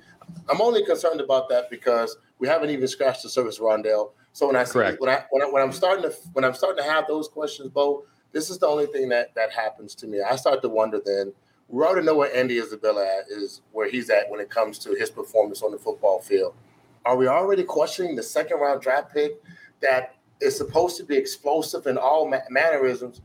I'm 0.49 0.61
only 0.61 0.85
concerned 0.85 1.20
about 1.20 1.49
that 1.49 1.70
because 1.70 2.16
we 2.38 2.46
haven't 2.46 2.70
even 2.70 2.87
scratched 2.87 3.22
the 3.22 3.29
surface, 3.29 3.59
Rondale. 3.59 4.12
So 4.33 4.46
when 4.46 4.57
I 4.57 4.64
see, 4.64 4.79
when 4.79 5.09
I, 5.09 5.25
when 5.31 5.42
I 5.42 5.46
when 5.46 5.62
I'm 5.62 5.72
starting 5.72 6.03
to 6.03 6.14
when 6.35 6.44
I'm 6.44 6.55
starting 6.55 6.85
to 6.85 6.90
have 6.90 7.07
those 7.09 7.27
questions, 7.27 7.70
Bo, 7.70 8.05
this 8.37 8.51
is 8.51 8.59
the 8.59 8.66
only 8.66 8.85
thing 8.85 9.09
that 9.09 9.35
that 9.35 9.51
happens 9.51 9.94
to 9.94 10.07
me. 10.07 10.20
I 10.20 10.37
start 10.37 10.61
to 10.61 10.68
wonder 10.68 11.01
then 11.03 11.33
we 11.68 11.83
already 11.83 12.05
know 12.05 12.14
where 12.14 12.35
Andy 12.37 12.59
Isabella 12.59 13.22
is, 13.31 13.62
where 13.72 13.90
he's 13.90 14.11
at 14.11 14.31
when 14.31 14.40
it 14.40 14.51
comes 14.51 14.79
to 14.81 14.94
his 14.94 15.11
performance 15.11 15.62
on 15.62 15.72
the 15.72 15.79
football 15.79 16.20
field. 16.20 16.55
Are 17.07 17.16
we 17.16 17.29
already 17.29 17.64
questioning 17.64 18.14
the 18.14 18.22
second 18.22 18.59
round 18.59 18.83
draft 18.83 19.12
pick 19.14 19.42
that 19.81 20.16
is 20.42 20.55
supposed 20.55 20.99
to 20.99 21.05
be 21.05 21.16
explosive 21.16 21.87
in 21.87 21.96
all 21.96 22.29
ma- 22.29 22.46
mannerisms 22.51 23.22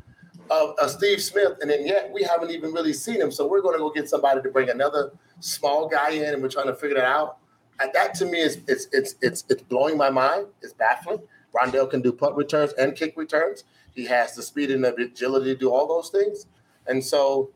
of, 0.49 0.75
of 0.81 0.89
Steve 0.89 1.21
Smith, 1.21 1.57
and 1.59 1.69
then 1.69 1.85
yet 1.85 2.09
we 2.11 2.23
haven't 2.23 2.51
even 2.51 2.71
really 2.71 2.93
seen 2.93 3.19
him. 3.19 3.31
So 3.31 3.45
we're 3.45 3.61
going 3.61 3.75
to 3.75 3.79
go 3.79 3.91
get 3.91 4.07
somebody 4.07 4.41
to 4.41 4.49
bring 4.49 4.69
another 4.69 5.11
small 5.41 5.89
guy 5.89 6.11
in, 6.11 6.33
and 6.33 6.41
we're 6.41 6.49
trying 6.49 6.67
to 6.67 6.75
figure 6.75 6.95
that 6.95 7.05
out. 7.05 7.37
And 7.81 7.91
that 7.93 8.13
to 8.15 8.25
me 8.25 8.39
is 8.39 8.59
it's 8.67 8.87
it's 8.93 9.15
it's 9.21 9.43
it's 9.49 9.61
blowing 9.61 9.97
my 9.97 10.09
mind. 10.09 10.47
It's 10.61 10.73
baffling. 10.73 11.19
Rondale 11.53 11.89
can 11.89 12.01
do 12.01 12.13
punt 12.13 12.37
returns 12.37 12.71
and 12.73 12.95
kick 12.95 13.13
returns. 13.17 13.65
He 13.93 14.05
has 14.05 14.35
the 14.35 14.41
speed 14.41 14.71
and 14.71 14.83
the 14.83 14.93
agility 14.95 15.53
to 15.53 15.59
do 15.59 15.71
all 15.71 15.87
those 15.87 16.09
things. 16.09 16.47
And 16.87 17.03
so 17.03 17.51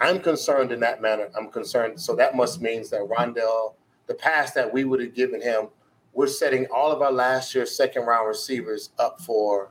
I'm 0.00 0.20
concerned 0.20 0.72
in 0.72 0.80
that 0.80 1.02
manner. 1.02 1.28
I'm 1.36 1.48
concerned. 1.48 2.00
So 2.00 2.14
that 2.16 2.36
must 2.36 2.60
means 2.60 2.90
that 2.90 3.00
Rondale, 3.00 3.74
the 4.06 4.14
pass 4.14 4.52
that 4.52 4.72
we 4.72 4.84
would 4.84 5.00
have 5.00 5.14
given 5.14 5.40
him, 5.40 5.68
we're 6.12 6.26
setting 6.26 6.66
all 6.74 6.90
of 6.90 7.02
our 7.02 7.12
last 7.12 7.54
year 7.54 7.66
second 7.66 8.04
round 8.04 8.26
receivers 8.26 8.90
up 8.98 9.20
for 9.20 9.70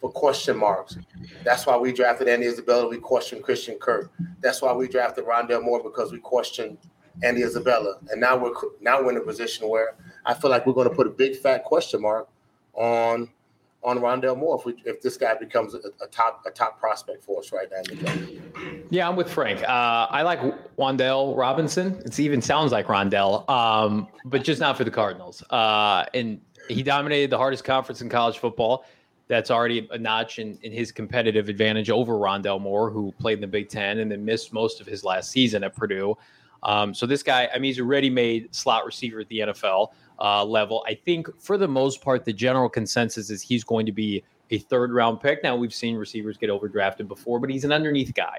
for 0.00 0.10
question 0.10 0.56
marks. 0.56 0.98
That's 1.44 1.66
why 1.66 1.78
we 1.78 1.90
drafted 1.92 2.28
Andy 2.28 2.46
Isabella. 2.46 2.86
We 2.86 2.98
questioned 2.98 3.42
Christian 3.42 3.78
Kirk. 3.78 4.12
That's 4.40 4.60
why 4.60 4.72
we 4.74 4.86
drafted 4.86 5.24
Rondale 5.24 5.62
Moore 5.62 5.82
because 5.82 6.12
we 6.12 6.18
questioned 6.18 6.76
Andy 7.22 7.42
Isabella. 7.42 7.96
And 8.10 8.20
now 8.20 8.36
we're 8.36 8.52
now 8.80 9.02
we're 9.02 9.12
in 9.12 9.16
a 9.16 9.22
position 9.22 9.68
where 9.68 9.94
I 10.26 10.34
feel 10.34 10.50
like 10.50 10.66
we're 10.66 10.74
going 10.74 10.88
to 10.88 10.94
put 10.94 11.06
a 11.06 11.10
big 11.10 11.36
fat 11.36 11.64
question 11.64 12.02
mark 12.02 12.28
on 12.74 13.30
on 13.84 13.98
Rondale 13.98 14.36
Moore 14.36 14.58
if 14.58 14.64
we 14.64 14.74
if 14.84 15.00
this 15.02 15.16
guy 15.16 15.34
becomes 15.34 15.74
a, 15.74 15.78
a 16.02 16.06
top 16.10 16.42
a 16.46 16.50
top 16.50 16.80
prospect 16.80 17.22
for 17.22 17.40
us 17.40 17.52
right 17.52 17.68
now. 17.70 18.12
Yeah, 18.90 19.08
I'm 19.08 19.16
with 19.16 19.30
Frank. 19.30 19.62
Uh, 19.62 20.06
I 20.10 20.22
like 20.22 20.40
Wan'Dale 20.76 21.36
Robinson. 21.36 22.00
It 22.04 22.18
even 22.18 22.40
sounds 22.40 22.72
like 22.72 22.86
Rondale, 22.86 23.48
um, 23.48 24.08
but 24.24 24.42
just 24.42 24.60
not 24.60 24.76
for 24.76 24.84
the 24.84 24.90
Cardinals. 24.90 25.42
Uh, 25.50 26.04
and 26.14 26.40
he 26.68 26.82
dominated 26.82 27.30
the 27.30 27.38
hardest 27.38 27.64
conference 27.64 28.00
in 28.00 28.08
college 28.08 28.38
football. 28.38 28.84
That's 29.28 29.50
already 29.50 29.88
a 29.90 29.98
notch 29.98 30.38
in, 30.38 30.58
in 30.62 30.72
his 30.72 30.92
competitive 30.92 31.48
advantage 31.48 31.90
over 31.90 32.14
Rondale 32.14 32.60
Moore, 32.60 32.90
who 32.90 33.12
played 33.18 33.34
in 33.34 33.40
the 33.40 33.46
Big 33.46 33.68
Ten 33.68 33.98
and 33.98 34.10
then 34.10 34.24
missed 34.24 34.52
most 34.52 34.80
of 34.80 34.86
his 34.86 35.02
last 35.02 35.30
season 35.30 35.64
at 35.64 35.74
Purdue. 35.74 36.16
Um, 36.62 36.94
so 36.94 37.06
this 37.06 37.22
guy, 37.22 37.48
I 37.52 37.58
mean, 37.58 37.70
he's 37.70 37.78
a 37.78 37.84
ready-made 37.84 38.54
slot 38.54 38.86
receiver 38.86 39.20
at 39.20 39.28
the 39.28 39.40
NFL 39.40 39.92
uh, 40.24 40.42
level. 40.42 40.82
I 40.88 40.94
think 40.94 41.28
for 41.38 41.58
the 41.58 41.68
most 41.68 42.00
part, 42.00 42.24
the 42.24 42.32
general 42.32 42.70
consensus 42.70 43.28
is 43.28 43.42
he's 43.42 43.62
going 43.62 43.84
to 43.84 43.92
be 43.92 44.24
a 44.50 44.58
third-round 44.58 45.20
pick. 45.20 45.42
Now 45.42 45.54
we've 45.54 45.74
seen 45.74 45.96
receivers 45.96 46.38
get 46.38 46.48
overdrafted 46.48 47.06
before, 47.08 47.38
but 47.38 47.50
he's 47.50 47.64
an 47.64 47.72
underneath 47.72 48.14
guy. 48.14 48.38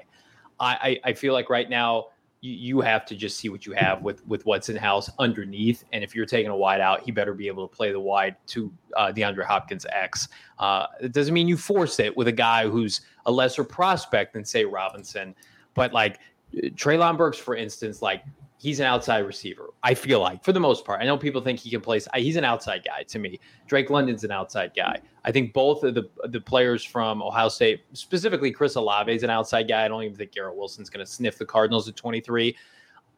I, 0.58 0.98
I, 1.04 1.10
I 1.10 1.12
feel 1.12 1.32
like 1.32 1.48
right 1.48 1.70
now 1.70 2.06
you, 2.40 2.80
have 2.80 3.06
to 3.06 3.16
just 3.16 3.38
see 3.38 3.48
what 3.48 3.66
you 3.66 3.72
have 3.72 4.02
with 4.02 4.24
with 4.26 4.44
what's 4.46 4.68
in 4.68 4.76
house 4.76 5.10
underneath. 5.18 5.84
And 5.92 6.04
if 6.04 6.14
you're 6.14 6.26
taking 6.26 6.50
a 6.50 6.56
wide 6.56 6.80
out, 6.80 7.02
he 7.02 7.10
better 7.10 7.34
be 7.34 7.48
able 7.48 7.66
to 7.66 7.74
play 7.74 7.92
the 7.92 8.00
wide 8.00 8.36
to 8.48 8.72
uh, 8.96 9.12
DeAndre 9.12 9.44
Hopkins 9.44 9.86
X. 9.90 10.28
Uh, 10.58 10.86
it 11.00 11.12
doesn't 11.12 11.34
mean 11.34 11.48
you 11.48 11.56
force 11.56 11.98
it 11.98 12.16
with 12.16 12.28
a 12.28 12.32
guy 12.32 12.68
who's 12.68 13.00
a 13.26 13.32
lesser 13.32 13.64
prospect 13.64 14.34
than 14.34 14.44
say 14.44 14.64
Robinson, 14.64 15.34
but 15.74 15.92
like 15.92 16.20
Treylon 16.54 17.16
Burks, 17.16 17.38
for 17.38 17.56
instance, 17.56 18.02
like 18.02 18.22
he's 18.58 18.80
an 18.80 18.86
outside 18.86 19.18
receiver. 19.18 19.70
I 19.82 19.94
feel 19.94 20.20
like 20.20 20.44
for 20.44 20.52
the 20.52 20.60
most 20.60 20.84
part. 20.84 21.00
I 21.00 21.04
know 21.04 21.16
people 21.16 21.40
think 21.40 21.58
he 21.58 21.70
can 21.70 21.80
play. 21.80 22.00
He's 22.14 22.36
an 22.36 22.44
outside 22.44 22.84
guy 22.84 23.02
to 23.04 23.18
me. 23.18 23.38
Drake 23.66 23.90
London's 23.90 24.24
an 24.24 24.30
outside 24.30 24.72
guy. 24.76 25.00
I 25.24 25.32
think 25.32 25.52
both 25.52 25.82
of 25.84 25.94
the 25.94 26.08
the 26.28 26.40
players 26.40 26.84
from 26.84 27.22
Ohio 27.22 27.48
State, 27.48 27.84
specifically 27.92 28.50
Chris 28.50 28.76
Olave, 28.76 29.12
is 29.12 29.22
an 29.22 29.30
outside 29.30 29.68
guy. 29.68 29.84
I 29.84 29.88
don't 29.88 30.02
even 30.02 30.16
think 30.16 30.32
Garrett 30.32 30.56
Wilson's 30.56 30.90
going 30.90 31.04
to 31.04 31.10
sniff 31.10 31.38
the 31.38 31.46
Cardinals 31.46 31.88
at 31.88 31.96
23. 31.96 32.56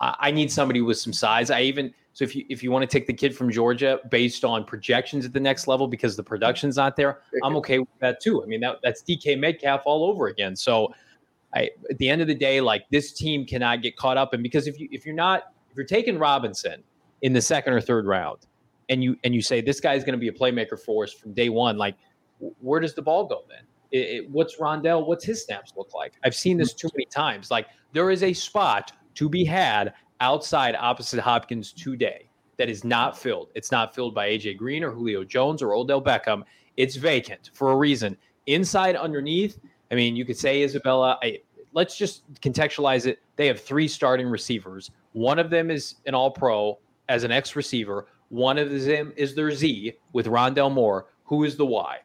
I, 0.00 0.16
I 0.18 0.30
need 0.30 0.50
somebody 0.50 0.80
with 0.80 0.98
some 0.98 1.12
size. 1.12 1.50
I 1.50 1.62
even 1.62 1.94
so 2.12 2.24
if 2.24 2.34
you 2.34 2.44
if 2.48 2.62
you 2.62 2.70
want 2.70 2.82
to 2.82 2.88
take 2.88 3.06
the 3.06 3.14
kid 3.14 3.36
from 3.36 3.50
Georgia 3.50 4.00
based 4.10 4.44
on 4.44 4.64
projections 4.64 5.24
at 5.24 5.32
the 5.32 5.40
next 5.40 5.68
level 5.68 5.86
because 5.86 6.16
the 6.16 6.22
production's 6.22 6.76
not 6.76 6.96
there, 6.96 7.20
I'm 7.44 7.56
okay 7.56 7.78
with 7.78 7.88
that 8.00 8.20
too. 8.20 8.42
I 8.42 8.46
mean 8.46 8.60
that 8.60 8.78
that's 8.82 9.02
DK 9.02 9.38
Metcalf 9.38 9.82
all 9.84 10.04
over 10.04 10.26
again. 10.26 10.56
So 10.56 10.92
I, 11.54 11.70
at 11.90 11.98
the 11.98 12.08
end 12.08 12.20
of 12.20 12.28
the 12.28 12.34
day, 12.34 12.60
like 12.60 12.84
this 12.90 13.12
team 13.12 13.46
cannot 13.46 13.82
get 13.82 13.96
caught 13.96 14.16
up. 14.16 14.32
And 14.34 14.42
because 14.42 14.66
if 14.66 14.78
you 14.78 14.88
if 14.92 15.06
you're 15.06 15.14
not 15.14 15.52
if 15.70 15.76
you're 15.76 15.86
taking 15.86 16.18
Robinson 16.18 16.82
in 17.22 17.32
the 17.32 17.40
second 17.40 17.72
or 17.72 17.80
third 17.80 18.06
round, 18.06 18.38
and 18.88 19.02
you 19.02 19.16
and 19.24 19.34
you 19.34 19.42
say 19.42 19.60
this 19.60 19.80
guy's 19.80 20.04
going 20.04 20.12
to 20.12 20.18
be 20.18 20.28
a 20.28 20.32
playmaker 20.32 20.78
for 20.78 21.04
us 21.04 21.12
from 21.12 21.32
day 21.32 21.48
one, 21.48 21.78
like 21.78 21.96
where 22.60 22.80
does 22.80 22.94
the 22.94 23.02
ball 23.02 23.24
go 23.24 23.44
then? 23.48 23.64
It, 23.90 23.98
it, 23.98 24.30
what's 24.30 24.58
Rondale? 24.58 25.06
What's 25.06 25.24
his 25.24 25.44
snaps 25.44 25.72
look 25.76 25.94
like? 25.94 26.12
I've 26.24 26.34
seen 26.34 26.58
this 26.58 26.74
too 26.74 26.90
many 26.94 27.06
times. 27.06 27.50
Like 27.50 27.66
there 27.92 28.10
is 28.10 28.22
a 28.22 28.32
spot 28.32 28.92
to 29.14 29.28
be 29.28 29.44
had 29.44 29.94
outside 30.20 30.76
opposite 30.78 31.20
Hopkins 31.20 31.72
today 31.72 32.28
that 32.58 32.68
is 32.68 32.84
not 32.84 33.16
filled. 33.16 33.48
It's 33.54 33.72
not 33.72 33.94
filled 33.94 34.14
by 34.14 34.28
AJ 34.28 34.58
Green 34.58 34.84
or 34.84 34.90
Julio 34.90 35.24
Jones 35.24 35.62
or 35.62 35.74
Odell 35.74 36.02
Beckham. 36.02 36.42
It's 36.76 36.96
vacant 36.96 37.50
for 37.54 37.72
a 37.72 37.76
reason. 37.76 38.16
Inside, 38.46 38.96
underneath, 38.96 39.58
I 39.90 39.94
mean, 39.94 40.16
you 40.16 40.24
could 40.24 40.36
say 40.36 40.62
Isabella. 40.62 41.18
I, 41.22 41.40
let's 41.72 41.96
just 41.96 42.30
contextualize 42.40 43.06
it. 43.06 43.20
They 43.36 43.46
have 43.46 43.60
three 43.60 43.88
starting 43.88 44.26
receivers. 44.26 44.90
One 45.12 45.38
of 45.38 45.50
them 45.50 45.70
is 45.70 45.96
an 46.06 46.14
All 46.14 46.30
Pro 46.30 46.78
as 47.08 47.24
an 47.24 47.32
ex 47.32 47.56
receiver. 47.56 48.06
One 48.28 48.58
of 48.58 48.70
them 48.70 49.12
is 49.16 49.34
their 49.34 49.50
Z 49.50 49.94
with 50.12 50.26
Rondale 50.26 50.72
Moore. 50.72 51.06
Who 51.24 51.44
is 51.44 51.56
the 51.56 51.66
Y? 51.66 51.98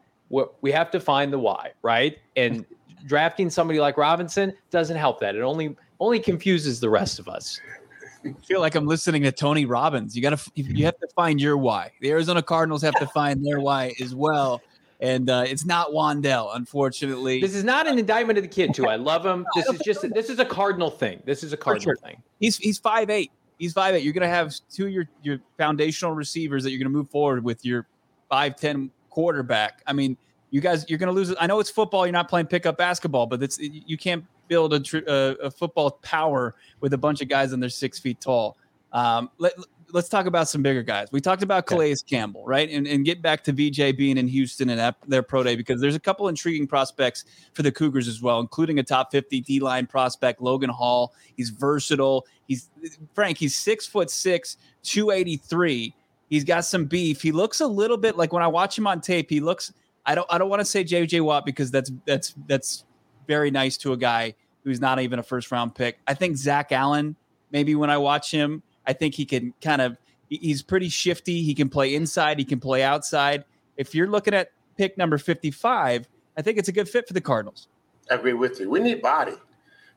We 0.61 0.71
have 0.71 0.89
to 0.91 0.99
find 0.99 1.31
the 1.31 1.39
Y, 1.39 1.71
right? 1.81 2.17
And 2.35 2.65
drafting 3.05 3.49
somebody 3.49 3.79
like 3.79 3.97
Robinson 3.97 4.53
doesn't 4.71 4.97
help 4.97 5.19
that. 5.19 5.35
It 5.35 5.41
only 5.41 5.75
only 5.99 6.19
confuses 6.19 6.79
the 6.79 6.89
rest 6.89 7.19
of 7.19 7.27
us. 7.27 7.59
I 8.25 8.33
feel 8.45 8.61
like 8.61 8.75
I'm 8.75 8.87
listening 8.87 9.23
to 9.23 9.31
Tony 9.31 9.65
Robbins. 9.65 10.15
You 10.15 10.21
got 10.21 10.37
to 10.37 10.51
you 10.55 10.85
have 10.85 10.97
to 10.99 11.07
find 11.15 11.41
your 11.41 11.57
why. 11.57 11.91
The 12.01 12.11
Arizona 12.11 12.41
Cardinals 12.41 12.81
have 12.81 12.95
to 12.95 13.07
find 13.07 13.45
their 13.45 13.59
why 13.59 13.93
as 14.01 14.15
well 14.15 14.61
and 15.03 15.29
uh, 15.29 15.43
it's 15.45 15.65
not 15.65 15.89
Wan'Dale, 15.89 16.55
unfortunately. 16.55 17.41
This 17.41 17.55
is 17.55 17.65
not 17.65 17.87
an 17.87 17.99
indictment 17.99 18.37
of 18.37 18.43
the 18.43 18.47
kid, 18.47 18.73
too. 18.73 18.87
I 18.87 18.95
love 18.95 19.25
him. 19.25 19.45
This 19.53 19.67
is 19.67 19.79
just 19.79 20.13
this 20.13 20.29
is 20.29 20.39
a 20.39 20.45
cardinal 20.45 20.89
thing. 20.89 21.21
This 21.25 21.43
is 21.43 21.51
a 21.51 21.57
cardinal 21.57 21.83
sure. 21.83 21.95
thing. 21.97 22.23
He's 22.39 22.55
he's 22.55 22.79
five 22.79 23.09
eight. 23.09 23.31
He's 23.59 23.73
five 23.73 23.95
eight. 23.95 24.03
You're 24.03 24.13
gonna 24.13 24.29
have 24.29 24.53
two 24.71 24.87
your 24.87 25.09
your 25.21 25.39
foundational 25.57 26.13
receivers 26.13 26.63
that 26.63 26.71
you're 26.71 26.79
gonna 26.79 26.89
move 26.89 27.09
forward 27.09 27.43
with 27.43 27.65
your 27.65 27.85
five 28.29 28.55
ten 28.55 28.91
quarterback. 29.09 29.81
I 29.85 29.91
mean, 29.91 30.15
you 30.51 30.61
guys, 30.61 30.85
you're 30.87 30.99
gonna 30.99 31.11
lose. 31.11 31.35
I 31.37 31.47
know 31.47 31.59
it's 31.59 31.69
football. 31.69 32.05
You're 32.05 32.13
not 32.13 32.29
playing 32.29 32.47
pickup 32.47 32.77
basketball, 32.77 33.27
but 33.27 33.43
it's 33.43 33.59
you 33.59 33.97
can't 33.97 34.23
build 34.47 34.73
a, 34.73 34.79
tr- 34.79 34.99
a, 35.07 35.35
a 35.43 35.51
football 35.51 35.91
power 36.01 36.55
with 36.79 36.93
a 36.93 36.97
bunch 36.97 37.21
of 37.21 37.27
guys 37.27 37.51
and 37.51 37.61
they're 37.61 37.69
six 37.69 37.99
feet 37.99 38.21
tall. 38.21 38.55
Um, 38.93 39.29
let, 39.37 39.53
let's 39.93 40.09
talk 40.09 40.25
about 40.25 40.49
some 40.49 40.63
bigger 40.63 40.81
guys. 40.81 41.07
We 41.11 41.21
talked 41.21 41.43
about 41.43 41.67
Calais 41.67 41.95
Campbell, 42.09 42.43
right? 42.45 42.69
And, 42.69 42.87
and 42.87 43.05
get 43.05 43.21
back 43.21 43.43
to 43.43 43.51
VJ 43.51 43.95
being 43.95 44.17
in 44.17 44.27
Houston 44.27 44.69
and 44.69 44.81
at 44.81 44.95
their 45.07 45.21
pro 45.21 45.43
day 45.43 45.55
because 45.55 45.79
there's 45.79 45.95
a 45.95 45.99
couple 45.99 46.27
intriguing 46.27 46.67
prospects 46.67 47.25
for 47.53 47.61
the 47.61 47.71
Cougars 47.71 48.07
as 48.07 48.21
well, 48.21 48.39
including 48.39 48.79
a 48.79 48.83
top 48.83 49.11
50 49.11 49.41
D 49.41 49.59
line 49.59 49.85
prospect, 49.85 50.41
Logan 50.41 50.71
Hall. 50.71 51.13
He's 51.37 51.51
versatile. 51.51 52.25
He's 52.47 52.69
Frank, 53.13 53.37
he's 53.37 53.55
six 53.55 53.85
foot 53.85 54.09
six, 54.09 54.57
283. 54.81 55.95
He's 56.29 56.43
got 56.43 56.65
some 56.65 56.85
beef. 56.85 57.21
He 57.21 57.31
looks 57.31 57.61
a 57.61 57.67
little 57.67 57.97
bit 57.97 58.17
like 58.17 58.33
when 58.33 58.43
I 58.43 58.47
watch 58.47 58.77
him 58.77 58.87
on 58.87 58.99
tape, 58.99 59.29
he 59.29 59.39
looks 59.39 59.71
I 60.05 60.15
don't 60.15 60.27
I 60.29 60.39
don't 60.39 60.49
want 60.49 60.59
to 60.59 60.65
say 60.65 60.83
JJ 60.83 61.21
Watt 61.21 61.45
because 61.45 61.69
that's 61.69 61.91
that's 62.05 62.33
that's 62.47 62.85
very 63.27 63.51
nice 63.51 63.77
to 63.77 63.93
a 63.93 63.97
guy 63.97 64.33
who's 64.63 64.79
not 64.79 64.99
even 64.99 65.19
a 65.19 65.23
first 65.23 65.51
round 65.51 65.75
pick. 65.75 65.99
I 66.07 66.15
think 66.15 66.35
Zach 66.35 66.71
Allen, 66.71 67.15
maybe 67.51 67.75
when 67.75 67.91
I 67.91 67.97
watch 67.97 68.31
him, 68.31 68.63
I 68.85 68.93
think 68.93 69.15
he 69.15 69.25
can 69.25 69.53
kind 69.61 69.81
of 69.81 69.97
he's 70.29 70.61
pretty 70.61 70.89
shifty. 70.89 71.43
He 71.43 71.53
can 71.53 71.69
play 71.69 71.95
inside, 71.95 72.39
he 72.39 72.45
can 72.45 72.59
play 72.59 72.83
outside. 72.83 73.45
If 73.77 73.95
you're 73.95 74.07
looking 74.07 74.33
at 74.33 74.51
pick 74.77 74.97
number 74.97 75.17
55, 75.17 76.07
I 76.37 76.41
think 76.41 76.57
it's 76.57 76.69
a 76.69 76.71
good 76.71 76.89
fit 76.89 77.07
for 77.07 77.13
the 77.13 77.21
Cardinals. 77.21 77.67
I 78.09 78.15
agree 78.15 78.33
with 78.33 78.59
you. 78.59 78.69
We 78.69 78.79
need 78.79 79.01
body. 79.01 79.33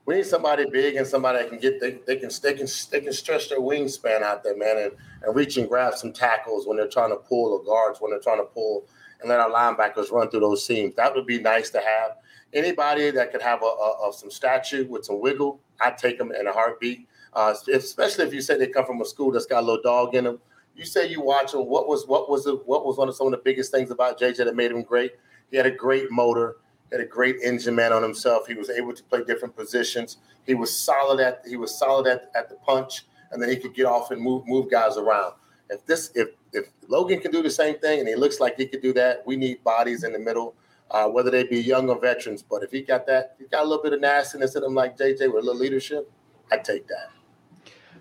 We 0.05 0.15
need 0.15 0.25
somebody 0.25 0.65
big 0.71 0.95
and 0.95 1.05
somebody 1.05 1.39
that 1.39 1.49
can 1.49 1.59
get 1.59 1.81
they, 1.81 1.99
they 2.07 2.15
can 2.15 2.29
they 2.41 2.53
can 2.53 2.67
they 2.91 3.01
can 3.01 3.13
stretch 3.13 3.49
their 3.49 3.59
wingspan 3.59 4.21
out 4.21 4.43
there, 4.43 4.55
man, 4.55 4.77
and, 4.77 4.91
and 5.23 5.35
reach 5.35 5.57
and 5.57 5.67
grab 5.67 5.95
some 5.95 6.13
tackles 6.13 6.65
when 6.65 6.77
they're 6.77 6.87
trying 6.87 7.09
to 7.09 7.17
pull 7.17 7.53
or 7.53 7.63
guards 7.63 7.99
when 7.99 8.11
they're 8.11 8.19
trying 8.21 8.39
to 8.39 8.45
pull 8.45 8.85
and 9.19 9.29
let 9.29 9.39
our 9.39 9.49
linebackers 9.49 10.11
run 10.11 10.29
through 10.29 10.41
those 10.41 10.65
seams. 10.65 10.95
That 10.95 11.13
would 11.13 11.25
be 11.25 11.41
nice 11.41 11.69
to 11.71 11.79
have. 11.79 12.17
Anybody 12.53 13.11
that 13.11 13.31
could 13.33 13.41
have 13.41 13.61
a, 13.61 13.65
a, 13.65 14.09
a 14.09 14.13
some 14.13 14.31
stature 14.31 14.85
with 14.85 15.03
some 15.03 15.19
wiggle, 15.19 15.59
I'd 15.81 15.97
take 15.97 16.17
them 16.17 16.31
in 16.31 16.47
a 16.47 16.53
heartbeat. 16.53 17.07
Uh, 17.33 17.53
especially 17.73 18.25
if 18.25 18.33
you 18.33 18.41
say 18.41 18.57
they 18.57 18.67
come 18.67 18.85
from 18.85 19.01
a 19.01 19.05
school 19.05 19.31
that's 19.31 19.45
got 19.45 19.61
a 19.61 19.65
little 19.65 19.81
dog 19.81 20.15
in 20.15 20.23
them. 20.23 20.39
You 20.75 20.85
say 20.85 21.07
you 21.09 21.21
watch 21.21 21.53
him. 21.53 21.61
What 21.61 21.87
was 21.87 22.05
what 22.07 22.29
was 22.29 22.45
the, 22.45 22.55
what 22.65 22.85
was 22.85 22.97
one 22.97 23.09
of 23.09 23.15
some 23.15 23.27
of 23.27 23.31
the 23.31 23.41
biggest 23.43 23.71
things 23.71 23.91
about 23.91 24.19
JJ 24.19 24.37
that 24.37 24.55
made 24.55 24.71
him 24.71 24.83
great? 24.83 25.13
He 25.49 25.57
had 25.57 25.65
a 25.65 25.71
great 25.71 26.11
motor. 26.11 26.57
Had 26.91 27.01
a 27.01 27.05
great 27.05 27.35
engine 27.43 27.75
man 27.75 27.91
on 27.91 28.01
himself. 28.01 28.47
He 28.47 28.53
was 28.53 28.69
able 28.69 28.93
to 28.93 29.03
play 29.03 29.21
different 29.23 29.55
positions. 29.55 30.17
He 30.45 30.53
was 30.55 30.73
solid 30.73 31.19
at 31.19 31.43
he 31.45 31.57
was 31.57 31.77
solid 31.77 32.07
at, 32.07 32.31
at 32.33 32.47
the 32.47 32.55
punch, 32.55 33.05
and 33.31 33.41
then 33.41 33.49
he 33.49 33.57
could 33.57 33.73
get 33.73 33.85
off 33.85 34.11
and 34.11 34.21
move 34.21 34.47
move 34.47 34.71
guys 34.71 34.95
around. 34.95 35.33
If 35.69 35.85
this 35.85 36.11
if 36.15 36.29
if 36.53 36.67
Logan 36.87 37.19
can 37.19 37.31
do 37.31 37.43
the 37.43 37.49
same 37.49 37.77
thing 37.79 37.99
and 37.99 38.07
he 38.07 38.15
looks 38.15 38.39
like 38.39 38.55
he 38.55 38.67
could 38.67 38.81
do 38.81 38.93
that, 38.93 39.25
we 39.25 39.35
need 39.35 39.63
bodies 39.65 40.03
in 40.03 40.13
the 40.13 40.19
middle, 40.19 40.55
uh, 40.91 41.07
whether 41.09 41.29
they 41.29 41.43
be 41.43 41.59
young 41.59 41.89
or 41.89 41.99
veterans. 41.99 42.41
But 42.41 42.63
if 42.63 42.71
he 42.71 42.81
got 42.81 43.05
that, 43.07 43.35
he 43.37 43.45
got 43.45 43.63
a 43.63 43.67
little 43.67 43.83
bit 43.83 43.93
of 43.93 43.99
nastiness 43.99 44.55
in 44.55 44.63
him 44.63 44.73
like 44.73 44.97
JJ 44.97 45.33
with 45.33 45.43
a 45.43 45.45
little 45.45 45.55
leadership, 45.55 46.09
I'd 46.51 46.63
take 46.63 46.87
that. 46.87 47.16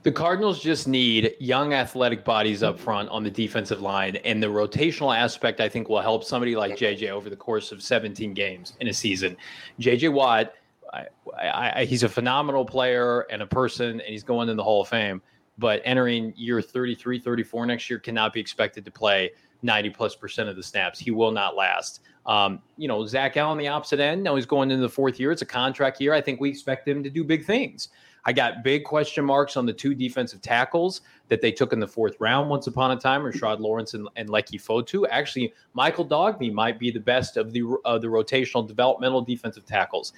The 0.07 0.13
Cardinals 0.13 0.61
just 0.61 0.87
need 0.87 1.35
young 1.41 1.75
athletic 1.75 2.25
bodies 2.25 2.63
up 2.63 2.79
front 2.79 3.09
on 3.09 3.25
the 3.25 3.31
defensive 3.31 3.81
line. 3.81 4.15
And 4.15 4.41
the 4.41 4.47
rotational 4.47 5.13
aspect, 5.13 5.61
I 5.61 5.69
think, 5.69 5.89
will 5.89 6.01
help 6.01 6.23
somebody 6.23 6.55
like 6.55 6.77
JJ 6.77 7.11
over 7.11 7.29
the 7.29 7.35
course 7.35 7.73
of 7.73 7.83
17 7.83 8.33
games 8.33 8.75
in 8.79 8.87
a 8.87 8.95
season. 8.95 9.37
JJ 9.81 10.13
Watt, 10.13 10.53
I, 10.95 11.09
I, 11.37 11.85
he's 11.87 12.05
a 12.05 12.09
phenomenal 12.09 12.65
player 12.65 13.23
and 13.33 13.43
a 13.43 13.49
person, 13.49 14.01
and 14.01 14.03
he's 14.03 14.23
going 14.23 14.49
in 14.49 14.57
the 14.57 14.63
Hall 14.63 14.83
of 14.83 14.87
Fame. 14.87 15.21
But 15.59 15.83
entering 15.85 16.33
year 16.37 16.63
33, 16.63 17.19
34 17.19 17.67
next 17.67 17.91
year 17.91 17.99
cannot 17.99 18.33
be 18.33 18.39
expected 18.39 18.85
to 18.85 18.93
play 18.93 19.33
90 19.63 19.91
plus 19.91 20.15
percent 20.15 20.49
of 20.49 20.55
the 20.55 20.63
snaps. 20.63 21.01
He 21.01 21.11
will 21.11 21.33
not 21.33 21.57
last. 21.57 22.03
Um, 22.27 22.63
you 22.77 22.87
know, 22.87 23.05
Zach 23.07 23.37
Allen, 23.37 23.59
the 23.59 23.67
opposite 23.67 23.99
end. 23.99 24.23
Now 24.23 24.37
he's 24.37 24.47
going 24.47 24.71
into 24.71 24.83
the 24.83 24.89
fourth 24.89 25.19
year. 25.19 25.33
It's 25.33 25.43
a 25.43 25.47
contract 25.47 26.01
year. 26.01 26.13
I 26.13 26.21
think 26.21 26.41
we 26.41 26.49
expect 26.49 26.87
him 26.87 27.03
to 27.03 27.11
do 27.11 27.25
big 27.25 27.45
things. 27.45 27.89
I 28.27 28.33
got 28.33 28.65
big 28.65 28.85
question 28.85 29.25
marks 29.25 29.57
on 29.57 29.67
the 29.67 29.73
two 29.73 29.95
defensive 29.95 30.43
tackles 30.43 31.03
that 31.29 31.41
they 31.41 31.53
took 31.53 31.73
in 31.73 31.79
the 31.79 31.87
fourth 31.87 32.17
round 32.19 32.51
once 32.51 32.67
upon 32.67 32.91
a 32.91 32.97
time, 32.97 33.23
Rashard 33.23 33.61
Lawrence 33.61 33.95
and, 33.95 34.09
and 34.17 34.29
Leki 34.29 34.61
Fotu. 34.61 35.07
Actually, 35.09 35.55
Michael 35.75 36.05
Dogbe 36.05 36.53
might 36.53 36.79
be 36.79 36.91
the 36.91 37.01
best 37.01 37.37
of 37.37 37.53
the 37.53 37.63
uh, 37.85 37.99
the 37.99 38.09
rotational 38.09 38.67
developmental 38.67 39.23
defensive 39.23 39.65
tackles. 39.65 40.13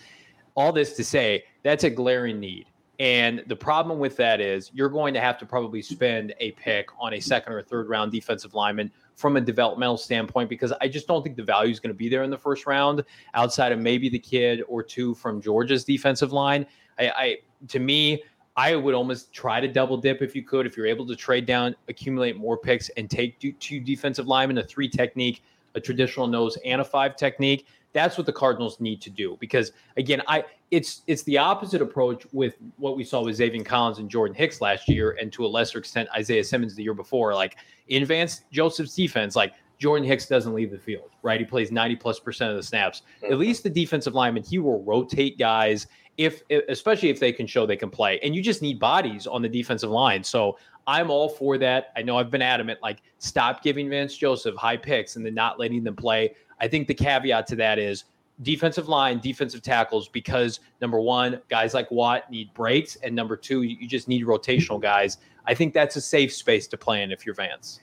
All 0.54 0.72
this 0.72 0.94
to 0.94 1.04
say, 1.04 1.44
that's 1.62 1.84
a 1.84 1.90
glaring 1.90 2.40
need. 2.40 2.66
And 2.98 3.44
the 3.46 3.54
problem 3.54 4.00
with 4.00 4.16
that 4.16 4.40
is 4.40 4.72
you're 4.74 4.88
going 4.88 5.14
to 5.14 5.20
have 5.20 5.38
to 5.38 5.46
probably 5.46 5.82
spend 5.82 6.34
a 6.40 6.50
pick 6.52 6.88
on 6.98 7.14
a 7.14 7.20
second 7.20 7.52
or 7.52 7.62
third 7.62 7.88
round 7.88 8.10
defensive 8.10 8.54
lineman 8.54 8.90
from 9.14 9.36
a 9.36 9.40
developmental 9.40 9.96
standpoint 9.96 10.48
because 10.48 10.72
I 10.80 10.88
just 10.88 11.06
don't 11.06 11.22
think 11.22 11.36
the 11.36 11.44
value 11.44 11.70
is 11.70 11.78
going 11.78 11.92
to 11.92 11.96
be 11.96 12.08
there 12.08 12.24
in 12.24 12.30
the 12.30 12.38
first 12.38 12.66
round 12.66 13.04
outside 13.34 13.70
of 13.70 13.78
maybe 13.78 14.08
the 14.08 14.18
kid 14.18 14.62
or 14.66 14.82
two 14.82 15.14
from 15.14 15.40
Georgia's 15.40 15.84
defensive 15.84 16.32
line. 16.32 16.66
I, 16.98 17.08
I 17.08 17.36
to 17.66 17.78
me, 17.78 18.22
I 18.56 18.74
would 18.74 18.94
almost 18.94 19.32
try 19.32 19.60
to 19.60 19.68
double 19.68 19.96
dip 19.96 20.20
if 20.20 20.34
you 20.34 20.42
could. 20.42 20.66
If 20.66 20.76
you're 20.76 20.86
able 20.86 21.06
to 21.06 21.16
trade 21.16 21.46
down, 21.46 21.76
accumulate 21.88 22.36
more 22.36 22.56
picks, 22.58 22.88
and 22.90 23.08
take 23.08 23.38
two 23.60 23.80
defensive 23.80 24.26
linemen, 24.26 24.58
a 24.58 24.64
three 24.64 24.88
technique, 24.88 25.42
a 25.74 25.80
traditional 25.80 26.26
nose, 26.26 26.58
and 26.64 26.80
a 26.80 26.84
five 26.84 27.16
technique. 27.16 27.66
That's 27.92 28.18
what 28.18 28.26
the 28.26 28.32
Cardinals 28.32 28.80
need 28.80 29.00
to 29.02 29.10
do 29.10 29.36
because 29.40 29.72
again, 29.96 30.22
I 30.26 30.44
it's 30.70 31.02
it's 31.06 31.22
the 31.22 31.38
opposite 31.38 31.80
approach 31.80 32.26
with 32.32 32.54
what 32.76 32.96
we 32.96 33.04
saw 33.04 33.24
with 33.24 33.38
Zaven 33.38 33.64
Collins 33.64 33.98
and 33.98 34.10
Jordan 34.10 34.34
Hicks 34.34 34.60
last 34.60 34.88
year, 34.88 35.16
and 35.20 35.32
to 35.32 35.46
a 35.46 35.48
lesser 35.48 35.78
extent 35.78 36.08
Isaiah 36.14 36.44
Simmons 36.44 36.74
the 36.74 36.82
year 36.82 36.94
before. 36.94 37.34
Like 37.34 37.56
in 37.88 38.04
Vance 38.04 38.42
Joseph's 38.52 38.94
defense, 38.94 39.36
like 39.36 39.54
Jordan 39.78 40.06
Hicks 40.06 40.26
doesn't 40.26 40.54
leave 40.54 40.70
the 40.70 40.78
field, 40.78 41.10
right? 41.22 41.38
He 41.38 41.46
plays 41.46 41.70
90 41.70 41.96
plus 41.96 42.18
percent 42.18 42.50
of 42.50 42.56
the 42.56 42.62
snaps. 42.62 43.02
At 43.22 43.30
mm-hmm. 43.30 43.38
least 43.38 43.62
the 43.62 43.70
defensive 43.70 44.14
lineman, 44.14 44.42
he 44.42 44.58
will 44.58 44.82
rotate 44.82 45.38
guys 45.38 45.86
if 46.16 46.42
especially 46.68 47.10
if 47.10 47.20
they 47.20 47.32
can 47.32 47.46
show 47.46 47.64
they 47.64 47.76
can 47.76 47.90
play. 47.90 48.18
And 48.20 48.34
you 48.34 48.42
just 48.42 48.60
need 48.60 48.80
bodies 48.80 49.26
on 49.26 49.40
the 49.40 49.48
defensive 49.48 49.90
line. 49.90 50.24
So 50.24 50.58
I'm 50.88 51.10
all 51.10 51.28
for 51.28 51.58
that. 51.58 51.92
I 51.96 52.02
know 52.02 52.18
I've 52.18 52.30
been 52.30 52.42
adamant, 52.42 52.80
like 52.82 53.02
stop 53.18 53.62
giving 53.62 53.88
Vance 53.88 54.16
Joseph 54.16 54.56
high 54.56 54.76
picks 54.76 55.14
and 55.14 55.24
then 55.24 55.34
not 55.34 55.60
letting 55.60 55.84
them 55.84 55.94
play. 55.94 56.34
I 56.60 56.66
think 56.66 56.88
the 56.88 56.94
caveat 56.94 57.46
to 57.48 57.56
that 57.56 57.78
is 57.78 58.04
defensive 58.42 58.88
line, 58.88 59.20
defensive 59.20 59.62
tackles, 59.62 60.08
because 60.08 60.60
number 60.80 61.00
one, 61.00 61.40
guys 61.48 61.74
like 61.74 61.90
Watt 61.90 62.30
need 62.30 62.52
breaks, 62.54 62.96
and 62.96 63.14
number 63.14 63.36
two, 63.36 63.62
you 63.62 63.86
just 63.86 64.08
need 64.08 64.24
rotational 64.24 64.80
guys. 64.80 65.18
I 65.46 65.54
think 65.54 65.72
that's 65.74 65.96
a 65.96 66.00
safe 66.00 66.32
space 66.32 66.66
to 66.68 66.76
play 66.76 67.02
in 67.02 67.10
if 67.10 67.24
you're 67.24 67.34
Vance. 67.34 67.80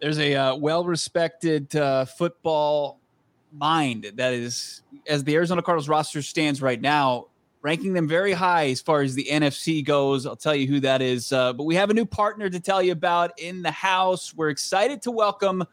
There's 0.00 0.18
a 0.18 0.34
uh, 0.34 0.56
well-respected 0.56 1.76
uh, 1.76 2.06
football 2.06 3.00
mind 3.52 4.12
that 4.14 4.32
is, 4.32 4.80
as 5.06 5.24
the 5.24 5.34
Arizona 5.34 5.60
Cardinals 5.60 5.90
roster 5.90 6.22
stands 6.22 6.62
right 6.62 6.80
now, 6.80 7.26
ranking 7.60 7.92
them 7.92 8.08
very 8.08 8.32
high 8.32 8.68
as 8.70 8.80
far 8.80 9.02
as 9.02 9.14
the 9.14 9.26
NFC 9.30 9.84
goes. 9.84 10.24
I'll 10.24 10.36
tell 10.36 10.54
you 10.54 10.66
who 10.66 10.80
that 10.80 11.02
is. 11.02 11.32
Uh, 11.32 11.52
but 11.52 11.64
we 11.64 11.74
have 11.74 11.90
a 11.90 11.94
new 11.94 12.06
partner 12.06 12.48
to 12.48 12.58
tell 12.58 12.82
you 12.82 12.92
about 12.92 13.38
in 13.38 13.60
the 13.60 13.70
house. 13.70 14.32
We're 14.34 14.48
excited 14.48 15.02
to 15.02 15.10
welcome 15.10 15.64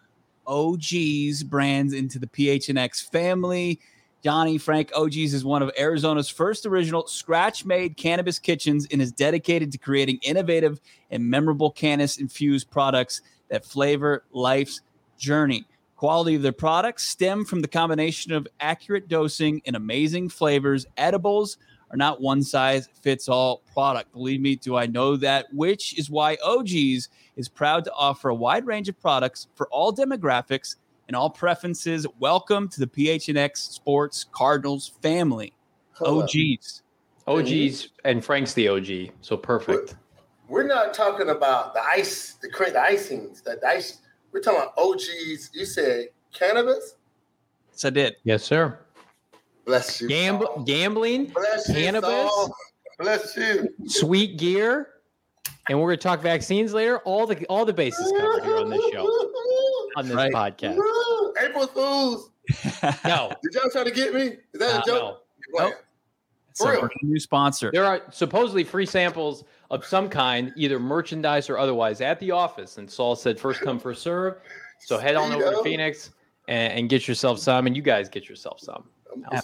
OG's 0.46 1.44
brands 1.44 1.94
into 1.94 2.20
the 2.20 2.28
PHNX 2.28 3.10
family. 3.10 3.80
Johnny 4.24 4.58
Frank 4.58 4.92
OG's 4.94 5.34
is 5.34 5.46
one 5.46 5.62
of 5.62 5.72
Arizona's 5.78 6.28
first 6.28 6.66
original 6.66 7.08
scratch 7.08 7.64
made 7.64 7.96
cannabis 7.96 8.40
kitchens 8.40 8.88
and 8.92 9.02
is 9.02 9.14
dedicated 9.14 9.72
to 9.72 9.78
creating 9.78 10.20
innovative 10.22 10.82
and 11.12 11.30
memorable 11.30 11.72
cannabis 11.72 12.18
infused 12.18 12.70
products 12.70 13.22
that 13.50 13.66
flavor 13.66 14.24
life's 14.32 14.82
journey. 15.18 15.66
Quality 15.96 16.36
of 16.36 16.42
their 16.44 16.52
products 16.52 17.08
stem 17.08 17.44
from 17.44 17.62
the 17.62 17.68
combination 17.68 18.32
of 18.32 18.48
accurate 18.60 19.08
dosing 19.08 19.62
and 19.66 19.76
amazing 19.76 20.30
flavors. 20.30 20.86
Edibles 20.98 21.58
are 21.90 21.98
not 21.98 22.22
one 22.22 22.44
size 22.44 22.90
fits 23.02 23.28
all 23.28 23.64
product. 23.74 24.12
Believe 24.12 24.42
me, 24.42 24.56
do 24.56 24.76
I 24.76 24.86
know 24.86 25.16
that? 25.18 25.48
Which 25.54 25.98
is 25.98 26.10
why 26.10 26.38
OG's 26.44 27.10
is 27.36 27.50
proud 27.50 27.84
to 27.86 27.94
offer 27.94 28.30
a 28.30 28.36
wide 28.36 28.66
range 28.66 28.90
of 28.90 29.00
products 29.00 29.48
for 29.56 29.68
all 29.70 29.94
demographics 29.94 30.76
and 31.08 31.16
all 31.16 31.30
preferences. 31.30 32.06
Welcome 32.20 32.68
to 32.70 32.80
the 32.80 32.88
PHNX 32.88 33.58
Sports 33.58 34.26
Cardinals 34.32 34.94
family. 35.02 35.54
Hello. 35.94 36.22
OG's. 36.22 36.84
OG's 37.28 37.90
and 38.06 38.24
Frank's 38.24 38.54
the 38.54 38.68
OG, 38.68 39.12
so 39.22 39.36
perfect. 39.36 39.96
We're, 40.48 40.64
we're 40.64 40.68
not 40.68 40.94
talking 40.94 41.30
about 41.30 41.74
the 41.74 41.82
ice, 41.82 42.34
the, 42.42 42.50
the 42.50 42.80
icings, 42.80 43.44
the 43.44 43.60
ice 43.66 44.00
we're 44.32 44.42
talking 44.42 44.62
about 44.62 44.74
OGs. 44.78 45.52
You 45.54 45.66
said 45.66 46.10
cannabis? 46.34 46.96
Yes, 47.72 47.86
I 47.86 47.90
did. 47.90 48.16
Yes, 48.24 48.44
sir. 48.44 48.80
Bless 49.66 50.02
you. 50.02 50.08
Gamb- 50.08 50.66
gambling, 50.66 51.26
Bless 51.26 51.68
cannabis, 51.68 52.10
you, 52.10 52.50
Bless 53.00 53.36
you. 53.36 53.70
Sweet 53.86 54.38
gear, 54.38 54.90
and 55.70 55.80
we're 55.80 55.88
going 55.88 55.98
to 55.98 56.04
talk 56.04 56.22
vaccines 56.22 56.74
later. 56.74 57.00
All 57.00 57.28
the 57.28 57.46
all 57.48 57.66
the 57.66 57.74
bases 57.74 58.12
covered 58.18 58.44
here 58.44 58.58
on 58.58 58.70
this 58.70 58.82
show, 58.92 59.06
on 59.98 60.08
this 60.08 60.16
right. 60.16 60.32
podcast. 60.32 60.80
April 61.44 61.68
Fools. 61.68 62.32
no. 63.06 63.32
Did 63.44 63.54
y'all 63.54 63.70
try 63.72 63.84
to 63.84 63.92
get 63.92 64.14
me? 64.14 64.38
Is 64.54 64.60
that 64.60 64.78
uh, 64.78 64.82
a 64.82 64.86
joke? 64.86 65.26
No. 65.54 65.66
Nope. 65.66 65.74
For 66.58 66.72
real. 66.72 66.90
New 67.04 67.20
sponsor. 67.20 67.72
There 67.72 67.86
are 67.86 68.02
supposedly 68.12 68.64
free 68.64 68.86
samples 68.86 69.44
of 69.70 69.86
some 69.86 70.10
kind, 70.10 70.54
either 70.56 70.80
merchandise 70.80 71.50
or 71.50 71.58
otherwise, 71.58 72.02
at 72.02 72.20
the 72.20 72.32
office. 72.32 72.78
And 72.78 72.90
Saul 72.90 73.16
said, 73.16 73.40
first 73.40 73.62
come, 73.62 73.80
first 73.80 74.02
serve. 74.02 74.36
So 74.80 74.98
head 74.98 75.16
on 75.16 75.32
over 75.32 75.52
to 75.52 75.64
Phoenix 75.64 76.12
and, 76.48 76.74
and, 76.74 76.90
get 76.90 77.08
yourself 77.08 77.40
some, 77.40 77.68
and 77.68 77.76
you 77.76 77.82
guys 77.82 78.10
get 78.10 78.30
yourself 78.30 78.60
some. 78.60 78.86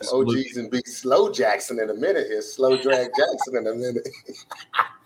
some 0.02 0.22
OGs 0.22 0.58
and 0.58 0.72
be 0.72 0.82
slow 0.86 1.32
Jackson 1.32 1.80
in 1.80 1.90
a 1.90 1.94
minute 1.94 2.28
here. 2.28 2.42
Slow 2.42 2.82
drag 2.82 3.10
Jackson 3.18 3.58
in 3.58 3.68
a 3.68 3.74
minute. 3.74 4.08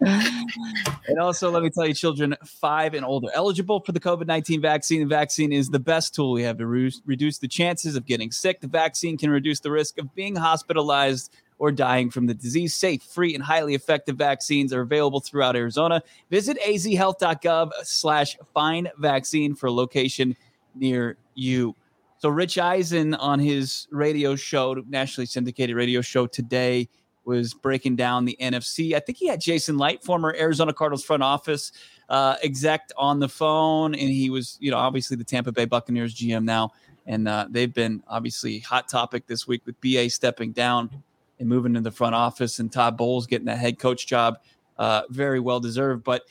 and 0.00 1.18
also, 1.20 1.50
let 1.50 1.62
me 1.62 1.70
tell 1.70 1.86
you, 1.86 1.94
children 1.94 2.36
five 2.44 2.94
and 2.94 3.04
older 3.04 3.28
eligible 3.32 3.80
for 3.80 3.92
the 3.92 4.00
COVID 4.00 4.26
19 4.26 4.60
vaccine. 4.60 5.00
The 5.00 5.06
vaccine 5.06 5.52
is 5.52 5.68
the 5.68 5.78
best 5.78 6.14
tool 6.14 6.32
we 6.32 6.42
have 6.42 6.58
to 6.58 6.66
re- 6.66 6.92
reduce 7.06 7.38
the 7.38 7.48
chances 7.48 7.96
of 7.96 8.04
getting 8.04 8.30
sick. 8.30 8.60
The 8.60 8.68
vaccine 8.68 9.16
can 9.16 9.30
reduce 9.30 9.60
the 9.60 9.70
risk 9.70 9.98
of 9.98 10.14
being 10.14 10.36
hospitalized 10.36 11.34
or 11.58 11.70
dying 11.70 12.10
from 12.10 12.26
the 12.26 12.34
disease. 12.34 12.74
Safe, 12.74 13.02
free, 13.02 13.34
and 13.34 13.42
highly 13.42 13.74
effective 13.74 14.16
vaccines 14.16 14.72
are 14.72 14.80
available 14.80 15.20
throughout 15.20 15.56
Arizona. 15.56 16.02
Visit 16.30 16.58
azhealth.gov 16.60 17.70
slash 17.84 18.36
find 18.52 18.90
vaccine 18.98 19.54
for 19.54 19.68
a 19.68 19.72
location 19.72 20.36
near 20.74 21.16
you. 21.34 21.76
So 22.18 22.28
Rich 22.28 22.58
Eisen 22.58 23.14
on 23.14 23.38
his 23.38 23.86
radio 23.90 24.34
show, 24.34 24.82
nationally 24.88 25.26
syndicated 25.26 25.76
radio 25.76 26.00
show 26.00 26.26
today, 26.26 26.88
was 27.24 27.54
breaking 27.54 27.96
down 27.96 28.24
the 28.24 28.36
NFC. 28.40 28.94
I 28.94 29.00
think 29.00 29.18
he 29.18 29.26
had 29.26 29.40
Jason 29.40 29.78
Licht, 29.78 30.04
former 30.04 30.34
Arizona 30.38 30.72
Cardinals 30.72 31.04
front 31.04 31.22
office 31.22 31.72
uh, 32.08 32.36
exec, 32.42 32.90
on 32.96 33.18
the 33.18 33.28
phone, 33.28 33.94
and 33.94 34.08
he 34.10 34.30
was, 34.30 34.58
you 34.60 34.70
know, 34.70 34.76
obviously 34.76 35.16
the 35.16 35.24
Tampa 35.24 35.52
Bay 35.52 35.64
Buccaneers 35.64 36.14
GM 36.14 36.44
now, 36.44 36.72
and 37.06 37.26
uh, 37.28 37.46
they've 37.50 37.72
been 37.72 38.02
obviously 38.08 38.58
hot 38.58 38.88
topic 38.88 39.26
this 39.26 39.46
week 39.46 39.62
with 39.66 39.80
BA 39.80 40.10
stepping 40.10 40.52
down 40.52 40.90
and 41.38 41.48
moving 41.48 41.74
to 41.74 41.80
the 41.80 41.90
front 41.90 42.14
office, 42.14 42.58
and 42.58 42.72
Todd 42.72 42.96
Bowles 42.96 43.26
getting 43.26 43.46
that 43.46 43.58
head 43.58 43.78
coach 43.78 44.06
job, 44.06 44.38
uh, 44.78 45.02
very 45.10 45.40
well 45.40 45.60
deserved. 45.60 46.04
But 46.04 46.22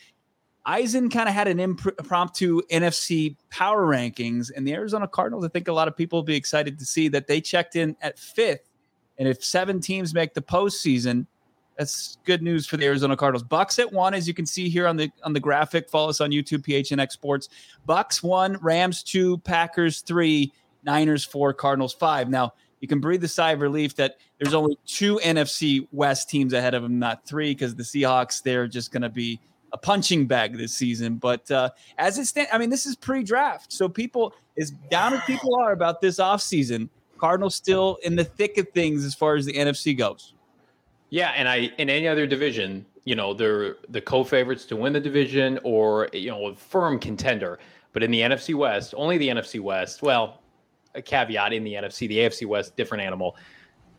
Eisen 0.65 1.09
kind 1.09 1.27
of 1.27 1.35
had 1.35 1.47
an 1.47 1.59
impromptu 1.59 2.61
NFC 2.71 3.35
power 3.49 3.85
rankings, 3.85 4.51
and 4.55 4.65
the 4.65 4.73
Arizona 4.73 5.07
Cardinals. 5.07 5.43
I 5.43 5.49
think 5.49 5.67
a 5.67 5.73
lot 5.73 5.87
of 5.87 5.97
people 5.97 6.19
will 6.19 6.23
be 6.23 6.35
excited 6.35 6.79
to 6.79 6.85
see 6.85 7.07
that 7.09 7.27
they 7.27 7.41
checked 7.41 7.75
in 7.75 7.95
at 8.01 8.17
fifth 8.17 8.69
and 9.17 9.27
if 9.27 9.43
seven 9.43 9.79
teams 9.79 10.13
make 10.13 10.33
the 10.33 10.41
postseason, 10.41 11.25
that's 11.77 12.17
good 12.25 12.41
news 12.41 12.67
for 12.67 12.77
the 12.77 12.85
Arizona 12.85 13.17
Cardinals. 13.17 13.43
Bucks 13.43 13.79
at 13.79 13.91
one, 13.91 14.13
as 14.13 14.27
you 14.27 14.33
can 14.33 14.45
see 14.45 14.69
here 14.69 14.87
on 14.87 14.95
the 14.95 15.11
on 15.23 15.33
the 15.33 15.39
graphic. 15.39 15.89
Follow 15.89 16.09
us 16.09 16.21
on 16.21 16.31
YouTube, 16.31 16.59
PHNX 16.59 17.11
Sports. 17.11 17.49
Bucks 17.85 18.21
one, 18.21 18.57
Rams 18.61 19.03
two, 19.03 19.39
Packers 19.39 20.01
three, 20.01 20.53
Niners 20.83 21.23
four, 21.23 21.53
Cardinals 21.53 21.93
five. 21.93 22.29
Now 22.29 22.53
you 22.79 22.87
can 22.87 22.99
breathe 22.99 23.23
a 23.23 23.27
sigh 23.27 23.51
of 23.51 23.61
relief 23.61 23.95
that 23.95 24.17
there's 24.39 24.53
only 24.53 24.77
two 24.85 25.19
NFC 25.23 25.87
West 25.91 26.29
teams 26.29 26.53
ahead 26.53 26.73
of 26.73 26.83
them, 26.83 26.99
not 26.99 27.25
three, 27.25 27.51
because 27.51 27.75
the 27.75 27.83
Seahawks 27.83 28.43
they're 28.43 28.67
just 28.67 28.91
going 28.91 29.03
to 29.03 29.09
be 29.09 29.39
a 29.71 29.77
punching 29.77 30.27
bag 30.27 30.55
this 30.55 30.73
season. 30.73 31.15
But 31.15 31.49
uh, 31.49 31.71
as 31.97 32.19
it 32.19 32.25
stands, 32.25 32.51
I 32.53 32.59
mean, 32.59 32.69
this 32.69 32.85
is 32.85 32.95
pre-draft, 32.95 33.73
so 33.73 33.89
people 33.89 34.35
as 34.59 34.69
down 34.91 35.13
as 35.15 35.21
people 35.23 35.55
are 35.55 35.71
about 35.71 36.01
this 36.01 36.17
offseason– 36.17 36.89
Cardinals 37.23 37.55
still 37.55 37.99
in 38.03 38.17
the 38.17 38.25
thick 38.25 38.57
of 38.57 38.67
things 38.71 39.05
as 39.05 39.15
far 39.15 39.35
as 39.35 39.45
the 39.45 39.53
NFC 39.53 39.97
goes. 39.97 40.33
Yeah, 41.09 41.29
and 41.29 41.47
I 41.47 41.71
in 41.77 41.89
any 41.89 42.05
other 42.05 42.27
division, 42.27 42.85
you 43.05 43.15
know, 43.15 43.33
they're 43.33 43.77
the 43.87 44.01
co-favorites 44.01 44.65
to 44.65 44.75
win 44.75 44.91
the 44.91 44.99
division 44.99 45.57
or 45.63 46.09
you 46.11 46.31
know, 46.31 46.47
a 46.47 46.55
firm 46.55 46.99
contender. 46.99 47.59
But 47.93 48.03
in 48.03 48.11
the 48.11 48.19
NFC 48.19 48.55
West, 48.55 48.93
only 48.97 49.17
the 49.17 49.29
NFC 49.29 49.61
West, 49.61 50.01
well, 50.01 50.41
a 50.95 51.01
caveat 51.01 51.53
in 51.53 51.63
the 51.63 51.75
NFC, 51.75 52.09
the 52.09 52.17
AFC 52.17 52.45
West, 52.45 52.75
different 52.75 53.01
animal. 53.01 53.37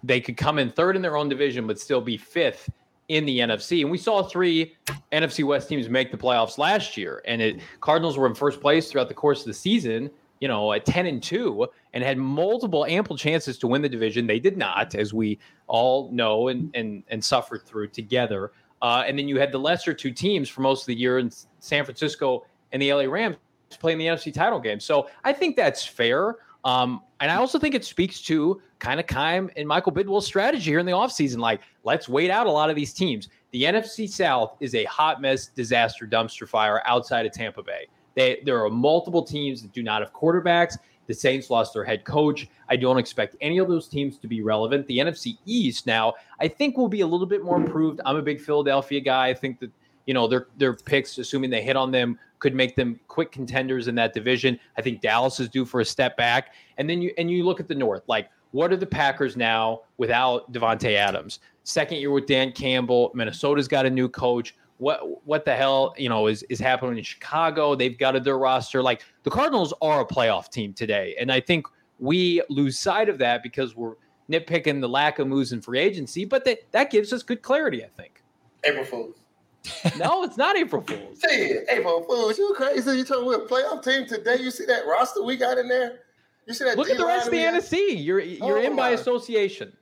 They 0.03 0.21
could 0.21 0.37
come 0.37 0.59
in 0.59 0.71
third 0.71 0.95
in 0.95 1.01
their 1.01 1.17
own 1.17 1.31
division, 1.31 1.67
but 1.67 1.81
still 1.81 2.03
be 2.03 2.19
fifth 2.19 2.69
in 3.09 3.25
the 3.25 3.39
NFC. 3.39 3.81
And 3.81 3.91
we 3.91 3.97
saw 3.97 4.23
three 4.23 4.75
NFC 5.13 5.45
West 5.45 5.71
teams 5.71 5.89
make 5.89 6.11
the 6.11 6.19
playoffs 6.19 6.59
last 6.59 6.99
year. 6.99 7.23
And 7.25 7.41
it 7.41 7.61
Cardinals 7.81 8.19
were 8.19 8.27
in 8.27 8.35
first 8.35 8.61
place 8.61 8.91
throughout 8.91 9.09
the 9.09 9.15
course 9.15 9.41
of 9.41 9.47
the 9.47 9.55
season 9.55 10.11
you 10.45 10.49
know, 10.49 10.75
at 10.75 10.85
10 10.85 11.07
and 11.07 11.23
2 11.23 11.67
and 11.95 12.05
had 12.05 12.19
multiple 12.19 12.85
ample 12.85 13.17
chances 13.17 13.57
to 13.57 13.67
win 13.67 13.81
the 13.81 13.89
division. 13.89 14.27
They 14.27 14.39
did 14.39 14.59
not, 14.59 14.95
as 14.95 15.15
we 15.15 15.39
all 15.69 16.11
know 16.13 16.49
and 16.49 16.71
and 16.75 17.03
and 17.09 17.25
suffered 17.25 17.63
through 17.63 17.89
together. 17.89 18.53
Uh, 18.83 19.05
and 19.07 19.19
then 19.19 19.27
you 19.27 19.41
had 19.41 19.53
the 19.53 19.59
lesser 19.59 19.95
two 19.95 20.11
teams 20.11 20.51
for 20.51 20.61
most 20.61 20.83
of 20.83 20.89
the 20.89 20.95
year 20.95 21.19
in 21.19 21.31
San 21.61 21.83
Francisco 21.83 22.45
and 22.73 22.83
the 22.83 22.93
LA 22.93 23.05
Rams 23.05 23.37
playing 23.71 23.97
the 23.97 24.05
NFC 24.05 24.35
title 24.35 24.61
game. 24.61 24.81
So 24.81 25.09
I 25.25 25.33
think 25.33 25.57
that's 25.57 25.83
fair. 25.83 26.37
Um, 26.65 27.01
and 27.21 27.31
I 27.31 27.37
also 27.37 27.59
think 27.59 27.75
it 27.75 27.83
speaks 27.83 28.21
to 28.25 28.61
kind 28.81 29.01
of 29.01 29.07
Keim 29.07 29.49
and 29.57 29.67
Michael 29.67 29.93
Bidwill's 29.93 30.27
strategy 30.27 30.73
here 30.73 30.79
in 30.79 30.85
the 30.85 30.93
offseason. 30.93 31.39
Like, 31.39 31.63
let's 31.85 32.07
wait 32.07 32.31
out 32.31 32.47
a 32.47 32.51
lot 32.51 32.69
of 32.69 32.77
these 32.77 32.93
teams. 32.93 33.31
The 33.53 33.63
NFC 33.63 34.07
South 34.07 34.59
is 34.61 34.75
a 34.75 34.85
hot 34.85 35.23
mess, 35.23 35.47
disaster 35.47 36.07
dumpster 36.07 36.47
fire 36.47 36.83
outside 36.85 37.25
of 37.25 37.33
Tampa 37.33 37.63
Bay. 37.63 37.87
They, 38.15 38.41
there 38.45 38.65
are 38.65 38.71
multiple 38.71 39.23
teams 39.23 39.63
that 39.63 39.73
do 39.73 39.83
not 39.83 40.03
have 40.03 40.13
quarterbacks. 40.13 40.77
The 41.07 41.15
Saints 41.15 41.51
lost 41.51 41.75
their 41.75 41.85
head 41.85 42.05
coach. 42.05 42.49
I 42.69 42.77
don't 42.77 42.99
expect 42.99 43.37
any 43.41 43.59
of 43.59 43.69
those 43.69 43.89
teams 43.89 44.19
to 44.19 44.27
be 44.27 44.43
relevant. 44.43 44.87
The 44.87 44.99
NFC 44.99 45.37
East 45.45 45.87
now, 45.87 46.15
I 46.41 46.49
think, 46.49 46.77
will 46.77 46.89
be 46.89 47.03
a 47.03 47.07
little 47.07 47.27
bit 47.27 47.45
more 47.45 47.57
improved. 47.57 48.01
I'm 48.07 48.17
a 48.17 48.23
big 48.23 48.41
Philadelphia 48.41 49.01
guy. 49.01 49.29
I 49.29 49.35
think 49.35 49.61
that 49.61 49.71
you 50.07 50.15
know 50.15 50.27
their 50.27 50.49
their 50.57 50.75
picks, 50.75 51.19
assuming 51.19 51.51
they 51.51 51.63
hit 51.63 51.77
on 51.77 51.91
them, 51.91 52.19
could 52.39 52.55
make 52.55 52.77
them 52.77 52.99
quick 53.09 53.33
contenders 53.33 53.89
in 53.89 53.95
that 53.97 54.15
division. 54.15 54.59
I 54.79 54.83
think 54.83 55.01
Dallas 55.01 55.41
is 55.41 55.49
due 55.49 55.65
for 55.65 55.81
a 55.81 55.85
step 55.85 56.17
back. 56.17 56.55
And 56.79 56.89
then 56.89 57.03
you 57.03 57.13
and 57.19 57.31
you 57.31 57.45
look 57.45 57.61
at 57.61 57.69
the 57.69 57.75
North, 57.75 58.03
like 58.07 58.31
what 58.53 58.73
are 58.73 58.77
the 58.77 58.87
Packers 58.87 59.37
now 59.37 59.81
without 59.97 60.53
Davante 60.53 60.95
Adams? 60.95 61.41
Second 61.65 61.99
year 61.99 62.13
with 62.13 62.27
Dan 62.27 62.53
Campbell. 62.53 63.11
Minnesota's 63.15 63.67
got 63.67 63.85
a 63.85 63.91
new 63.91 64.09
coach 64.09 64.55
what 64.79 65.27
what 65.27 65.45
the 65.45 65.55
hell 65.55 65.95
you 65.97 66.09
know 66.09 66.27
is 66.27 66.43
is 66.45 66.59
happening 66.59 66.99
in 66.99 67.05
Chicago? 67.05 67.75
They've 67.75 67.97
got 67.97 68.23
their 68.25 68.39
roster. 68.39 68.83
Like 68.83 69.03
the 69.23 69.31
Cardinals 69.31 69.73
are 69.81 70.01
a 70.01 70.07
playoff 70.07 70.51
team 70.51 70.73
today, 70.73 71.15
and 71.19 71.31
I 71.31 71.41
think 71.41 71.67
we 71.99 72.43
lose 72.49 72.79
sight 72.79 73.09
of 73.09 73.19
that 73.19 73.43
because 73.43 73.77
we're 73.77 73.95
nitpicking 74.31 74.81
the 74.81 74.89
lack 74.89 75.19
of 75.19 75.29
moves 75.29 75.53
in 75.53 75.61
free 75.61 75.79
agency. 75.79 76.25
But 76.25 76.45
that 76.45 76.61
that 76.73 76.91
gives 76.91 77.13
us 77.13 77.23
good 77.23 77.43
clarity, 77.43 77.85
I 77.85 77.89
think. 77.97 78.23
April 78.65 78.85
Fools. 78.85 79.17
no, 79.99 80.25
it's 80.25 80.37
not 80.37 80.57
April 80.57 80.83
Fools. 80.83 81.21
It, 81.23 81.67
April 81.71 82.03
Fools. 82.05 82.39
You 82.39 82.53
crazy? 82.57 82.99
You 82.99 83.05
told 83.05 83.29
me 83.29 83.35
a 83.35 83.49
playoff 83.49 83.83
team 83.85 84.07
today. 84.07 84.37
You 84.37 84.51
see 84.51 84.67
that 84.67 84.87
roster 84.87 85.23
we 85.23 85.37
got 85.37 85.59
in 85.59 85.69
there? 85.69 86.01
You 86.47 86.55
see 86.55 86.65
that? 86.65 86.77
Look 86.77 86.91
at 86.91 86.99
the 86.99 87.07
rest 87.07 87.27
of 87.27 87.33
the 87.33 87.39
NFC. 87.39 88.05
You're 88.05 88.21
you're 88.21 88.59
oh, 88.59 88.63
in 88.63 88.77
by 88.77 88.91
association. 88.91 89.73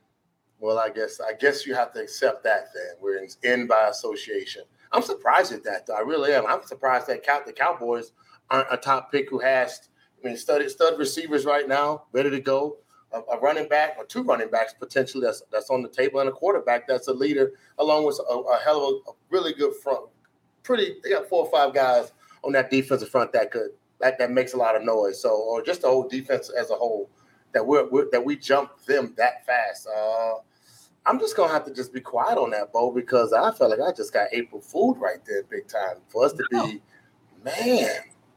Well, 0.59 0.79
I 0.79 0.89
guess 0.89 1.19
I 1.19 1.33
guess 1.33 1.65
you 1.65 1.75
have 1.75 1.91
to 1.93 2.01
accept 2.01 2.43
that. 2.45 2.67
Then 2.73 2.95
we're 3.01 3.17
in, 3.17 3.27
in 3.43 3.67
by 3.67 3.89
association. 3.89 4.63
I'm 4.93 5.01
surprised 5.01 5.51
at 5.51 5.63
that, 5.63 5.87
though. 5.87 5.95
I 5.95 6.01
really 6.01 6.33
am. 6.33 6.45
I'm 6.45 6.63
surprised 6.63 7.07
that 7.07 7.23
the 7.45 7.53
Cowboys 7.53 8.11
aren't 8.49 8.67
a 8.71 8.77
top 8.77 9.11
pick 9.11 9.29
who 9.29 9.39
has, 9.39 9.89
I 10.23 10.27
mean, 10.27 10.37
stud, 10.37 10.69
stud 10.69 10.99
receivers 10.99 11.45
right 11.45 11.67
now, 11.67 12.03
ready 12.11 12.29
to 12.29 12.39
go. 12.39 12.77
A, 13.11 13.19
a, 13.35 13.39
running 13.39 13.67
back 13.67 13.95
or 13.99 14.05
two 14.05 14.23
running 14.23 14.49
backs 14.49 14.73
potentially 14.73 15.23
that's 15.23 15.43
that's 15.51 15.69
on 15.69 15.83
the 15.83 15.89
table, 15.89 16.19
and 16.19 16.29
a 16.29 16.31
quarterback 16.31 16.87
that's 16.87 17.07
a 17.09 17.13
leader, 17.13 17.51
along 17.77 18.05
with 18.05 18.19
a, 18.27 18.33
a 18.33 18.59
hell 18.63 18.87
of 18.87 18.93
a, 19.05 19.11
a, 19.11 19.13
really 19.29 19.53
good 19.53 19.73
front. 19.83 20.09
Pretty, 20.63 20.95
they 21.03 21.11
got 21.11 21.29
four 21.29 21.45
or 21.45 21.51
five 21.51 21.75
guys 21.75 22.11
on 22.43 22.53
that 22.53 22.71
defensive 22.71 23.09
front 23.09 23.31
that 23.33 23.51
could 23.51 23.69
that, 23.99 24.17
that 24.17 24.31
makes 24.31 24.53
a 24.53 24.57
lot 24.57 24.75
of 24.75 24.83
noise. 24.83 25.21
So, 25.21 25.29
or 25.29 25.61
just 25.61 25.81
the 25.81 25.89
whole 25.89 26.07
defense 26.07 26.49
as 26.49 26.71
a 26.71 26.75
whole, 26.75 27.09
that 27.53 27.65
we're, 27.65 27.87
we're 27.89 28.09
that 28.11 28.23
we 28.23 28.35
jump 28.35 28.83
them 28.85 29.13
that 29.17 29.45
fast. 29.45 29.87
Uh, 29.87 30.35
I'm 31.05 31.19
just 31.19 31.35
gonna 31.35 31.51
have 31.51 31.65
to 31.65 31.73
just 31.73 31.93
be 31.93 31.99
quiet 31.99 32.37
on 32.37 32.51
that, 32.51 32.71
Bo, 32.71 32.91
because 32.91 33.33
I 33.33 33.51
felt 33.51 33.71
like 33.71 33.79
I 33.79 33.91
just 33.91 34.13
got 34.13 34.27
April 34.31 34.61
food 34.61 34.97
right 34.99 35.23
there, 35.25 35.43
big 35.43 35.67
time. 35.67 35.97
For 36.07 36.25
us 36.25 36.33
to 36.33 36.43
no. 36.51 36.67
be, 36.67 36.81
man. 37.43 37.89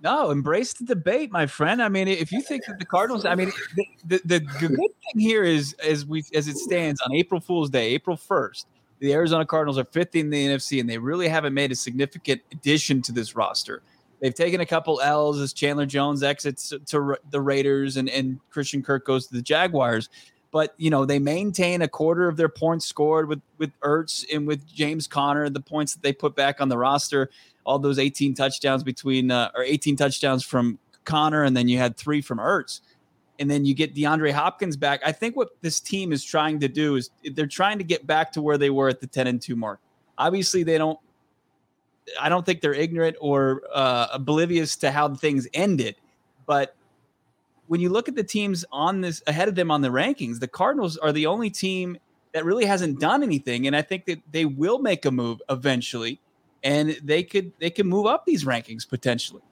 No, 0.03 0.31
embrace 0.31 0.75
the 0.75 0.85
debate, 0.85 1.31
my 1.31 1.47
friend. 1.47 1.83
I 1.83 1.89
mean, 1.89 2.07
if 2.07 2.31
you 2.31 2.43
think 2.43 2.67
that 2.67 2.79
the 2.79 2.85
Cardinals, 2.85 3.25
I 3.25 3.35
mean, 3.35 3.51
the, 3.75 3.87
the, 4.05 4.19
the 4.25 4.41
good 4.41 4.71
thing 4.79 5.19
here 5.19 5.43
is, 5.43 5.75
as 5.85 6.05
we 6.05 6.23
as 6.35 6.49
it 6.49 6.57
stands 6.57 7.01
on 7.01 7.15
April 7.15 7.41
Fool's 7.41 7.71
Day, 7.71 7.89
April 7.95 8.17
first, 8.17 8.67
the 8.99 9.13
Arizona 9.13 9.47
Cardinals 9.47 9.79
are 9.79 9.85
fifth 9.85 10.15
in 10.15 10.31
the 10.31 10.49
NFC, 10.49 10.81
and 10.81 10.89
they 10.89 10.99
really 10.99 11.29
haven't 11.29 11.55
made 11.55 11.73
a 11.73 11.77
significant 11.77 12.43
addition 12.53 13.01
to 13.03 13.13
this 13.13 13.37
roster. 13.37 13.83
They've 14.21 14.35
taken 14.35 14.61
a 14.61 14.67
couple 14.67 15.01
L's 15.01 15.41
as 15.41 15.53
Chandler 15.53 15.87
Jones 15.87 16.23
exits 16.23 16.73
to 16.87 17.17
the 17.31 17.41
Raiders 17.41 17.97
and, 17.97 18.09
and 18.09 18.41
Christian 18.51 18.83
Kirk 18.83 19.05
goes 19.05 19.27
to 19.27 19.35
the 19.35 19.43
Jaguars 19.43 20.09
but 20.57 20.73
you 20.79 20.89
know 20.89 21.05
they 21.05 21.19
maintain 21.19 21.83
a 21.83 21.89
quarter 21.89 22.29
of 22.29 22.39
their 22.39 22.49
points 22.49 22.87
scored 22.87 23.29
with 23.29 23.43
with 23.59 23.79
Ertz 23.81 24.25
and 24.35 24.47
with 24.47 24.67
James 24.67 25.07
Conner, 25.07 25.51
the 25.51 25.61
points 25.61 25.93
that 25.93 26.03
they 26.03 26.15
put 26.15 26.35
back 26.35 26.63
on 26.63 26.71
the 26.71 26.79
roster, 26.79 27.29
all 27.67 27.79
those 27.79 27.99
18 27.99 28.33
touchdowns 28.33 28.83
between 28.83 29.31
uh, 29.31 29.51
or 29.55 29.63
18 29.63 29.97
touchdowns 29.97 30.43
from 30.43 30.79
Conner, 31.05 31.45
and 31.45 31.55
then 31.55 31.69
you 31.69 31.77
had 31.77 31.95
three 31.99 32.23
from 32.23 32.39
Ertz, 32.39 32.81
and 33.39 33.51
then 33.51 33.67
you 33.67 33.75
get 33.75 33.95
DeAndre 33.95 34.33
Hopkins 34.33 34.79
back. 34.79 35.03
I 35.05 35.13
think 35.13 35.37
what 35.37 35.51
this 35.61 35.79
team 35.79 36.11
is 36.11 36.25
trying 36.25 36.59
to 36.61 36.69
do 36.69 36.97
is 36.97 37.11
they're 37.35 37.47
trying 37.47 37.77
to 37.77 37.85
get 37.85 38.07
back 38.07 38.33
to 38.33 38.41
where 38.41 38.57
they 38.57 38.71
were 38.71 38.89
at 38.89 38.99
the 38.99 39.07
10 39.07 39.27
and 39.27 39.43
2 39.43 39.57
mark. 39.57 39.79
Obviously, 40.17 40.63
they 40.63 40.79
don't. 40.79 40.99
I 42.19 42.31
don't 42.31 42.47
think 42.47 42.63
they're 42.63 42.73
ignorant 42.73 43.17
or 43.21 43.61
uh, 43.75 44.07
oblivious 44.11 44.75
to 44.77 44.91
how 44.91 45.15
things 45.15 45.47
ended, 45.53 45.97
but 46.47 46.76
when 47.69 47.81
you 47.81 47.89
look 47.89 48.09
at 48.09 48.15
the 48.15 48.25
teams 48.25 48.65
on 48.73 49.01
this 49.01 49.23
ahead 49.27 49.49
of 49.49 49.55
them 49.55 49.71
on 49.71 49.83
the 49.83 49.89
rankings, 49.89 50.41
the 50.41 50.49
Cardinals 50.49 50.97
are 50.97 51.13
the 51.13 51.27
only 51.27 51.51
team 51.51 51.99
that 52.33 52.45
really 52.45 52.67
hasn't 52.67 53.01
done 53.01 53.23
anything, 53.23 53.67
and 53.67 53.75
I 53.75 53.83
think 53.83 54.05
that 54.07 54.21
they 54.31 54.45
will 54.45 54.79
make 54.79 55.05
a 55.05 55.11
move 55.11 55.41
eventually, 55.49 56.21
and 56.63 56.91
they 57.03 57.23
could 57.23 57.53
they 57.59 57.71
can 57.71 57.87
move 57.87 58.07
up 58.07 58.27
these 58.27 58.45
rankings 58.45 58.89
potentially. 58.89 59.43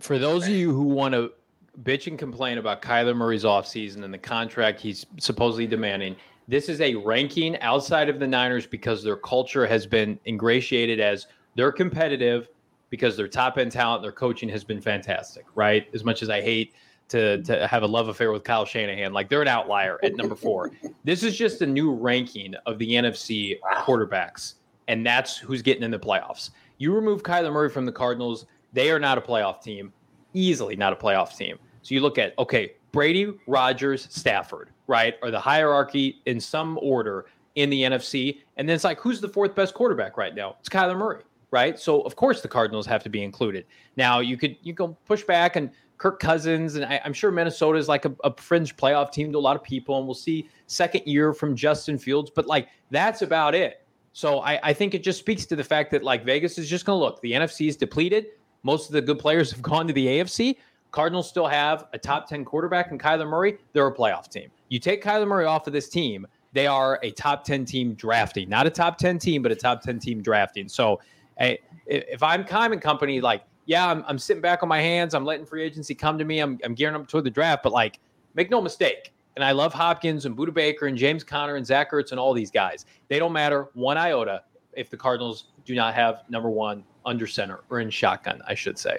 For 0.00 0.18
those 0.18 0.44
of 0.44 0.50
you 0.50 0.72
who 0.72 0.82
want 0.82 1.14
to 1.14 1.32
bitch 1.80 2.06
and 2.06 2.18
complain 2.18 2.58
about 2.58 2.82
Kyler 2.82 3.16
Murray's 3.16 3.44
offseason 3.44 4.04
and 4.04 4.12
the 4.12 4.18
contract 4.18 4.80
he's 4.80 5.06
supposedly 5.18 5.66
demanding. 5.66 6.16
This 6.48 6.68
is 6.68 6.80
a 6.80 6.94
ranking 6.96 7.58
outside 7.60 8.08
of 8.08 8.18
the 8.18 8.26
Niners 8.26 8.66
because 8.66 9.02
their 9.02 9.16
culture 9.16 9.66
has 9.66 9.86
been 9.86 10.18
ingratiated 10.26 11.00
as 11.00 11.26
they're 11.56 11.72
competitive 11.72 12.48
because 12.90 13.16
their 13.16 13.28
top 13.28 13.56
end 13.56 13.72
talent, 13.72 14.02
their 14.02 14.12
coaching 14.12 14.48
has 14.50 14.64
been 14.64 14.80
fantastic, 14.80 15.46
right? 15.54 15.86
As 15.94 16.04
much 16.04 16.22
as 16.22 16.28
I 16.28 16.42
hate 16.42 16.74
to, 17.12 17.42
to 17.42 17.66
have 17.66 17.82
a 17.82 17.86
love 17.86 18.08
affair 18.08 18.32
with 18.32 18.42
Kyle 18.42 18.64
Shanahan, 18.64 19.12
like 19.12 19.28
they're 19.28 19.42
an 19.42 19.48
outlier 19.48 19.98
at 20.02 20.16
number 20.16 20.34
four. 20.34 20.72
this 21.04 21.22
is 21.22 21.36
just 21.36 21.60
a 21.60 21.66
new 21.66 21.92
ranking 21.92 22.54
of 22.66 22.78
the 22.78 22.92
NFC 22.92 23.58
quarterbacks, 23.80 24.54
and 24.88 25.06
that's 25.06 25.36
who's 25.36 25.60
getting 25.60 25.82
in 25.82 25.90
the 25.90 25.98
playoffs. 25.98 26.50
You 26.78 26.94
remove 26.94 27.22
Kyler 27.22 27.52
Murray 27.52 27.68
from 27.68 27.84
the 27.84 27.92
Cardinals, 27.92 28.46
they 28.72 28.90
are 28.90 28.98
not 28.98 29.18
a 29.18 29.20
playoff 29.20 29.62
team, 29.62 29.92
easily 30.32 30.74
not 30.74 30.94
a 30.94 30.96
playoff 30.96 31.36
team. 31.36 31.58
So 31.82 31.94
you 31.94 32.00
look 32.00 32.16
at, 32.16 32.32
okay, 32.38 32.72
Brady, 32.92 33.34
Rodgers, 33.46 34.08
Stafford, 34.10 34.70
right, 34.86 35.16
are 35.22 35.30
the 35.30 35.40
hierarchy 35.40 36.22
in 36.24 36.40
some 36.40 36.78
order 36.80 37.26
in 37.56 37.68
the 37.68 37.82
NFC. 37.82 38.38
And 38.56 38.66
then 38.66 38.74
it's 38.74 38.84
like, 38.84 38.98
who's 38.98 39.20
the 39.20 39.28
fourth 39.28 39.54
best 39.54 39.74
quarterback 39.74 40.16
right 40.16 40.34
now? 40.34 40.56
It's 40.60 40.70
Kyler 40.70 40.96
Murray 40.96 41.24
right? 41.52 41.78
So 41.78 42.00
of 42.00 42.16
course 42.16 42.40
the 42.40 42.48
Cardinals 42.48 42.86
have 42.86 43.04
to 43.04 43.08
be 43.08 43.22
included. 43.22 43.66
Now 43.96 44.18
you 44.18 44.36
could 44.36 44.56
you 44.62 44.74
can 44.74 44.96
push 45.06 45.22
back 45.22 45.54
and 45.54 45.70
Kirk 46.02 46.18
Cousins 46.18 46.74
and 46.74 46.84
I, 46.84 47.00
am 47.04 47.12
sure 47.12 47.30
Minnesota 47.30 47.78
is 47.78 47.86
like 47.86 48.04
a, 48.04 48.12
a, 48.24 48.34
fringe 48.34 48.76
playoff 48.76 49.12
team 49.12 49.30
to 49.30 49.38
a 49.38 49.40
lot 49.40 49.54
of 49.54 49.62
people, 49.62 49.98
and 49.98 50.04
we'll 50.04 50.16
see 50.16 50.48
second 50.66 51.02
year 51.06 51.32
from 51.32 51.54
Justin 51.54 51.96
Fields, 51.96 52.28
but 52.28 52.44
like 52.44 52.66
that's 52.90 53.22
about 53.22 53.54
it. 53.54 53.86
So 54.12 54.40
I, 54.40 54.58
I 54.64 54.72
think 54.72 54.94
it 54.94 55.04
just 55.04 55.20
speaks 55.20 55.46
to 55.46 55.54
the 55.54 55.62
fact 55.62 55.92
that 55.92 56.02
like 56.02 56.24
Vegas 56.24 56.58
is 56.58 56.68
just 56.68 56.86
going 56.86 56.98
to 56.98 57.04
look. 57.04 57.20
The 57.20 57.30
NFC 57.30 57.68
is 57.68 57.76
depleted. 57.76 58.26
Most 58.64 58.88
of 58.88 58.94
the 58.94 59.00
good 59.00 59.20
players 59.20 59.52
have 59.52 59.62
gone 59.72 59.86
to 59.86 59.92
the 59.92 60.04
AFC. 60.04 60.56
Cardinals 60.90 61.28
still 61.28 61.46
have 61.46 61.86
a 61.92 61.98
top 61.98 62.28
10 62.28 62.44
quarterback 62.44 62.90
and 62.90 62.98
Kyler 62.98 63.28
Murray. 63.28 63.58
They're 63.72 63.86
a 63.86 63.94
playoff 63.94 64.28
team. 64.28 64.50
You 64.70 64.80
take 64.80 65.04
Kyler 65.04 65.28
Murray 65.28 65.44
off 65.44 65.68
of 65.68 65.72
this 65.72 65.88
team, 65.88 66.26
they 66.52 66.66
are 66.66 66.98
a 67.04 67.12
top 67.12 67.44
10 67.44 67.64
team 67.64 67.94
drafting, 67.94 68.48
not 68.48 68.66
a 68.66 68.70
top 68.70 68.98
10 68.98 69.20
team, 69.20 69.40
but 69.40 69.52
a 69.52 69.56
top 69.56 69.82
10 69.82 70.00
team 70.00 70.20
drafting. 70.20 70.68
So 70.68 70.98
Hey, 71.38 71.60
if 71.86 72.22
I'm 72.22 72.44
Keim 72.44 72.72
and 72.72 72.80
company, 72.80 73.20
like, 73.20 73.42
yeah, 73.66 73.88
I'm, 73.88 74.04
I'm 74.06 74.18
sitting 74.18 74.40
back 74.40 74.62
on 74.62 74.68
my 74.68 74.80
hands. 74.80 75.14
I'm 75.14 75.24
letting 75.24 75.46
free 75.46 75.62
agency 75.62 75.94
come 75.94 76.18
to 76.18 76.24
me. 76.24 76.40
I'm, 76.40 76.58
I'm 76.64 76.74
gearing 76.74 76.96
up 76.96 77.06
toward 77.08 77.24
the 77.24 77.30
draft, 77.30 77.62
but 77.62 77.72
like, 77.72 78.00
make 78.34 78.50
no 78.50 78.60
mistake. 78.60 79.12
And 79.36 79.44
I 79.44 79.52
love 79.52 79.72
Hopkins 79.72 80.26
and 80.26 80.36
Budda 80.36 80.52
Baker 80.52 80.86
and 80.86 80.96
James 80.96 81.24
Conner 81.24 81.56
and 81.56 81.66
Zach 81.66 81.92
Ertz 81.92 82.10
and 82.10 82.20
all 82.20 82.34
these 82.34 82.50
guys. 82.50 82.84
They 83.08 83.18
don't 83.18 83.32
matter 83.32 83.68
one 83.74 83.96
iota 83.96 84.42
if 84.74 84.90
the 84.90 84.96
Cardinals 84.96 85.46
do 85.64 85.74
not 85.74 85.94
have 85.94 86.22
number 86.28 86.50
one 86.50 86.84
under 87.06 87.26
center 87.26 87.60
or 87.70 87.80
in 87.80 87.90
shotgun, 87.90 88.42
I 88.46 88.54
should 88.54 88.78
say. 88.78 88.98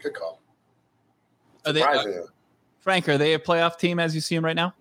Good 0.00 0.14
call. 0.14 0.40
Are 1.66 1.72
they, 1.72 1.82
uh, 1.82 2.04
Frank, 2.80 3.08
are 3.08 3.18
they 3.18 3.34
a 3.34 3.38
playoff 3.38 3.78
team 3.78 4.00
as 4.00 4.14
you 4.14 4.20
see 4.20 4.34
them 4.34 4.44
right 4.44 4.56
now? 4.56 4.74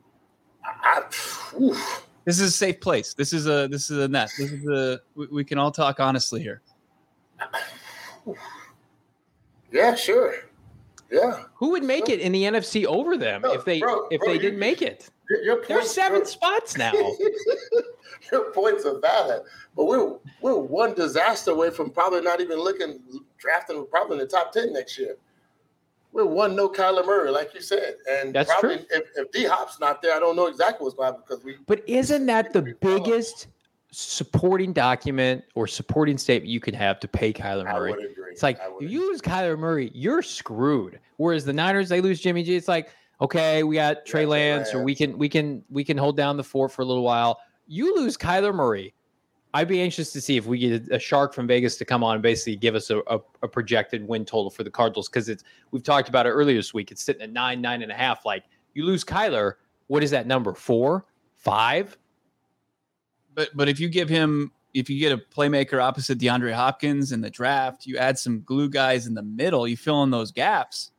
I, 0.64 1.02
I, 1.02 2.00
this 2.26 2.40
is 2.40 2.48
a 2.48 2.52
safe 2.52 2.80
place. 2.80 3.14
This 3.14 3.34
is 3.34 3.48
a 3.48 3.68
this 3.68 3.90
is 3.90 3.98
a 3.98 4.08
net. 4.08 4.30
This 4.38 4.52
is 4.52 4.68
a 4.68 5.02
we, 5.16 5.28
we 5.28 5.44
can 5.44 5.58
all 5.58 5.72
talk 5.72 6.00
honestly 6.00 6.42
here. 6.42 6.62
Yeah, 9.72 9.96
sure. 9.96 10.34
Yeah. 11.12 11.44
Who 11.56 11.72
would 11.72 11.84
make 11.84 12.08
sure. 12.08 12.16
it 12.16 12.22
in 12.22 12.32
the 12.32 12.44
NFC 12.44 12.86
over 12.86 13.18
them 13.18 13.44
if 13.46 13.66
they 13.66 13.80
bro, 13.80 14.08
if 14.12 14.22
bro, 14.22 14.30
they 14.30 14.40
didn't 14.40 14.60
make 14.60 14.82
it? 14.82 15.10
Your 15.44 15.58
point, 15.58 15.68
There's 15.68 15.92
seven 15.92 16.26
spots 16.26 16.78
now. 16.78 16.92
your 18.32 18.52
points 18.52 18.86
are 18.86 19.00
valid, 19.00 19.44
but 19.76 19.86
we're 19.86 20.18
we're 20.42 20.58
one 20.58 20.94
disaster 20.94 21.52
away 21.52 21.70
from 21.70 21.92
probably 21.92 22.22
not 22.22 22.42
even 22.42 22.60
looking 22.60 23.00
drafting 23.38 23.86
probably 23.90 24.18
in 24.18 24.20
the 24.20 24.28
top 24.28 24.52
ten 24.52 24.74
next 24.74 24.98
year 24.98 25.18
we're 26.12 26.26
one 26.26 26.56
no 26.56 26.70
Kyler 26.70 27.06
Murray, 27.06 27.32
like 27.32 27.54
you 27.54 27.62
said, 27.62 27.96
and 28.10 28.34
that's 28.34 28.50
probably 28.52 28.78
true. 28.78 28.86
If, 28.92 29.04
if 29.16 29.32
D 29.32 29.46
Hop's 29.46 29.80
not 29.80 30.02
there, 30.02 30.16
I 30.16 30.20
don't 30.20 30.36
know 30.36 30.48
exactly 30.48 30.84
what's 30.84 30.96
going 30.96 31.14
to 31.14 31.18
happen 31.18 31.24
because 31.28 31.44
we. 31.44 31.58
But 31.68 31.88
isn't 31.88 32.26
that 32.26 32.54
the 32.54 32.76
biggest 32.82 33.48
supporting 33.92 34.74
document 34.74 35.44
or 35.56 35.68
supporting 35.68 36.18
statement 36.18 36.50
you 36.50 36.60
can 36.60 36.74
have 36.74 37.00
to 37.00 37.08
pay 37.08 37.34
Kyler 37.34 37.66
Murray? 37.66 37.94
It's 38.32 38.44
like 38.44 38.60
if 38.80 38.90
you 38.90 39.10
lose 39.10 39.22
Kyler 39.22 39.58
Murray, 39.58 39.92
you're 39.94 40.22
screwed. 40.22 41.00
Whereas 41.18 41.46
the 41.46 41.54
Niners, 41.54 41.90
they 41.90 42.02
lose 42.02 42.20
Jimmy 42.20 42.44
G. 42.44 42.56
It's 42.56 42.68
like 42.68 42.90
okay, 43.22 43.64
we 43.64 43.76
got 43.76 44.06
Trey 44.06 44.22
yeah, 44.22 44.28
Lance, 44.28 44.74
or 44.74 44.84
we 44.84 44.96
can 44.96 45.18
we 45.18 45.30
can 45.30 45.64
we 45.70 45.84
can 45.84 45.98
hold 45.98 46.18
down 46.18 46.38
the 46.38 46.44
fort 46.44 46.72
for 46.72 46.82
a 46.82 46.86
little 46.86 47.04
while. 47.04 47.40
You 47.68 47.96
lose 47.96 48.18
Kyler 48.18 48.54
Murray, 48.54 48.94
I'd 49.54 49.68
be 49.68 49.82
anxious 49.82 50.12
to 50.14 50.22
see 50.22 50.38
if 50.38 50.46
we 50.46 50.60
get 50.60 50.92
a 50.92 51.00
shark 51.00 51.34
from 51.34 51.48
Vegas 51.48 51.76
to 51.78 51.86
come 51.86 52.04
on 52.04 52.16
and 52.16 52.24
basically 52.24 52.56
give 52.56 52.76
us 52.76 52.90
a, 52.92 53.00
a, 53.08 53.20
a 53.42 53.48
projected 53.48 54.08
win 54.08 54.24
total 54.24 54.50
for 54.50 54.64
the 54.64 54.70
Cardinals 54.70 55.10
because 55.10 55.28
it's 55.28 55.44
we've 55.72 55.84
talked 55.84 56.08
about 56.08 56.28
it 56.28 56.30
earlier 56.30 56.58
this 56.58 56.74
week. 56.74 56.92
It's 56.92 57.02
sitting 57.02 57.22
at 57.22 57.32
nine, 57.32 57.62
nine 57.62 57.82
and 57.82 57.92
a 57.92 57.96
half. 57.96 58.26
Like 58.26 58.44
you 58.74 58.86
lose 58.86 59.04
Kyler, 59.04 59.54
what 59.88 60.04
is 60.04 60.12
that 60.12 60.28
number? 60.28 60.54
Four, 60.54 61.06
five? 61.36 61.98
But 63.40 63.56
but 63.56 63.70
if 63.70 63.80
you 63.80 63.88
give 63.88 64.10
him 64.10 64.52
if 64.74 64.90
you 64.90 65.00
get 65.00 65.14
a 65.14 65.18
playmaker 65.18 65.82
opposite 65.82 66.20
DeAndre 66.20 66.52
Hopkins 66.52 67.14
in 67.14 67.22
the 67.22 67.30
draft, 67.30 67.86
you 67.86 67.96
add 67.96 68.20
some 68.20 68.42
glue 68.42 68.68
guys 68.68 69.08
in 69.08 69.14
the 69.14 69.22
middle, 69.22 69.66
you 69.66 69.78
fill 69.78 70.04
in 70.04 70.10
those 70.10 70.34
gaps. 70.34 70.92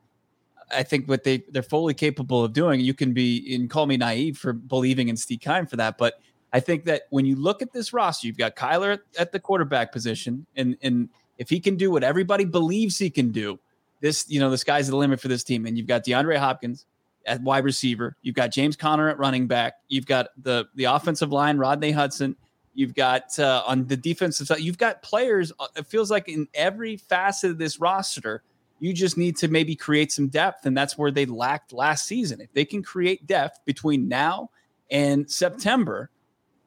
I 0.71 0.81
think 0.81 1.07
what 1.07 1.23
they 1.23 1.43
they're 1.51 1.61
fully 1.61 1.93
capable 1.93 2.43
of 2.43 2.51
doing. 2.51 2.79
You 2.79 2.95
can 2.95 3.13
be 3.13 3.53
and 3.53 3.69
call 3.69 3.85
me 3.85 3.95
naive 3.95 4.39
for 4.39 4.53
believing 4.53 5.07
in 5.07 5.17
Steve 5.17 5.41
Keim 5.41 5.67
for 5.67 5.75
that, 5.75 5.99
but 5.99 6.15
I 6.51 6.61
think 6.61 6.85
that 6.85 7.03
when 7.11 7.27
you 7.27 7.35
look 7.35 7.61
at 7.61 7.73
this 7.73 7.93
roster, 7.93 8.25
you've 8.25 8.39
got 8.39 8.55
Kyler 8.55 8.97
at 9.19 9.31
the 9.31 9.39
quarterback 9.39 9.91
position, 9.91 10.47
and 10.55 10.75
and 10.81 11.09
if 11.37 11.47
he 11.47 11.59
can 11.59 11.75
do 11.75 11.91
what 11.91 12.03
everybody 12.03 12.45
believes 12.45 12.97
he 12.97 13.11
can 13.11 13.31
do, 13.31 13.59
this 13.99 14.27
you 14.27 14.39
know 14.39 14.49
the 14.49 14.57
sky's 14.57 14.87
the 14.87 14.97
limit 14.97 15.19
for 15.19 15.27
this 15.27 15.43
team. 15.43 15.67
And 15.67 15.77
you've 15.77 15.85
got 15.85 16.03
DeAndre 16.03 16.37
Hopkins 16.37 16.87
at 17.25 17.41
wide 17.41 17.63
receiver, 17.63 18.15
you've 18.21 18.35
got 18.35 18.51
James 18.51 18.75
Conner 18.75 19.09
at 19.09 19.17
running 19.17 19.47
back, 19.47 19.75
you've 19.87 20.05
got 20.05 20.27
the 20.41 20.67
the 20.75 20.85
offensive 20.85 21.31
line, 21.31 21.57
Rodney 21.57 21.91
Hudson. 21.91 22.35
You've 22.73 22.95
got 22.95 23.37
uh, 23.37 23.63
on 23.67 23.85
the 23.87 23.97
defensive 23.97 24.47
side, 24.47 24.61
you've 24.61 24.77
got 24.77 25.01
players. 25.01 25.51
Uh, 25.59 25.67
it 25.75 25.87
feels 25.87 26.09
like 26.09 26.29
in 26.29 26.47
every 26.53 26.95
facet 26.95 27.51
of 27.51 27.57
this 27.57 27.81
roster, 27.81 28.43
you 28.79 28.93
just 28.93 29.17
need 29.17 29.35
to 29.37 29.49
maybe 29.49 29.75
create 29.75 30.11
some 30.11 30.29
depth, 30.29 30.65
and 30.65 30.75
that's 30.75 30.97
where 30.97 31.11
they 31.11 31.25
lacked 31.25 31.73
last 31.73 32.05
season. 32.05 32.39
If 32.39 32.53
they 32.53 32.63
can 32.63 32.81
create 32.81 33.27
depth 33.27 33.59
between 33.65 34.07
now 34.07 34.51
and 34.89 35.29
September, 35.29 36.09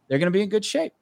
they're 0.08 0.18
going 0.18 0.30
to 0.30 0.36
be 0.36 0.42
in 0.42 0.50
good 0.50 0.64
shape. 0.64 0.92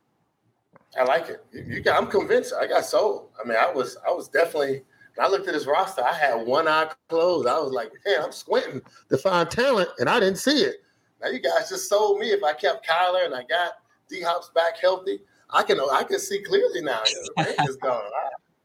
I 0.98 1.04
like 1.04 1.28
it. 1.28 1.44
You 1.52 1.80
got, 1.80 2.00
I'm 2.00 2.08
convinced. 2.08 2.52
I 2.58 2.66
got 2.66 2.84
sold. 2.84 3.28
I 3.42 3.48
mean, 3.48 3.56
I 3.58 3.70
was 3.72 3.96
I 4.06 4.12
was 4.12 4.28
definitely. 4.28 4.82
I 5.20 5.28
looked 5.28 5.48
at 5.48 5.54
his 5.54 5.66
roster. 5.66 6.02
I 6.02 6.14
had 6.14 6.46
one 6.46 6.68
eye 6.68 6.90
closed. 7.08 7.46
I 7.46 7.58
was 7.58 7.72
like, 7.72 7.92
man, 8.06 8.22
I'm 8.22 8.32
squinting 8.32 8.82
to 9.10 9.18
find 9.18 9.50
talent, 9.50 9.90
and 9.98 10.08
I 10.08 10.20
didn't 10.20 10.38
see 10.38 10.62
it. 10.62 10.76
Now 11.20 11.28
you 11.28 11.40
guys 11.40 11.68
just 11.68 11.88
sold 11.88 12.18
me. 12.18 12.30
If 12.30 12.42
I 12.42 12.52
kept 12.52 12.86
Kyler 12.86 13.24
and 13.24 13.34
I 13.34 13.44
got 13.44 13.72
D 14.08 14.22
Hop's 14.22 14.50
back 14.54 14.78
healthy, 14.80 15.20
I 15.50 15.62
can 15.62 15.78
I 15.80 16.02
can 16.02 16.18
see 16.18 16.42
clearly 16.42 16.82
now. 16.82 17.02
Is 17.04 17.76
gone. 17.76 18.02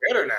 better 0.08 0.26
now. 0.26 0.34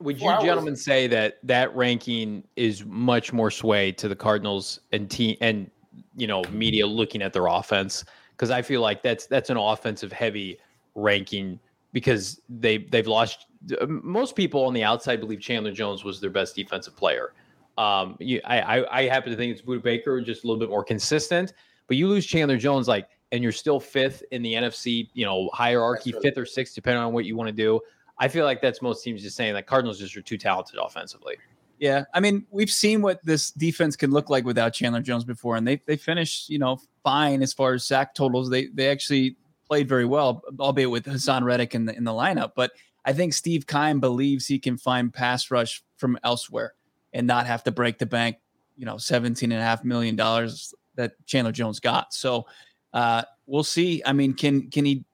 Would 0.00 0.20
you 0.20 0.28
gentlemen 0.40 0.76
say 0.76 1.08
that 1.08 1.38
that 1.42 1.74
ranking 1.74 2.44
is 2.54 2.84
much 2.84 3.32
more 3.32 3.50
sway 3.50 3.90
to 3.92 4.08
the 4.08 4.14
Cardinals 4.14 4.80
and 4.92 5.10
team 5.10 5.36
and 5.40 5.70
you 6.16 6.26
know 6.26 6.44
media 6.52 6.86
looking 6.86 7.20
at 7.22 7.32
their 7.32 7.46
offense 7.46 8.04
because 8.32 8.50
I 8.50 8.62
feel 8.62 8.80
like 8.80 9.02
that's 9.02 9.26
that's 9.26 9.50
an 9.50 9.56
offensive 9.56 10.12
heavy 10.12 10.58
ranking 10.94 11.58
because 11.92 12.40
they 12.48 12.78
they've 12.78 13.06
lost. 13.06 13.46
Most 13.88 14.36
people 14.36 14.64
on 14.64 14.74
the 14.74 14.84
outside 14.84 15.20
believe 15.20 15.40
Chandler 15.40 15.72
Jones 15.72 16.04
was 16.04 16.20
their 16.20 16.30
best 16.30 16.54
defensive 16.54 16.96
player. 16.96 17.32
Um, 17.76 18.16
you, 18.18 18.40
I, 18.44 18.60
I, 18.60 19.00
I 19.00 19.08
happen 19.08 19.30
to 19.30 19.36
think 19.36 19.52
it's 19.52 19.62
Budda 19.62 19.82
Baker, 19.82 20.20
just 20.20 20.44
a 20.44 20.46
little 20.46 20.58
bit 20.58 20.68
more 20.68 20.84
consistent. 20.84 21.52
But 21.86 21.96
you 21.96 22.08
lose 22.08 22.26
Chandler 22.26 22.56
Jones, 22.56 22.88
like, 22.88 23.08
and 23.32 23.42
you're 23.42 23.52
still 23.52 23.78
fifth 23.78 24.22
in 24.30 24.42
the 24.42 24.54
NFC, 24.54 25.08
you 25.14 25.24
know, 25.24 25.50
hierarchy, 25.52 26.12
really 26.12 26.22
fifth 26.22 26.38
or 26.38 26.46
sixth, 26.46 26.74
depending 26.74 27.02
on 27.02 27.12
what 27.12 27.24
you 27.24 27.36
want 27.36 27.48
to 27.48 27.52
do. 27.52 27.80
I 28.18 28.28
feel 28.28 28.44
like 28.44 28.60
that's 28.60 28.82
most 28.82 29.04
teams 29.04 29.22
just 29.22 29.36
saying 29.36 29.54
that 29.54 29.66
Cardinals 29.66 29.98
just 29.98 30.16
are 30.16 30.22
too 30.22 30.38
talented 30.38 30.78
offensively. 30.82 31.36
Yeah, 31.78 32.04
I 32.12 32.20
mean, 32.20 32.46
we've 32.50 32.70
seen 32.70 33.02
what 33.02 33.24
this 33.24 33.52
defense 33.52 33.94
can 33.94 34.10
look 34.10 34.28
like 34.28 34.44
without 34.44 34.72
Chandler 34.72 35.00
Jones 35.00 35.24
before, 35.24 35.56
and 35.56 35.66
they 35.66 35.80
they 35.86 35.96
finished, 35.96 36.50
you 36.50 36.58
know, 36.58 36.80
fine 37.04 37.42
as 37.42 37.52
far 37.52 37.74
as 37.74 37.86
sack 37.86 38.14
totals. 38.14 38.50
They 38.50 38.66
they 38.66 38.90
actually 38.90 39.36
played 39.68 39.88
very 39.88 40.04
well, 40.04 40.42
albeit 40.58 40.90
with 40.90 41.04
Haason 41.04 41.44
Reddick 41.44 41.76
in 41.76 41.84
the 41.84 41.96
in 41.96 42.02
the 42.02 42.10
lineup. 42.10 42.52
But 42.56 42.72
I 43.08 43.14
think 43.14 43.32
Steve 43.32 43.66
Keim 43.66 44.00
believes 44.00 44.46
he 44.46 44.58
can 44.58 44.76
find 44.76 45.10
pass 45.10 45.50
rush 45.50 45.82
from 45.96 46.18
elsewhere 46.22 46.74
and 47.14 47.26
not 47.26 47.46
have 47.46 47.64
to 47.64 47.72
break 47.72 47.96
the 47.96 48.04
bank, 48.04 48.36
you 48.76 48.84
know, 48.84 48.98
seventeen 48.98 49.50
and 49.50 49.62
a 49.62 49.64
half 49.64 49.82
million 49.82 50.14
dollars 50.14 50.74
that 50.96 51.12
Chandler 51.24 51.52
Jones 51.52 51.80
got. 51.80 52.12
So 52.12 52.44
uh, 52.92 53.22
we'll 53.46 53.64
see. 53.64 54.02
I 54.04 54.12
mean, 54.12 54.34
can 54.34 54.68
can 54.68 54.84
he 54.84 55.06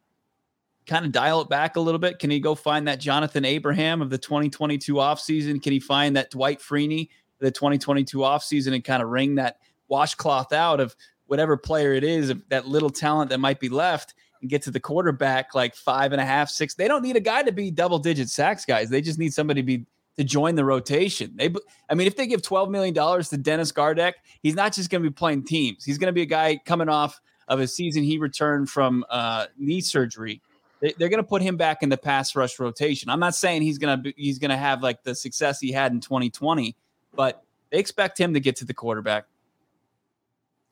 kind 0.89 1.07
of 1.07 1.13
dial 1.13 1.41
it 1.43 1.49
back 1.49 1.77
a 1.77 1.81
little 1.81 2.01
bit? 2.01 2.19
Can 2.19 2.31
he 2.31 2.41
go 2.41 2.57
find 2.57 2.89
that 2.89 2.99
Jonathan 2.99 3.45
Abraham 3.45 4.03
of 4.03 4.11
the 4.11 4.19
2022 4.19 4.95
offseason? 4.95 5.63
Can 5.63 5.73
he 5.73 5.79
find 5.79 6.17
that 6.17 6.33
Dwight 6.33 6.59
Freeney 6.59 7.11
the 7.39 7.53
2022 7.53 8.19
offseason 8.19 8.75
and 8.75 8.83
kind 8.83 9.05
of 9.05 9.09
wring 9.09 9.37
that 9.37 9.59
washcloth 9.87 10.53
out 10.53 10.81
of 10.81 10.97
whatever 11.27 11.57
player 11.57 11.93
it 11.93 12.03
is, 12.03 12.33
that 12.49 12.67
little 12.67 12.91
talent 12.91 13.31
that 13.31 13.39
might 13.39 13.61
be 13.61 13.69
left 13.69 14.15
and 14.45 14.51
get 14.51 14.61
to 14.63 14.71
the 14.71 14.79
quarterback 14.79 15.55
like 15.55 15.75
five 15.75 16.13
and 16.13 16.21
a 16.21 16.25
half, 16.25 16.51
six? 16.51 16.75
They 16.75 16.87
don't 16.87 17.03
need 17.03 17.17
a 17.17 17.21
guy 17.21 17.43
to 17.43 17.51
be 17.51 17.71
double 17.71 17.99
digit 17.99 18.29
sacks, 18.29 18.67
guys. 18.67 18.91
They 18.91 19.01
just 19.01 19.19
need 19.19 19.33
somebody 19.33 19.63
to 19.63 19.67
be 19.67 19.87
to 20.19 20.23
join 20.23 20.55
the 20.55 20.65
rotation. 20.65 21.33
They, 21.35 21.53
I 21.89 21.95
mean, 21.95 22.07
if 22.07 22.15
they 22.15 22.27
give 22.27 22.43
$12 22.43 22.71
million 22.71 22.95
to 22.95 23.37
Dennis 23.39 23.73
Gardeck, 23.73 24.13
he's 24.43 24.55
not 24.55 24.75
just 24.75 24.91
going 24.91 25.03
to 25.03 25.09
be 25.09 25.13
playing 25.13 25.45
teams. 25.45 25.83
He's 25.83 25.99
going 25.99 26.09
to 26.09 26.13
be 26.13 26.23
a 26.23 26.27
guy 26.27 26.61
coming 26.65 26.91
off 26.91 27.19
of 27.49 27.59
a 27.59 27.67
season 27.67 28.05
he 28.05 28.19
returned 28.19 28.69
from 28.69 29.05
uh, 29.09 29.47
knee 29.59 29.81
surgery. 29.81 30.43
They, 30.81 30.91
are 30.91 31.09
going 31.09 31.17
to 31.17 31.23
put 31.25 31.41
him 31.41 31.57
back 31.57 31.83
in 31.83 31.89
the 31.89 31.97
pass 31.97 32.37
rush 32.37 32.61
rotation. 32.61 33.09
I'm 33.09 33.19
not 33.19 33.35
saying 33.35 33.63
he's 33.63 33.79
going 33.79 34.03
to 34.03 34.13
he's 34.17 34.39
going 34.39 34.51
to 34.51 34.57
have 34.57 34.83
like 34.83 35.03
the 35.03 35.15
success 35.15 35.59
he 35.59 35.73
had 35.73 35.93
in 35.93 36.01
2020, 36.01 36.77
but 37.17 37.43
they 37.71 37.79
expect 37.79 38.21
him 38.21 38.35
to 38.35 38.41
get 38.41 38.57
to 38.57 38.67
the 38.67 38.75
quarterback. 38.75 39.25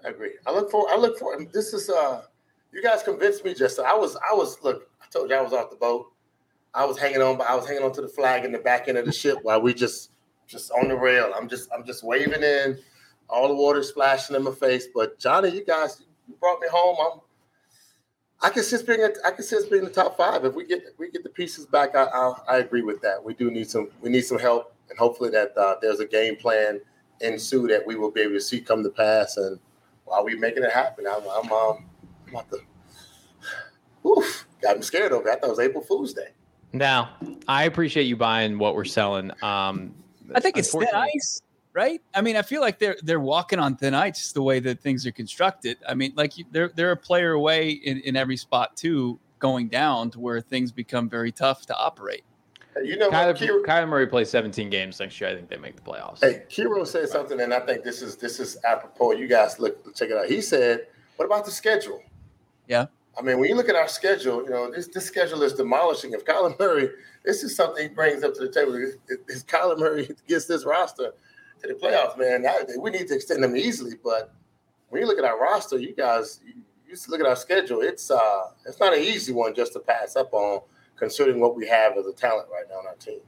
I 0.05 0.11
agree. 0.11 0.33
I 0.47 0.53
look 0.53 0.71
for 0.71 0.89
I 0.91 0.97
look 0.97 1.19
for 1.19 1.43
this 1.53 1.73
is 1.73 1.89
uh 1.89 2.23
you 2.73 2.83
guys 2.83 3.03
convinced 3.03 3.45
me 3.45 3.55
just 3.55 3.79
I 3.79 3.95
was 3.95 4.17
I 4.17 4.35
was 4.35 4.63
look, 4.63 4.89
I 5.01 5.07
told 5.11 5.31
you 5.31 5.37
I 5.37 5.43
was 5.43 5.53
off 5.53 5.71
the 5.71 5.77
boat. 5.77 6.13
I 6.75 6.87
was 6.87 6.99
hanging 6.99 7.21
on, 7.21 7.37
but 7.37 7.47
I 7.49 7.55
was 7.55 7.67
hanging 7.67 7.83
on 7.83 7.93
to 7.93 8.01
the 8.01 8.09
flag 8.09 8.45
in 8.45 8.53
the 8.53 8.59
back 8.59 8.89
end 8.89 8.97
of 8.97 9.05
the 9.05 9.13
ship 9.13 9.39
while 9.43 9.61
we 9.61 9.75
just 9.75 10.11
just 10.47 10.71
on 10.73 10.89
the 10.89 10.97
rail. 10.97 11.33
I'm 11.37 11.49
just 11.49 11.69
I'm 11.77 11.85
just 11.85 12.03
waving 12.03 12.43
in, 12.43 12.79
all 13.29 13.49
the 13.49 13.55
water 13.55 13.83
splashing 13.83 14.35
in 14.35 14.43
my 14.43 14.53
face. 14.53 14.87
But 14.95 15.19
Johnny, 15.19 15.51
you 15.51 15.65
guys 15.65 16.03
you 16.29 16.35
brought 16.41 16.61
me 16.61 16.69
home. 16.69 16.97
I'm 17.01 17.21
I 18.41 18.51
can 18.51 18.61
us 18.61 18.83
being 18.83 19.01
I 19.25 19.31
can 19.31 19.45
us 19.45 19.65
being 19.67 19.85
the 19.85 19.91
top 19.91 20.17
five 20.17 20.45
if 20.45 20.55
we 20.55 20.65
get 20.65 20.83
we 20.99 21.11
get 21.11 21.23
the 21.23 21.31
pieces 21.31 21.67
back. 21.67 21.95
I, 21.95 22.05
I, 22.05 22.35
I 22.49 22.57
agree 22.59 22.83
with 22.83 23.01
that. 23.03 23.23
We 23.23 23.35
do 23.35 23.51
need 23.51 23.69
some 23.69 23.89
we 24.01 24.11
need 24.11 24.23
some 24.23 24.39
help, 24.39 24.75
and 24.89 24.99
hopefully 24.99 25.31
that 25.31 25.57
uh, 25.57 25.77
there's 25.81 26.01
a 26.01 26.07
game 26.07 26.37
plan 26.37 26.81
ensue 27.21 27.69
that 27.69 27.87
we 27.87 27.95
will 27.97 28.11
be 28.11 28.23
able 28.23 28.35
to 28.35 28.41
see 28.41 28.61
come 28.61 28.83
to 28.83 28.91
pass. 28.91 29.37
And 29.37 29.61
while 30.07 30.25
we 30.25 30.35
making 30.37 30.65
it 30.65 30.73
happen, 30.73 31.07
I'm 31.07 31.23
I'm 31.23 31.53
um 31.53 31.85
I'm 32.33 32.41
about 32.41 32.51
to. 32.51 34.09
Oof, 34.09 34.47
got 34.61 34.77
me 34.77 34.83
scared 34.83 35.13
over. 35.13 35.29
It. 35.29 35.33
I 35.33 35.35
thought 35.37 35.47
it 35.49 35.51
was 35.51 35.59
April 35.61 35.83
Fool's 35.83 36.13
Day. 36.13 36.29
Now, 36.73 37.11
I 37.47 37.65
appreciate 37.65 38.05
you 38.05 38.17
buying 38.17 38.59
what 38.59 38.75
we're 38.75 38.85
selling. 38.85 39.31
Um, 39.43 39.95
I 40.35 40.41
think 40.41 40.57
it's 40.57 40.73
thin 40.73 40.89
ice, 40.95 41.43
right? 41.75 42.01
I 42.15 42.23
mean, 42.23 42.37
I 42.37 42.43
feel 42.43 42.63
like 42.63 42.79
they're 42.79 42.97
they're 43.03 43.21
walking 43.21 43.59
on 43.59 43.77
thin 43.77 43.95
ice 43.95 44.33
the 44.33 44.43
way 44.43 44.61
that 44.61 44.81
things 44.81 45.07
are 45.07 45.13
constructed. 45.13 45.77
I 45.87 45.95
mean, 45.95 46.15
like 46.17 46.33
they're 46.51 46.71
they're 46.75 46.93
a 46.93 46.97
player 46.97 47.33
away 47.33 47.71
in, 47.71 48.01
in 48.01 48.17
every 48.17 48.39
spot 48.39 48.77
too, 48.77 49.19
going 49.39 49.69
down 49.69 50.11
to 50.13 50.21
where 50.21 50.41
things 50.41 50.73
become 50.73 51.11
very 51.11 51.31
tough 51.31 51.67
to 51.67 51.77
operate. 51.77 52.25
You 52.83 52.97
know, 52.97 53.11
Kyler, 53.11 53.37
Kiro, 53.37 53.63
Kyler 53.63 53.87
Murray 53.87 54.07
plays 54.07 54.31
17 54.31 54.71
games 54.71 54.99
next 54.99 55.21
year. 55.21 55.29
I 55.29 55.35
think 55.35 55.51
they 55.51 55.59
make 55.59 55.77
the 55.77 55.83
playoffs. 55.83 56.21
Hey, 56.21 56.45
Kiro 56.49 56.87
said 56.87 57.07
something, 57.11 57.39
and 57.39 57.53
I 57.53 57.61
think 57.61 57.85
this 57.85 58.01
is 58.01 58.17
this 58.17 58.41
is 58.41 58.57
apropos. 58.65 59.13
You 59.13 59.29
guys 59.29 59.59
look 59.59 59.95
check 59.95 60.09
it 60.09 60.17
out. 60.17 60.27
He 60.27 60.41
said, 60.41 60.87
"What 61.17 61.27
about 61.27 61.45
the 61.45 61.51
schedule?" 61.51 62.03
Yeah. 62.67 62.87
I 63.19 63.23
mean, 63.23 63.39
when 63.39 63.49
you 63.49 63.55
look 63.55 63.69
at 63.69 63.77
our 63.77 63.89
schedule, 63.89 64.43
you 64.43 64.51
know, 64.51 64.71
this 64.71 64.89
this 64.89 65.05
schedule 65.05 65.43
is 65.43 65.53
demolishing. 65.53 66.13
If 66.13 66.25
Kyler 66.25 66.59
Murray, 66.59 66.91
this 67.25 67.43
is 67.43 67.55
something 67.55 67.83
he 67.83 67.95
brings 67.95 68.25
up 68.25 68.35
to 68.35 68.41
the 68.41 68.51
table. 68.51 68.75
If, 68.75 69.21
if 69.29 69.47
Kyler 69.47 69.79
Murray 69.79 70.09
gets 70.29 70.47
this 70.47 70.65
roster 70.65 71.13
to 71.61 71.69
the 71.69 71.75
playoffs, 71.75 72.19
man, 72.19 72.47
we 72.81 72.91
need 72.91 73.09
to 73.09 73.15
extend 73.15 73.43
them 73.43 73.57
easily. 73.57 73.93
But 74.03 74.33
when 74.89 75.03
you 75.03 75.09
look 75.09 75.19
at 75.19 75.25
our 75.25 75.39
roster, 75.39 75.79
you 75.79 75.95
guys, 75.95 76.41
you, 76.45 76.55
you 76.89 76.97
look 77.09 77.21
at 77.21 77.27
our 77.27 77.37
schedule. 77.37 77.83
It's 77.83 78.11
uh, 78.11 78.51
it's 78.67 78.81
not 78.81 78.95
an 78.95 79.01
easy 79.01 79.33
one 79.33 79.55
just 79.55 79.75
to 79.75 79.81
pass 79.81 80.17
up 80.17 80.33
on, 80.33 80.63
considering 80.97 81.39
what 81.39 81.55
we 81.55 81.67
have 81.67 81.99
as 81.99 82.07
a 82.07 82.13
talent 82.13 82.49
right 82.51 82.65
now 82.71 82.77
on 82.77 82.87
our 82.87 82.95
team. 82.95 83.21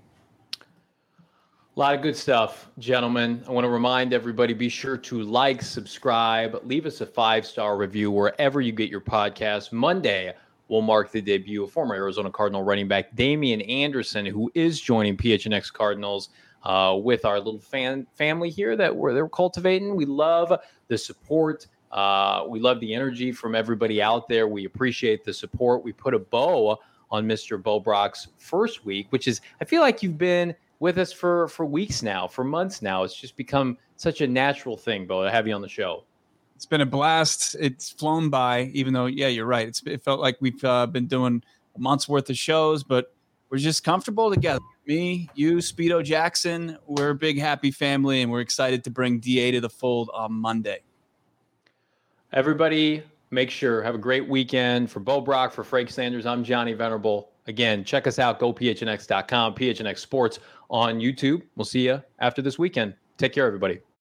A 1.76 1.80
lot 1.80 1.92
of 1.92 2.02
good 2.02 2.16
stuff, 2.16 2.70
gentlemen. 2.78 3.42
I 3.48 3.50
want 3.50 3.64
to 3.64 3.68
remind 3.68 4.12
everybody 4.12 4.54
be 4.54 4.68
sure 4.68 4.96
to 4.96 5.22
like, 5.24 5.60
subscribe, 5.60 6.60
leave 6.62 6.86
us 6.86 7.00
a 7.00 7.06
five 7.06 7.44
star 7.44 7.76
review 7.76 8.12
wherever 8.12 8.60
you 8.60 8.70
get 8.70 8.90
your 8.90 9.00
podcast. 9.00 9.72
Monday 9.72 10.32
will 10.68 10.82
mark 10.82 11.10
the 11.10 11.20
debut 11.20 11.64
of 11.64 11.72
former 11.72 11.96
Arizona 11.96 12.30
Cardinal 12.30 12.62
running 12.62 12.86
back 12.86 13.12
Damien 13.16 13.60
Anderson, 13.62 14.24
who 14.24 14.52
is 14.54 14.80
joining 14.80 15.16
PHNX 15.16 15.72
Cardinals 15.72 16.28
uh, 16.62 16.96
with 17.02 17.24
our 17.24 17.38
little 17.40 17.58
fan 17.58 18.06
family 18.14 18.50
here 18.50 18.76
that 18.76 18.94
we're, 18.94 19.12
they're 19.12 19.28
cultivating. 19.28 19.96
We 19.96 20.04
love 20.04 20.56
the 20.86 20.96
support. 20.96 21.66
Uh, 21.90 22.44
we 22.46 22.60
love 22.60 22.78
the 22.78 22.94
energy 22.94 23.32
from 23.32 23.56
everybody 23.56 24.00
out 24.00 24.28
there. 24.28 24.46
We 24.46 24.64
appreciate 24.64 25.24
the 25.24 25.34
support. 25.34 25.82
We 25.82 25.92
put 25.92 26.14
a 26.14 26.20
bow 26.20 26.78
on 27.10 27.26
Mr. 27.26 27.60
Bo 27.60 27.80
Brack's 27.80 28.28
first 28.38 28.84
week, 28.84 29.08
which 29.10 29.26
is, 29.26 29.40
I 29.60 29.64
feel 29.64 29.80
like 29.80 30.04
you've 30.04 30.18
been 30.18 30.54
with 30.84 30.98
us 30.98 31.10
for 31.10 31.48
for 31.48 31.64
weeks 31.64 32.02
now, 32.02 32.28
for 32.28 32.44
months 32.44 32.82
now. 32.82 33.04
It's 33.04 33.16
just 33.16 33.38
become 33.38 33.78
such 33.96 34.20
a 34.20 34.26
natural 34.26 34.76
thing, 34.76 35.06
Bo, 35.06 35.24
to 35.24 35.30
have 35.30 35.46
you 35.46 35.54
on 35.54 35.62
the 35.62 35.68
show. 35.68 36.04
It's 36.56 36.66
been 36.66 36.82
a 36.82 36.86
blast. 36.86 37.56
It's 37.58 37.88
flown 37.88 38.28
by, 38.28 38.64
even 38.74 38.92
though, 38.92 39.06
yeah, 39.06 39.28
you're 39.28 39.46
right. 39.46 39.66
It's, 39.66 39.82
it 39.86 40.04
felt 40.04 40.20
like 40.20 40.36
we've 40.40 40.62
uh, 40.62 40.86
been 40.86 41.06
doing 41.06 41.42
a 41.74 41.80
month's 41.80 42.06
worth 42.06 42.28
of 42.28 42.36
shows, 42.36 42.84
but 42.84 43.14
we're 43.48 43.56
just 43.56 43.82
comfortable 43.82 44.30
together. 44.30 44.60
Me, 44.86 45.30
you, 45.34 45.56
Speedo 45.56 46.04
Jackson, 46.04 46.76
we're 46.86 47.10
a 47.10 47.14
big 47.14 47.38
happy 47.38 47.70
family, 47.70 48.20
and 48.20 48.30
we're 48.30 48.42
excited 48.42 48.84
to 48.84 48.90
bring 48.90 49.20
DA 49.20 49.52
to 49.52 49.62
the 49.62 49.70
fold 49.70 50.10
on 50.12 50.34
Monday. 50.34 50.80
Everybody, 52.34 53.02
make 53.30 53.50
sure 53.50 53.82
have 53.82 53.94
a 53.94 53.98
great 53.98 54.28
weekend 54.28 54.90
for 54.90 55.00
Bo 55.00 55.22
Brack, 55.22 55.50
for 55.50 55.64
Frank 55.64 55.88
Sanders. 55.88 56.26
I'm 56.26 56.44
Johnny 56.44 56.74
Venerable. 56.74 57.30
Again, 57.46 57.84
check 57.84 58.06
us 58.06 58.18
out, 58.18 58.38
Go 58.38 58.52
gophnx.com, 58.52 59.54
PHNX 59.54 59.98
Sports 59.98 60.38
on 60.74 60.98
YouTube. 60.98 61.42
We'll 61.54 61.64
see 61.64 61.86
you 61.86 62.02
after 62.18 62.42
this 62.42 62.58
weekend. 62.58 62.94
Take 63.16 63.32
care, 63.32 63.46
everybody. 63.46 63.84